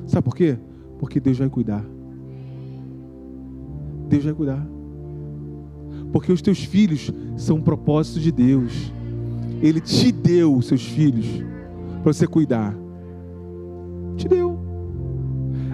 Sabe 0.07 0.23
por 0.23 0.35
quê? 0.35 0.57
Porque 0.99 1.19
Deus 1.19 1.37
vai 1.37 1.49
cuidar. 1.49 1.83
Deus 4.07 4.23
vai 4.23 4.33
cuidar. 4.33 4.74
Porque 6.15 6.31
os 6.31 6.41
teus 6.41 6.63
filhos 6.63 7.11
são 7.35 7.57
um 7.57 7.61
propósito 7.61 8.21
de 8.21 8.31
Deus. 8.31 8.71
Ele 9.61 9.81
te 9.81 10.13
deu 10.13 10.55
os 10.55 10.65
seus 10.67 10.81
filhos 10.81 11.25
para 12.01 12.13
você 12.13 12.25
cuidar. 12.25 12.73
Te 14.15 14.25
deu. 14.25 14.57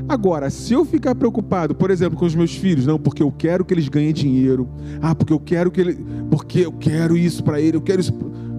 Agora, 0.09 0.49
se 0.49 0.73
eu 0.73 0.83
ficar 0.83 1.13
preocupado, 1.13 1.75
por 1.75 1.91
exemplo, 1.91 2.17
com 2.17 2.25
os 2.25 2.33
meus 2.33 2.55
filhos, 2.55 2.87
não, 2.87 2.97
porque 2.97 3.21
eu 3.21 3.31
quero 3.31 3.63
que 3.63 3.71
eles 3.71 3.87
ganhem 3.87 4.11
dinheiro, 4.11 4.67
ah, 4.99 5.13
porque 5.13 5.31
eu 5.31 5.39
quero 5.39 5.69
que 5.69 5.79
ele, 5.79 6.03
porque 6.31 6.61
eu 6.61 6.71
quero 6.71 7.15
isso 7.15 7.43
para 7.43 7.61
ele, 7.61 7.77
eu 7.77 7.81
quero 7.81 8.01
isso 8.01 8.13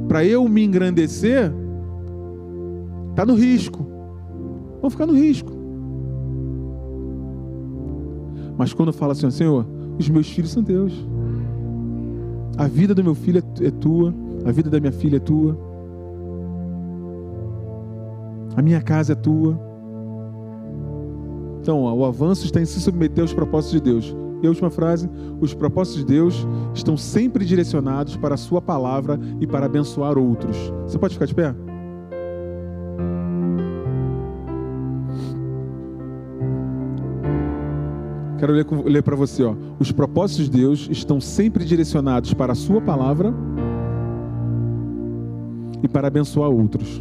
para 0.07 0.25
eu 0.25 0.49
me 0.49 0.63
engrandecer, 0.63 1.53
tá 3.17 3.27
no 3.27 3.35
risco. 3.35 3.85
Vão 4.81 4.89
ficar 4.89 5.07
no 5.07 5.15
risco. 5.15 5.51
Mas 8.57 8.73
quando 8.73 8.91
eu 8.91 8.95
falo 8.95 9.11
assim, 9.11 9.29
Senhor, 9.33 9.67
os 9.99 10.09
meus 10.09 10.31
filhos 10.31 10.53
são 10.53 10.63
teus. 10.63 11.11
A 12.57 12.67
vida 12.67 12.95
do 12.95 13.03
meu 13.03 13.15
filho 13.15 13.39
é, 13.39 13.67
é 13.67 13.71
tua, 13.71 14.15
a 14.45 14.53
vida 14.53 14.69
da 14.69 14.79
minha 14.79 14.93
filha 14.93 15.17
é 15.17 15.21
tua. 15.21 15.57
A 18.57 18.63
minha 18.63 18.83
casa 18.83 19.13
é 19.13 19.17
tua. 19.17 19.59
Então, 21.61 21.85
o 21.85 22.05
avanço 22.05 22.45
está 22.45 22.61
em 22.61 22.65
se 22.65 22.81
submeter 22.81 23.23
aos 23.23 23.33
propósitos 23.33 23.81
de 23.81 23.81
Deus. 23.81 24.17
E 24.43 24.47
a 24.47 24.51
última 24.51 24.69
frase: 24.69 25.09
os 25.41 25.55
propósitos 25.55 26.01
de 26.01 26.07
Deus 26.07 26.47
estão 26.75 26.97
sempre 26.97 27.45
direcionados 27.45 28.17
para 28.17 28.35
a 28.35 28.39
Sua 28.39 28.61
palavra 28.61 29.19
e 29.41 29.47
para 29.47 29.67
abençoar 29.67 30.19
outros. 30.19 30.57
Você 30.87 30.99
pode 30.99 31.15
ficar 31.15 31.27
de 31.27 31.35
pé? 31.35 31.55
Quero 38.43 38.55
ler, 38.55 38.67
ler 38.87 39.03
para 39.05 39.15
você. 39.15 39.45
Ó. 39.45 39.55
Os 39.79 39.93
propósitos 39.93 40.47
de 40.47 40.59
Deus 40.59 40.89
estão 40.91 41.21
sempre 41.21 41.65
direcionados 41.65 42.35
para 42.35 42.55
a 42.55 42.57
Sua 42.57 42.81
palavra 42.81 43.33
e 45.81 45.87
para 45.87 46.09
abençoar 46.09 46.51
outros. 46.51 47.01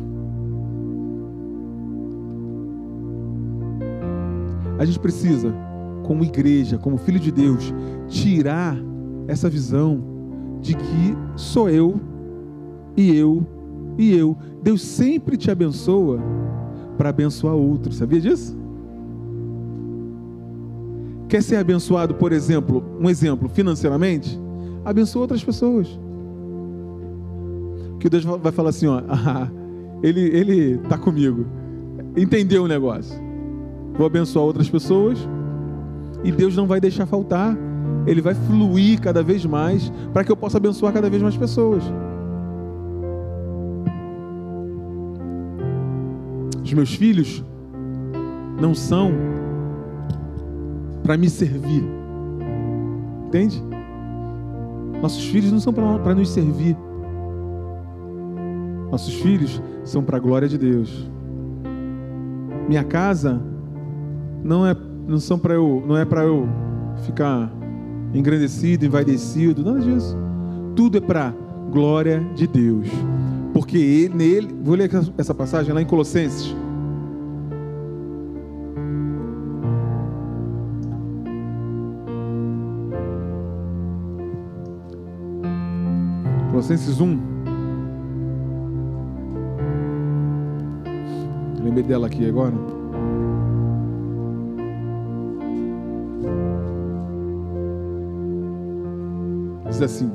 A 4.77 4.85
gente 4.85 4.99
precisa, 4.99 5.51
como 6.03 6.23
igreja, 6.23 6.77
como 6.77 6.95
filho 6.95 7.19
de 7.19 7.31
Deus, 7.31 7.73
tirar 8.07 8.77
essa 9.27 9.49
visão 9.49 9.99
de 10.61 10.75
que 10.75 11.17
sou 11.35 11.67
eu 11.67 11.99
e 12.95 13.17
eu 13.17 13.43
e 13.97 14.15
eu. 14.15 14.37
Deus 14.61 14.83
sempre 14.83 15.37
te 15.37 15.49
abençoa 15.49 16.19
para 16.99 17.09
abençoar 17.09 17.55
outros. 17.55 17.97
Sabia 17.97 18.21
disso? 18.21 18.61
Quer 21.32 21.41
ser 21.41 21.55
abençoado, 21.55 22.13
por 22.13 22.34
exemplo, 22.34 22.84
um 22.99 23.09
exemplo 23.09 23.47
financeiramente? 23.47 24.38
Abençoa 24.84 25.21
outras 25.21 25.41
pessoas. 25.41 25.88
Que 28.01 28.09
Deus 28.09 28.25
vai 28.25 28.51
falar 28.51 28.71
assim, 28.71 28.88
ó, 28.88 29.01
ah, 29.07 29.49
ele 30.03 30.19
ele 30.19 30.77
tá 30.89 30.97
comigo. 30.97 31.45
Entendeu 32.17 32.63
o 32.63 32.67
negócio? 32.67 33.17
vou 33.93 34.05
abençoar 34.05 34.43
outras 34.43 34.69
pessoas 34.69 35.25
e 36.21 36.34
Deus 36.34 36.53
não 36.53 36.67
vai 36.67 36.82
deixar 36.82 37.05
faltar. 37.05 37.57
Ele 38.05 38.19
vai 38.19 38.36
fluir 38.36 38.99
cada 38.99 39.23
vez 39.23 39.45
mais 39.45 39.89
para 40.11 40.25
que 40.25 40.32
eu 40.34 40.36
possa 40.36 40.57
abençoar 40.57 40.91
cada 40.91 41.09
vez 41.09 41.23
mais 41.23 41.38
pessoas. 41.38 41.82
Os 46.61 46.73
meus 46.73 46.93
filhos 46.93 47.41
não 48.59 48.75
são 48.75 49.30
para 51.04 51.18
me 51.18 51.30
servir. 51.30 51.84
Entende? 53.28 53.64
Nossos 55.02 55.26
filhos 55.26 55.52
não 55.52 55.60
são 55.60 55.74
para 55.74 56.14
nos 56.16 56.30
servir. 56.30 56.78
Nossos 58.91 59.14
filhos 59.16 59.62
são 59.84 60.04
para 60.04 60.18
a 60.18 60.20
glória 60.20 60.47
de 60.47 60.58
Deus. 60.58 61.10
Minha 62.68 62.84
casa 62.84 63.41
não 64.43 64.66
é 64.66 64.76
não 65.08 65.20
são 65.20 65.38
para 65.38 65.56
eu, 65.56 65.84
não 65.86 65.97
é 65.97 66.06
para 66.06 66.24
eu 66.24 66.47
ficar 67.04 67.52
engrandecido, 68.14 68.86
envaidecido, 68.86 69.64
nada 69.64 69.80
disso. 69.80 70.16
Tudo 70.76 70.97
é 70.97 71.02
para 71.02 71.34
glória 71.72 72.24
de 72.36 72.47
Deus. 72.47 72.88
Porque 73.54 73.78
ele, 73.78 74.16
nele, 74.16 74.56
vou 74.64 74.76
ler 74.76 74.89
essa 75.18 75.34
passagem 75.34 75.74
lá 75.74 75.82
em 75.82 75.86
Colossenses. 75.86 76.56
Colossenses 86.62 87.01
1. 87.01 87.20
Lembrei 91.64 91.84
dela 91.84 92.05
aqui 92.05 92.28
agora. 92.30 92.53
Diz 99.68 99.82
assim. 99.82 100.12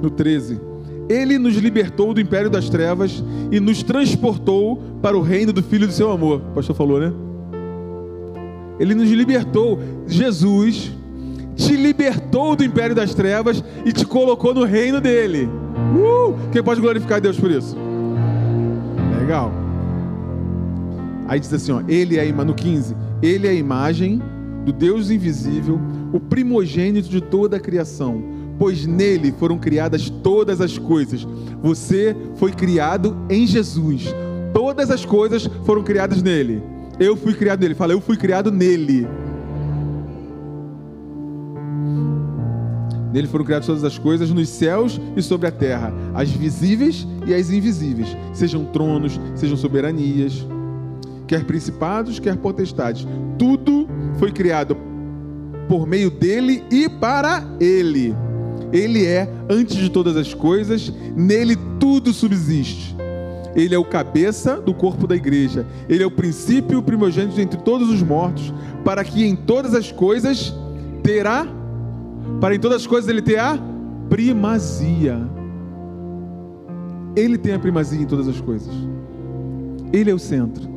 No 0.00 0.08
13. 0.08 0.58
Ele 1.10 1.38
nos 1.38 1.56
libertou 1.56 2.14
do 2.14 2.20
império 2.20 2.48
das 2.48 2.70
trevas 2.70 3.22
e 3.52 3.60
nos 3.60 3.82
transportou 3.82 4.80
para 5.02 5.18
o 5.18 5.20
reino 5.20 5.52
do 5.52 5.62
Filho 5.62 5.86
do 5.86 5.92
seu 5.92 6.10
amor. 6.10 6.40
O 6.52 6.54
pastor 6.54 6.74
falou, 6.74 6.98
né? 6.98 7.12
Ele 8.78 8.94
nos 8.94 9.10
libertou. 9.10 9.78
Jesus 10.06 10.98
te 11.60 11.76
libertou 11.76 12.56
do 12.56 12.64
império 12.64 12.96
das 12.96 13.14
trevas 13.14 13.62
e 13.84 13.92
te 13.92 14.06
colocou 14.06 14.54
no 14.54 14.64
reino 14.64 15.00
dele. 15.00 15.48
Uh! 15.94 16.34
Quem 16.50 16.62
pode 16.62 16.80
glorificar 16.80 17.18
a 17.18 17.20
Deus 17.20 17.38
por 17.38 17.50
isso? 17.50 17.76
Legal. 19.18 19.52
Aí 21.28 21.38
diz 21.38 21.52
assim, 21.52 21.70
ó, 21.70 21.82
ele 21.86 22.18
é 22.18 22.32
no 22.32 22.54
15, 22.54 22.96
ele 23.22 23.46
é 23.46 23.50
a 23.50 23.54
imagem 23.54 24.20
do 24.64 24.72
Deus 24.72 25.10
invisível, 25.10 25.78
o 26.12 26.18
primogênito 26.18 27.08
de 27.08 27.20
toda 27.20 27.58
a 27.58 27.60
criação, 27.60 28.22
pois 28.58 28.86
nele 28.86 29.32
foram 29.38 29.58
criadas 29.58 30.10
todas 30.10 30.60
as 30.60 30.78
coisas. 30.78 31.26
Você 31.62 32.16
foi 32.36 32.52
criado 32.52 33.16
em 33.28 33.46
Jesus. 33.46 34.12
Todas 34.52 34.90
as 34.90 35.04
coisas 35.04 35.48
foram 35.64 35.82
criadas 35.82 36.22
nele. 36.22 36.62
Eu 36.98 37.16
fui 37.16 37.32
criado 37.34 37.60
nele. 37.60 37.74
Fala, 37.74 37.92
eu 37.92 38.00
fui 38.00 38.16
criado 38.16 38.50
nele. 38.50 39.06
Nele 43.12 43.26
foram 43.26 43.44
criadas 43.44 43.66
todas 43.66 43.84
as 43.84 43.98
coisas 43.98 44.30
nos 44.30 44.48
céus 44.48 45.00
e 45.16 45.22
sobre 45.22 45.48
a 45.48 45.50
terra, 45.50 45.92
as 46.14 46.30
visíveis 46.30 47.06
e 47.26 47.34
as 47.34 47.50
invisíveis, 47.50 48.16
sejam 48.32 48.64
tronos, 48.64 49.18
sejam 49.34 49.56
soberanias, 49.56 50.46
quer 51.26 51.44
principados, 51.44 52.18
quer 52.18 52.36
potestades. 52.36 53.06
Tudo 53.38 53.88
foi 54.18 54.30
criado 54.30 54.76
por 55.68 55.86
meio 55.86 56.10
dele 56.10 56.64
e 56.70 56.88
para 56.88 57.44
ele. 57.60 58.14
Ele 58.72 59.04
é 59.04 59.28
antes 59.48 59.76
de 59.76 59.90
todas 59.90 60.16
as 60.16 60.32
coisas, 60.32 60.92
nele 61.16 61.56
tudo 61.78 62.12
subsiste. 62.12 62.96
Ele 63.54 63.74
é 63.74 63.78
o 63.78 63.84
cabeça 63.84 64.60
do 64.60 64.72
corpo 64.72 65.06
da 65.06 65.16
igreja. 65.16 65.66
Ele 65.88 66.04
é 66.04 66.06
o 66.06 66.10
princípio 66.10 66.82
primogênito 66.82 67.40
entre 67.40 67.60
todos 67.60 67.88
os 67.88 68.02
mortos, 68.02 68.52
para 68.84 69.02
que 69.02 69.24
em 69.24 69.34
todas 69.34 69.74
as 69.74 69.90
coisas 69.90 70.54
terá 71.02 71.46
para 72.40 72.54
em 72.54 72.58
todas 72.58 72.82
as 72.82 72.86
coisas 72.86 73.08
ele 73.08 73.22
ter 73.22 73.38
a 73.38 73.58
primazia. 74.08 75.18
Ele 77.16 77.38
tem 77.38 77.54
a 77.54 77.58
primazia 77.58 78.00
em 78.00 78.06
todas 78.06 78.28
as 78.28 78.40
coisas. 78.40 78.72
Ele 79.92 80.10
é 80.10 80.14
o 80.14 80.18
centro. 80.18 80.68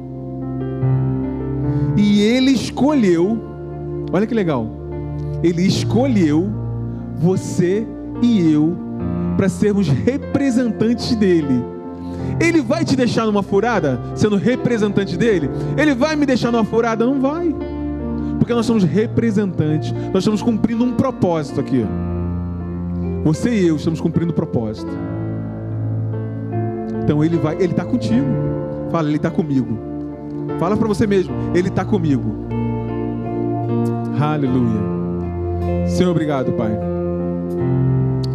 E 1.98 2.22
ele 2.22 2.52
escolheu, 2.52 3.40
olha 4.12 4.26
que 4.26 4.34
legal. 4.34 4.68
Ele 5.44 5.62
escolheu 5.62 6.50
você 7.18 7.86
e 8.22 8.52
eu 8.52 8.76
para 9.38 9.50
sermos 9.50 9.88
representantes 9.88 11.16
dele. 11.16 11.64
Ele 12.40 12.62
vai 12.62 12.84
te 12.84 12.96
deixar 12.96 13.26
numa 13.26 13.44
furada 13.44 14.00
sendo 14.16 14.36
representante 14.38 15.18
dele? 15.18 15.50
Ele 15.78 15.94
vai 15.94 16.16
me 16.16 16.26
deixar 16.26 16.52
numa 16.52 16.64
furada? 16.64 17.06
Não 17.06 17.20
vai 17.20 17.54
porque 18.44 18.54
nós 18.54 18.66
somos 18.66 18.84
representantes, 18.84 19.94
nós 20.12 20.18
estamos 20.18 20.42
cumprindo 20.42 20.84
um 20.84 20.92
propósito 20.92 21.62
aqui. 21.62 21.86
Você 23.24 23.50
e 23.52 23.68
eu 23.68 23.78
estamos 23.78 24.02
cumprindo 24.02 24.34
um 24.34 24.36
propósito. 24.36 24.92
Então 27.02 27.24
ele 27.24 27.38
vai, 27.38 27.56
ele 27.56 27.72
está 27.72 27.86
contigo. 27.86 28.28
Fala, 28.92 29.08
ele 29.08 29.16
está 29.16 29.32
comigo. 29.32 29.80
Fala 30.60 30.76
para 30.76 30.90
você 30.90 31.08
mesmo, 31.08 31.34
ele 31.56 31.70
está 31.70 31.86
comigo. 31.86 32.46
Aleluia. 34.20 35.88
Senhor, 35.88 36.12
obrigado, 36.12 36.52
Pai. 36.52 36.78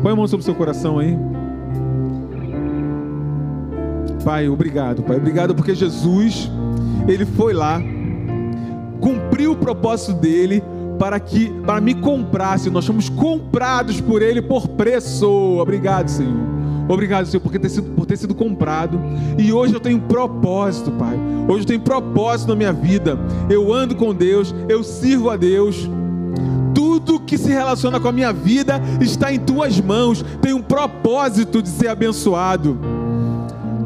Põe 0.02 0.12
a 0.12 0.16
mão 0.16 0.26
sobre 0.26 0.40
o 0.40 0.44
seu 0.44 0.54
coração 0.54 0.98
aí. 0.98 1.18
Pai, 4.24 4.48
obrigado, 4.48 5.02
Pai. 5.02 5.18
Obrigado 5.18 5.54
porque 5.54 5.74
Jesus, 5.74 6.50
ele 7.06 7.26
foi 7.26 7.52
lá 7.52 7.78
cumpriu 9.00 9.52
o 9.52 9.56
propósito 9.56 10.14
dele 10.14 10.62
para 10.98 11.20
que 11.20 11.50
para 11.64 11.80
me 11.80 11.94
comprasse. 11.94 12.70
Nós 12.70 12.86
fomos 12.86 13.08
comprados 13.08 14.00
por 14.00 14.20
ele 14.20 14.42
por 14.42 14.68
preço. 14.68 15.28
Obrigado, 15.58 16.08
Senhor. 16.08 16.58
Obrigado, 16.88 17.26
Senhor, 17.26 17.42
por 17.42 17.52
ter, 17.52 17.68
sido, 17.68 17.90
por 17.94 18.06
ter 18.06 18.16
sido 18.16 18.34
comprado. 18.34 18.98
E 19.36 19.52
hoje 19.52 19.74
eu 19.74 19.80
tenho 19.80 20.00
propósito, 20.00 20.90
Pai. 20.92 21.18
Hoje 21.46 21.60
eu 21.60 21.66
tenho 21.66 21.80
propósito 21.80 22.48
na 22.48 22.56
minha 22.56 22.72
vida. 22.72 23.18
Eu 23.48 23.72
ando 23.72 23.94
com 23.94 24.14
Deus, 24.14 24.54
eu 24.68 24.82
sirvo 24.82 25.28
a 25.28 25.36
Deus. 25.36 25.88
Tudo 26.74 27.20
que 27.20 27.36
se 27.36 27.50
relaciona 27.50 28.00
com 28.00 28.08
a 28.08 28.12
minha 28.12 28.32
vida 28.32 28.80
está 29.00 29.32
em 29.32 29.38
tuas 29.38 29.78
mãos. 29.80 30.24
Tem 30.40 30.54
um 30.54 30.62
propósito 30.62 31.60
de 31.60 31.68
ser 31.68 31.88
abençoado 31.88 32.97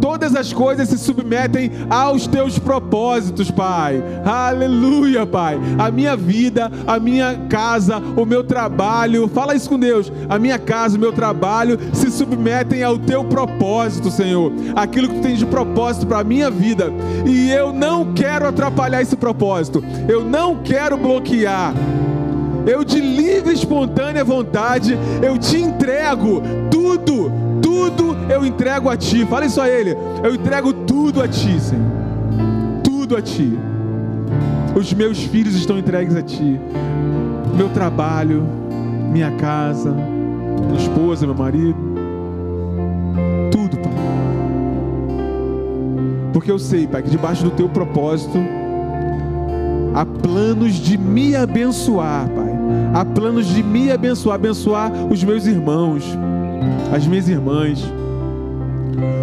todas 0.03 0.35
as 0.35 0.53
coisas 0.53 0.89
se 0.89 0.99
submetem 0.99 1.71
aos 1.89 2.27
teus 2.27 2.59
propósitos, 2.59 3.53
Pai. 3.53 4.03
Aleluia, 4.25 5.25
Pai. 5.25 5.57
A 5.79 5.93
minha 5.93 6.17
vida, 6.17 6.69
a 6.89 6.99
minha 6.99 7.47
casa, 7.49 8.03
o 8.17 8.27
meu 8.27 8.43
trabalho, 8.43 9.29
fala 9.29 9.55
isso 9.55 9.71
com 9.71 9.79
Deus. 9.79 10.13
A 10.29 10.41
minha 10.41 10.59
casa, 10.59 10.97
o 10.97 11.01
meu 11.01 11.13
trabalho 11.13 11.79
se 11.93 12.11
submetem 12.11 12.83
ao 12.83 12.99
teu 12.99 13.23
propósito, 13.25 14.11
Senhor. 14.11 14.53
Aquilo 14.75 15.09
que 15.09 15.15
tu 15.15 15.23
tens 15.23 15.39
de 15.39 15.47
propósito 15.47 16.05
para 16.05 16.19
a 16.19 16.25
minha 16.25 16.51
vida. 16.51 16.93
E 17.25 17.53
eu 17.53 17.73
não 17.73 18.13
quero 18.13 18.49
atrapalhar 18.49 19.01
esse 19.01 19.15
propósito. 19.15 19.85
Eu 20.09 20.25
não 20.25 20.65
quero 20.65 20.99
bloquear. 20.99 21.73
Eu 22.67 22.83
de 22.85 23.01
livre 23.01 23.53
e 23.53 23.55
espontânea 23.55 24.25
vontade, 24.25 24.99
eu 25.23 25.39
te 25.39 25.57
entrego 25.57 26.43
tudo 26.71 27.31
tudo 27.63 28.17
eu 28.33 28.45
entrego 28.45 28.89
a 28.89 28.97
Ti. 28.97 29.25
Fala 29.27 29.47
isso 29.47 29.61
a 29.61 29.69
Ele. 29.69 29.97
Eu 30.23 30.35
entrego 30.35 30.73
tudo 30.73 31.23
a 31.23 31.29
Ti, 31.29 31.61
Senhor. 31.61 31.85
Tudo 32.83 33.17
a 33.17 33.23
Ti. 33.23 33.59
Os 34.75 34.93
meus 34.93 35.23
filhos 35.25 35.55
estão 35.55 35.79
entregues 35.79 36.17
a 36.17 36.23
Ti. 36.23 36.61
Meu 37.55 37.69
trabalho, 37.69 38.43
minha 39.11 39.31
casa, 39.33 39.93
minha 39.93 40.81
esposa, 40.81 41.27
meu 41.27 41.35
marido. 41.35 41.77
Tudo, 43.51 43.77
Pai. 43.79 43.93
Porque 46.33 46.51
eu 46.51 46.59
sei, 46.59 46.87
Pai, 46.87 47.03
que 47.03 47.11
debaixo 47.11 47.45
do 47.45 47.51
Teu 47.51 47.69
propósito 47.69 48.39
há 49.95 50.07
planos 50.07 50.75
de 50.75 50.97
me 50.97 51.37
abençoar, 51.37 52.29
Pai. 52.29 52.53
Há 52.95 53.05
planos 53.05 53.47
de 53.47 53.63
me 53.63 53.91
abençoar, 53.91 54.37
abençoar 54.37 54.91
os 55.11 55.23
meus 55.23 55.47
irmãos 55.47 56.05
as 56.93 57.07
minhas 57.07 57.29
irmãs. 57.29 57.83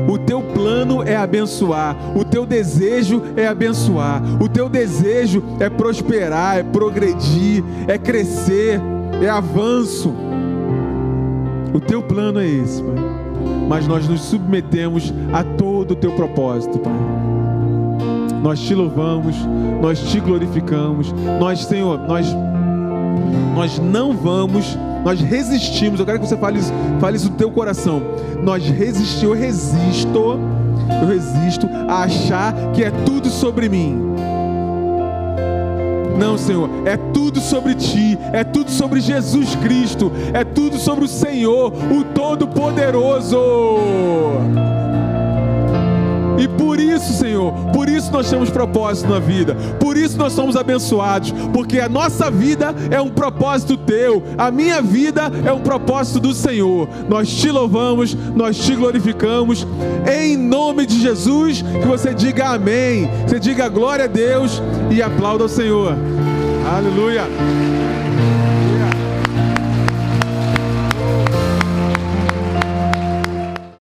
O 0.07 0.17
teu 0.17 0.41
plano 0.41 1.03
é 1.03 1.15
abençoar, 1.15 1.95
o 2.15 2.25
teu 2.25 2.45
desejo 2.45 3.21
é 3.35 3.47
abençoar, 3.47 4.21
o 4.41 4.49
teu 4.49 4.67
desejo 4.67 5.43
é 5.59 5.69
prosperar, 5.69 6.57
é 6.57 6.63
progredir, 6.63 7.63
é 7.87 7.97
crescer, 7.97 8.81
é 9.21 9.29
avanço. 9.29 10.13
O 11.73 11.79
teu 11.79 12.01
plano 12.01 12.39
é 12.39 12.47
esse, 12.47 12.81
Pai. 12.81 12.95
Mas 13.67 13.87
nós 13.87 14.07
nos 14.07 14.21
submetemos 14.21 15.13
a 15.31 15.43
todo 15.43 15.91
o 15.91 15.95
teu 15.95 16.11
propósito, 16.13 16.79
Pai. 16.79 16.93
Nós 18.41 18.59
te 18.59 18.73
louvamos, 18.73 19.35
nós 19.81 19.99
te 19.99 20.19
glorificamos. 20.19 21.13
Nós, 21.39 21.65
Senhor, 21.65 21.99
nós 21.99 22.33
nós 23.55 23.77
não 23.77 24.13
vamos 24.13 24.77
nós 25.03 25.19
resistimos. 25.21 25.99
Eu 25.99 26.05
quero 26.05 26.19
que 26.19 26.27
você 26.27 26.37
fale 26.37 26.59
isso, 26.59 26.73
fale 26.99 27.17
isso 27.17 27.29
do 27.29 27.35
teu 27.35 27.51
coração. 27.51 28.01
Nós 28.41 28.65
resistimos, 28.65 29.23
eu 29.23 29.33
resisto, 29.33 30.39
eu 31.01 31.07
resisto 31.07 31.69
a 31.87 32.03
achar 32.03 32.53
que 32.73 32.83
é 32.83 32.91
tudo 33.05 33.29
sobre 33.29 33.69
mim. 33.69 34.09
Não, 36.19 36.37
Senhor, 36.37 36.69
é 36.85 36.97
tudo 36.97 37.39
sobre 37.39 37.75
ti, 37.75 38.19
é 38.33 38.43
tudo 38.43 38.69
sobre 38.69 38.99
Jesus 38.99 39.55
Cristo, 39.55 40.11
é 40.33 40.43
tudo 40.43 40.77
sobre 40.77 41.05
o 41.05 41.07
Senhor, 41.07 41.71
o 41.71 42.03
Todo-Poderoso. 42.03 43.37
E 46.37 46.47
por 46.47 46.77
isso, 46.77 47.13
Senhor, 47.13 47.48
por 47.89 47.97
isso 47.97 48.11
nós 48.11 48.29
temos 48.29 48.49
propósito 48.51 49.09
na 49.09 49.19
vida, 49.19 49.55
por 49.79 49.97
isso 49.97 50.15
nós 50.15 50.31
somos 50.33 50.55
abençoados, 50.55 51.31
porque 51.51 51.79
a 51.79 51.89
nossa 51.89 52.29
vida 52.29 52.73
é 52.91 53.01
um 53.01 53.09
propósito 53.09 53.75
teu, 53.75 54.21
a 54.37 54.51
minha 54.51 54.79
vida 54.79 55.31
é 55.43 55.51
um 55.51 55.59
propósito 55.59 56.19
do 56.19 56.31
Senhor. 56.31 56.87
Nós 57.09 57.29
te 57.29 57.49
louvamos, 57.49 58.15
nós 58.35 58.57
te 58.59 58.75
glorificamos, 58.75 59.65
em 60.07 60.37
nome 60.37 60.85
de 60.85 61.01
Jesus, 61.01 61.63
que 61.63 61.87
você 61.87 62.13
diga 62.13 62.49
amém, 62.49 63.09
você 63.27 63.39
diga 63.39 63.67
glória 63.67 64.05
a 64.05 64.07
Deus 64.07 64.61
e 64.91 65.01
aplauda 65.01 65.43
ao 65.45 65.49
Senhor. 65.49 65.95
Aleluia. 66.71 67.88